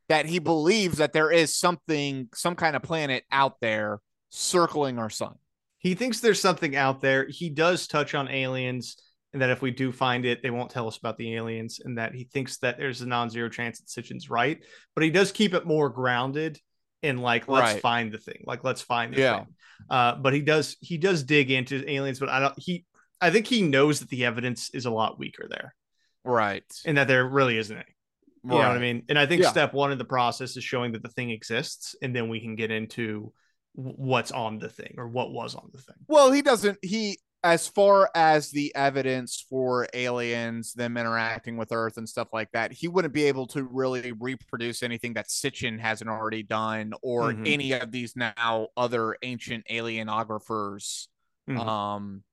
that 0.08 0.26
he 0.26 0.38
believes 0.38 0.98
that 0.98 1.12
there 1.12 1.30
is 1.30 1.56
something, 1.56 2.28
some 2.34 2.54
kind 2.54 2.76
of 2.76 2.82
planet 2.82 3.24
out 3.32 3.60
there 3.60 3.98
circling 4.30 4.98
our 4.98 5.10
sun. 5.10 5.34
He 5.78 5.94
thinks 5.94 6.20
there's 6.20 6.40
something 6.40 6.76
out 6.76 7.00
there. 7.00 7.26
He 7.28 7.50
does 7.50 7.86
touch 7.86 8.14
on 8.14 8.28
aliens, 8.28 8.96
and 9.32 9.40
that 9.42 9.50
if 9.50 9.62
we 9.62 9.70
do 9.70 9.92
find 9.92 10.24
it, 10.24 10.42
they 10.42 10.50
won't 10.50 10.70
tell 10.70 10.86
us 10.88 10.96
about 10.98 11.16
the 11.16 11.34
aliens, 11.36 11.80
and 11.84 11.98
that 11.98 12.14
he 12.14 12.24
thinks 12.24 12.58
that 12.58 12.78
there's 12.78 13.00
a 13.00 13.06
non-zero 13.06 13.48
chance 13.48 13.80
that 13.80 13.88
Sitchin's 13.88 14.28
right. 14.28 14.62
But 14.94 15.04
he 15.04 15.10
does 15.10 15.32
keep 15.32 15.54
it 15.54 15.66
more 15.66 15.88
grounded 15.88 16.60
in 17.02 17.18
like, 17.18 17.48
let's 17.48 17.72
Right. 17.72 17.82
find 17.82 18.12
the 18.12 18.18
thing. 18.18 18.44
Like, 18.46 18.62
let's 18.64 18.82
find 18.82 19.12
the 19.14 19.20
Yeah. 19.20 19.38
thing. 19.38 19.54
Uh, 19.90 20.14
but 20.16 20.32
he 20.32 20.40
does 20.40 20.76
he 20.80 20.98
does 20.98 21.22
dig 21.24 21.50
into 21.50 21.88
aliens, 21.90 22.20
but 22.20 22.28
I 22.28 22.40
don't 22.40 22.58
he 22.58 22.84
I 23.20 23.30
think 23.30 23.46
he 23.46 23.62
knows 23.62 24.00
that 24.00 24.08
the 24.08 24.24
evidence 24.24 24.70
is 24.70 24.84
a 24.84 24.90
lot 24.90 25.18
weaker 25.18 25.46
there, 25.48 25.74
Right. 26.24 26.64
and 26.84 26.96
that 26.98 27.08
there 27.08 27.24
really 27.26 27.56
isn't 27.56 27.76
any. 27.76 27.86
You 28.44 28.50
know 28.58 28.68
what 28.68 28.76
I 28.76 28.80
mean? 28.80 29.04
And 29.08 29.16
I 29.18 29.26
think 29.26 29.42
Yeah. 29.42 29.50
step 29.50 29.72
one 29.72 29.92
in 29.92 29.98
the 29.98 30.04
process 30.04 30.56
is 30.56 30.64
showing 30.64 30.92
that 30.92 31.02
the 31.02 31.08
thing 31.08 31.30
exists, 31.30 31.94
and 32.02 32.14
then 32.14 32.28
we 32.28 32.40
can 32.40 32.56
get 32.56 32.72
into 32.72 33.32
what's 33.74 34.32
on 34.32 34.58
the 34.58 34.68
thing 34.68 34.94
or 34.98 35.06
what 35.08 35.32
was 35.32 35.54
on 35.54 35.70
the 35.72 35.80
thing. 35.80 35.94
Well, 36.08 36.32
he 36.32 36.42
doesn't. 36.42 36.78
He, 36.82 37.20
as 37.44 37.66
far 37.66 38.08
as 38.14 38.50
the 38.50 38.74
evidence 38.74 39.44
for 39.50 39.88
aliens, 39.92 40.74
them 40.74 40.96
interacting 40.96 41.56
with 41.56 41.72
Earth 41.72 41.96
and 41.96 42.08
stuff 42.08 42.28
like 42.32 42.50
that, 42.52 42.72
he 42.72 42.86
wouldn't 42.88 43.14
be 43.14 43.24
able 43.24 43.46
to 43.48 43.64
really 43.64 44.12
reproduce 44.12 44.82
anything 44.82 45.14
that 45.14 45.28
Sitchin 45.28 45.80
hasn't 45.80 46.08
already 46.08 46.42
done, 46.44 46.92
or 47.02 47.32
Mhm. 47.32 47.48
any 47.52 47.72
of 47.72 47.90
these 47.90 48.14
now 48.14 48.68
other 48.76 49.16
ancient 49.22 49.66
alienographers. 49.68 51.08
Mhm. 51.48 51.58
Um, 51.58 52.24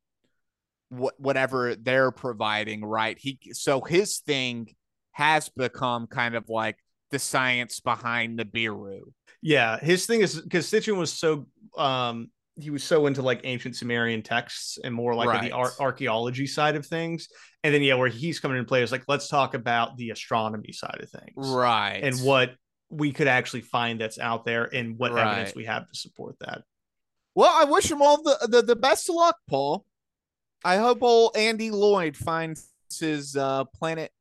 what 0.89 1.19
whatever 1.19 1.75
they're 1.75 2.11
providing, 2.11 2.83
right? 2.83 3.17
He 3.17 3.39
so 3.53 3.81
his 3.81 4.19
thing 4.19 4.75
has 5.11 5.49
become 5.49 6.07
kind 6.07 6.35
of 6.35 6.49
like 6.49 6.77
the 7.11 7.19
science 7.19 7.79
behind 7.79 8.39
Nibiru. 8.39 9.11
Yeah, 9.41 9.79
his 9.79 10.05
thing 10.05 10.21
is 10.21 10.39
because 10.39 10.69
Sitchin 10.69 10.97
was 10.97 11.13
so 11.13 11.47
um 11.77 12.31
he 12.59 12.69
was 12.69 12.83
so 12.83 13.07
into 13.07 13.21
like 13.21 13.41
ancient 13.43 13.75
Sumerian 13.75 14.21
texts 14.21 14.77
and 14.83 14.93
more 14.93 15.15
like 15.15 15.41
the 15.41 15.51
ar- 15.51 15.71
archaeology 15.79 16.45
side 16.47 16.75
of 16.75 16.85
things, 16.85 17.27
and 17.63 17.73
then 17.73 17.81
yeah, 17.81 17.95
where 17.95 18.09
he's 18.09 18.39
coming 18.39 18.57
into 18.57 18.67
play 18.67 18.83
is 18.83 18.91
like 18.91 19.03
let's 19.07 19.27
talk 19.27 19.53
about 19.53 19.97
the 19.97 20.09
astronomy 20.11 20.71
side 20.71 20.99
of 21.01 21.09
things, 21.09 21.33
Right. 21.35 21.99
and 22.03 22.15
what 22.19 22.55
we 22.89 23.11
could 23.11 23.27
actually 23.27 23.61
find 23.61 24.01
that's 24.01 24.17
out 24.19 24.45
there 24.45 24.63
and 24.65 24.97
what 24.97 25.17
evidence 25.17 25.53
we 25.55 25.65
have 25.65 25.87
to 25.87 25.95
support 25.95 26.35
that. 26.39 26.63
Well, 27.35 27.51
I 27.53 27.65
wish 27.65 27.89
him 27.91 28.01
all 28.01 28.21
the, 28.21 28.47
the 28.49 28.61
the 28.61 28.75
best 28.75 29.07
of 29.09 29.15
luck, 29.15 29.37
Paul. 29.47 29.85
I 30.65 30.77
hope 30.77 31.01
old 31.03 31.37
Andy 31.37 31.71
Lloyd 31.71 32.17
finds 32.17 32.67
his 32.99 33.35
uh 33.35 33.65
planet 33.65 34.11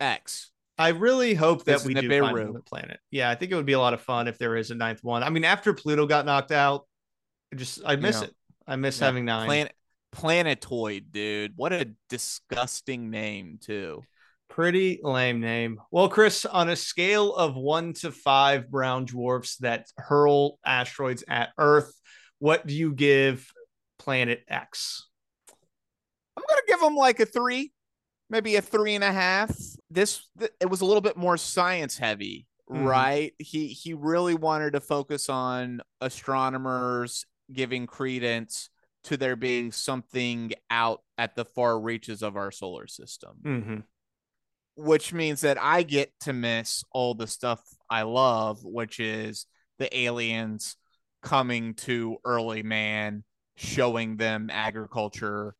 X. 0.00 0.50
I 0.80 0.88
really 0.90 1.34
hope 1.34 1.64
that 1.64 1.76
It's 1.76 1.84
we 1.84 1.94
do 1.94 2.02
Nibiru. 2.02 2.20
find 2.20 2.38
another 2.38 2.60
planet. 2.60 3.00
Yeah, 3.10 3.30
I 3.30 3.34
think 3.34 3.50
it 3.50 3.56
would 3.56 3.66
be 3.66 3.72
a 3.72 3.80
lot 3.80 3.94
of 3.94 4.00
fun 4.00 4.28
if 4.28 4.38
there 4.38 4.54
is 4.56 4.70
a 4.70 4.76
ninth 4.76 5.02
one. 5.02 5.24
I 5.24 5.30
mean, 5.30 5.42
after 5.44 5.74
Pluto 5.74 6.06
got 6.06 6.24
knocked 6.24 6.52
out, 6.52 6.86
just 7.54 7.80
I 7.84 7.96
miss 7.96 8.20
Yeah. 8.20 8.28
it. 8.28 8.34
I 8.66 8.76
miss 8.76 8.98
Yeah, 9.00 9.06
having 9.06 9.24
nine. 9.24 9.46
Planet 9.46 9.74
Planetoid, 10.12 11.12
dude. 11.12 11.52
What 11.56 11.72
a 11.72 11.90
disgusting 12.08 13.10
name, 13.10 13.58
too. 13.60 14.02
Pretty 14.48 15.00
lame 15.02 15.40
name. 15.40 15.80
Well, 15.90 16.08
Chris, 16.08 16.44
on 16.46 16.68
a 16.70 16.76
scale 16.76 17.34
of 17.34 17.54
one 17.56 17.92
to 17.94 18.10
five 18.10 18.70
brown 18.70 19.04
dwarfs 19.04 19.56
that 19.58 19.86
hurl 19.98 20.58
asteroids 20.64 21.22
at 21.28 21.50
Earth, 21.58 21.92
what 22.38 22.66
do 22.66 22.74
you 22.74 22.92
give 22.94 23.50
Planet 23.98 24.42
X? 24.48 25.06
I'm 26.36 26.44
gonna 26.48 26.62
give 26.66 26.80
him 26.80 26.94
like 26.94 27.20
a 27.20 27.26
three, 27.26 27.72
maybe 28.30 28.56
a 28.56 28.62
three 28.62 28.94
and 28.94 29.04
a 29.04 29.12
half. 29.12 29.54
This 29.90 30.26
th- 30.38 30.52
it 30.60 30.70
was 30.70 30.80
a 30.80 30.84
little 30.86 31.00
bit 31.02 31.16
more 31.16 31.36
science 31.36 31.98
heavy, 31.98 32.46
Mhm. 32.70 32.84
right? 32.86 33.34
He 33.38 33.68
he 33.68 33.92
really 33.92 34.34
wanted 34.34 34.72
to 34.72 34.80
focus 34.80 35.28
on 35.28 35.82
astronomers 36.00 37.26
giving 37.52 37.86
credence 37.86 38.70
to 39.04 39.16
there 39.16 39.36
being 39.36 39.72
something 39.72 40.52
out 40.70 41.02
at 41.16 41.34
the 41.34 41.44
far 41.44 41.80
reaches 41.80 42.22
of 42.22 42.36
our 42.36 42.50
solar 42.50 42.86
system, 42.86 43.36
Mm-hmm. 43.44 43.78
which 44.76 45.12
means 45.12 45.40
that 45.42 45.60
I 45.60 45.82
get 45.82 46.12
to 46.20 46.32
miss 46.32 46.84
all 46.92 47.14
the 47.14 47.26
stuff 47.26 47.62
I 47.88 48.02
love, 48.02 48.64
which 48.64 49.00
is 49.00 49.46
the 49.78 49.96
aliens 49.96 50.76
coming 51.22 51.74
to 51.74 52.18
early 52.24 52.62
man, 52.62 53.24
showing 53.56 54.16
them 54.16 54.50
agriculture, 54.52 55.54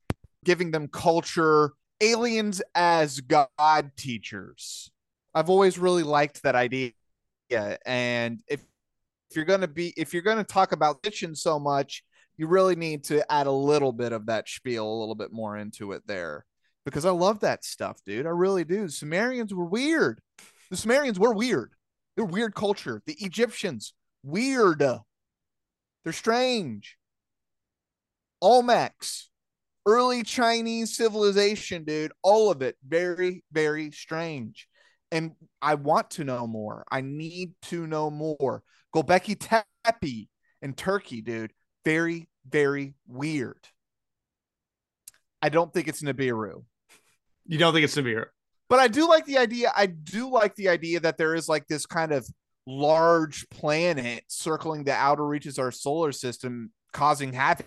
giving 0.44 0.70
them 0.70 0.88
culture, 0.88 1.72
aliens 2.00 2.62
as 2.74 3.20
God 3.20 3.48
teachers. 3.96 4.90
I've 5.34 5.50
always 5.50 5.78
really 5.78 6.02
liked 6.04 6.42
that 6.42 6.54
idea. 6.54 6.92
And 7.50 8.40
if 8.46 8.62
if 9.30 9.36
you're 9.36 9.44
gonna 9.44 9.68
be 9.68 9.92
if 9.96 10.12
you're 10.12 10.22
gonna 10.22 10.44
talk 10.44 10.72
about 10.72 11.02
fiction 11.02 11.34
so 11.34 11.58
much, 11.58 12.02
you 12.36 12.46
really 12.46 12.76
need 12.76 13.04
to 13.04 13.30
add 13.30 13.46
a 13.46 13.52
little 13.52 13.92
bit 13.92 14.12
of 14.12 14.26
that 14.26 14.48
spiel, 14.48 14.86
a 14.86 15.00
little 15.00 15.14
bit 15.14 15.32
more 15.32 15.56
into 15.56 15.92
it 15.92 16.02
there. 16.06 16.46
Because 16.84 17.04
I 17.04 17.10
love 17.10 17.40
that 17.40 17.64
stuff, 17.64 17.98
dude. 18.06 18.26
I 18.26 18.30
really 18.30 18.64
do. 18.64 18.88
Sumerians 18.88 19.52
were 19.52 19.66
weird. 19.66 20.20
The 20.70 20.76
Sumerians 20.76 21.18
were 21.18 21.34
weird. 21.34 21.72
They're 22.16 22.24
weird 22.24 22.54
culture. 22.54 23.02
The 23.06 23.16
Egyptians, 23.20 23.92
weird. 24.22 24.78
They're 24.78 26.12
strange. 26.12 26.96
Olmecs, 28.42 29.24
early 29.84 30.22
Chinese 30.22 30.96
civilization, 30.96 31.84
dude. 31.84 32.12
All 32.22 32.50
of 32.50 32.62
it 32.62 32.76
very, 32.86 33.44
very 33.52 33.90
strange. 33.90 34.68
And 35.10 35.32
I 35.60 35.74
want 35.74 36.10
to 36.12 36.24
know 36.24 36.46
more. 36.46 36.84
I 36.90 37.00
need 37.00 37.52
to 37.62 37.86
know 37.86 38.10
more. 38.10 38.62
Gobekli 38.94 39.36
Tepe 39.38 40.28
in 40.62 40.74
Turkey, 40.74 41.20
dude. 41.20 41.52
Very, 41.84 42.28
very 42.48 42.94
weird. 43.06 43.68
I 45.40 45.48
don't 45.48 45.72
think 45.72 45.88
it's 45.88 46.02
Nibiru. 46.02 46.64
You 47.46 47.58
don't 47.58 47.72
think 47.72 47.84
it's 47.84 47.96
Nibiru? 47.96 48.26
But 48.68 48.80
I 48.80 48.88
do 48.88 49.08
like 49.08 49.24
the 49.24 49.38
idea. 49.38 49.72
I 49.74 49.86
do 49.86 50.30
like 50.30 50.54
the 50.54 50.68
idea 50.68 51.00
that 51.00 51.16
there 51.16 51.34
is 51.34 51.48
like 51.48 51.66
this 51.66 51.86
kind 51.86 52.12
of 52.12 52.28
large 52.66 53.48
planet 53.48 54.24
circling 54.28 54.84
the 54.84 54.92
outer 54.92 55.26
reaches 55.26 55.58
of 55.58 55.64
our 55.64 55.72
solar 55.72 56.12
system, 56.12 56.70
causing 56.92 57.32
havoc 57.32 57.66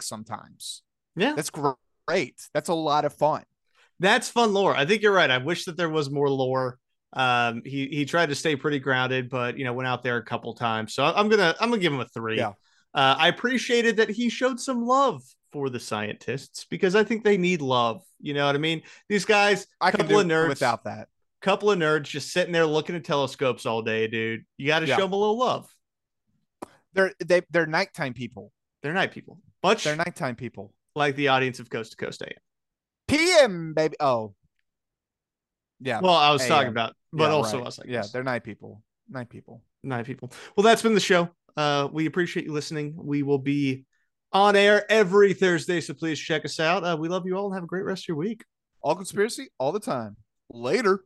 sometimes. 0.00 0.82
Yeah. 1.14 1.34
That's 1.34 1.50
great. 1.50 2.40
That's 2.54 2.68
a 2.68 2.74
lot 2.74 3.04
of 3.04 3.12
fun. 3.12 3.44
That's 4.00 4.28
fun 4.28 4.52
lore. 4.52 4.74
I 4.74 4.84
think 4.84 5.02
you're 5.02 5.12
right. 5.12 5.30
I 5.30 5.38
wish 5.38 5.66
that 5.66 5.76
there 5.76 5.90
was 5.90 6.10
more 6.10 6.28
lore. 6.28 6.78
Um, 7.14 7.62
he 7.64 7.88
he 7.88 8.04
tried 8.04 8.30
to 8.30 8.34
stay 8.34 8.56
pretty 8.56 8.78
grounded, 8.78 9.28
but 9.28 9.58
you 9.58 9.64
know 9.64 9.72
went 9.74 9.86
out 9.86 10.02
there 10.02 10.16
a 10.16 10.24
couple 10.24 10.54
times. 10.54 10.94
So 10.94 11.04
I'm 11.04 11.28
gonna 11.28 11.54
I'm 11.60 11.70
gonna 11.70 11.80
give 11.82 11.92
him 11.92 12.00
a 12.00 12.06
three. 12.08 12.38
Yeah. 12.38 12.52
Uh, 12.94 13.14
I 13.18 13.28
appreciated 13.28 13.96
that 13.98 14.10
he 14.10 14.28
showed 14.28 14.60
some 14.60 14.84
love 14.86 15.22
for 15.52 15.68
the 15.70 15.80
scientists 15.80 16.66
because 16.70 16.94
I 16.94 17.04
think 17.04 17.24
they 17.24 17.36
need 17.36 17.60
love. 17.62 18.02
You 18.20 18.34
know 18.34 18.46
what 18.46 18.54
I 18.54 18.58
mean? 18.58 18.82
These 19.08 19.24
guys, 19.24 19.66
I 19.80 19.90
couple 19.90 20.18
of 20.18 20.26
nerds 20.26 20.48
without 20.48 20.84
that. 20.84 21.08
couple 21.42 21.70
of 21.70 21.78
nerds 21.78 22.04
just 22.04 22.32
sitting 22.32 22.52
there 22.52 22.64
looking 22.66 22.94
at 22.96 23.04
telescopes 23.04 23.66
all 23.66 23.82
day, 23.82 24.08
dude. 24.08 24.44
You 24.58 24.66
got 24.66 24.80
to 24.80 24.86
Yeah. 24.86 24.96
show 24.96 25.02
them 25.02 25.12
a 25.12 25.16
little 25.16 25.38
love. 25.38 25.74
They're 26.94 27.12
they 27.24 27.42
they're 27.50 27.66
nighttime 27.66 28.14
people. 28.14 28.52
They're 28.82 28.92
night 28.92 29.12
people, 29.12 29.38
much 29.62 29.84
They're 29.84 29.96
nighttime 29.96 30.36
people. 30.36 30.74
like 30.94 31.14
the 31.16 31.28
audience 31.28 31.60
of 31.60 31.70
Coast 31.70 31.92
to 31.92 31.96
Coast 31.96 32.22
AM. 32.22 32.32
PM 33.08 33.74
baby. 33.74 33.96
Oh, 34.00 34.34
yeah. 35.80 36.00
Well, 36.00 36.14
I 36.14 36.30
was 36.32 36.46
talking 36.46 36.68
about, 36.68 36.94
but 37.12 37.24
Yeah, 37.24 37.30
also 37.30 37.58
right. 37.58 37.66
us. 37.66 37.78
I 37.78 37.84
yeah, 37.86 38.04
they're 38.12 38.22
night 38.24 38.44
people. 38.44 38.82
Night 39.08 39.28
people. 39.28 39.62
nine 39.82 40.04
people. 40.04 40.32
Well, 40.56 40.64
that's 40.64 40.82
been 40.82 40.94
the 40.94 41.00
show. 41.00 41.28
Uh, 41.56 41.88
we 41.92 42.06
appreciate 42.06 42.46
you 42.46 42.52
listening. 42.52 42.94
We 42.96 43.22
will 43.22 43.38
be 43.38 43.84
on 44.32 44.56
air 44.56 44.90
every 44.90 45.34
Thursday, 45.34 45.80
so 45.80 45.92
please 45.92 46.18
check 46.18 46.44
us 46.44 46.58
out. 46.58 46.84
Uh, 46.84 46.96
we 46.98 47.08
love 47.08 47.26
you 47.26 47.36
all 47.36 47.46
and 47.46 47.54
have 47.54 47.64
a 47.64 47.66
great 47.66 47.84
rest 47.84 48.04
of 48.04 48.08
your 48.08 48.16
week. 48.16 48.44
All 48.80 48.94
conspiracy 48.94 49.48
all 49.58 49.72
the 49.72 49.80
time. 49.80 50.16
Later. 50.50 51.04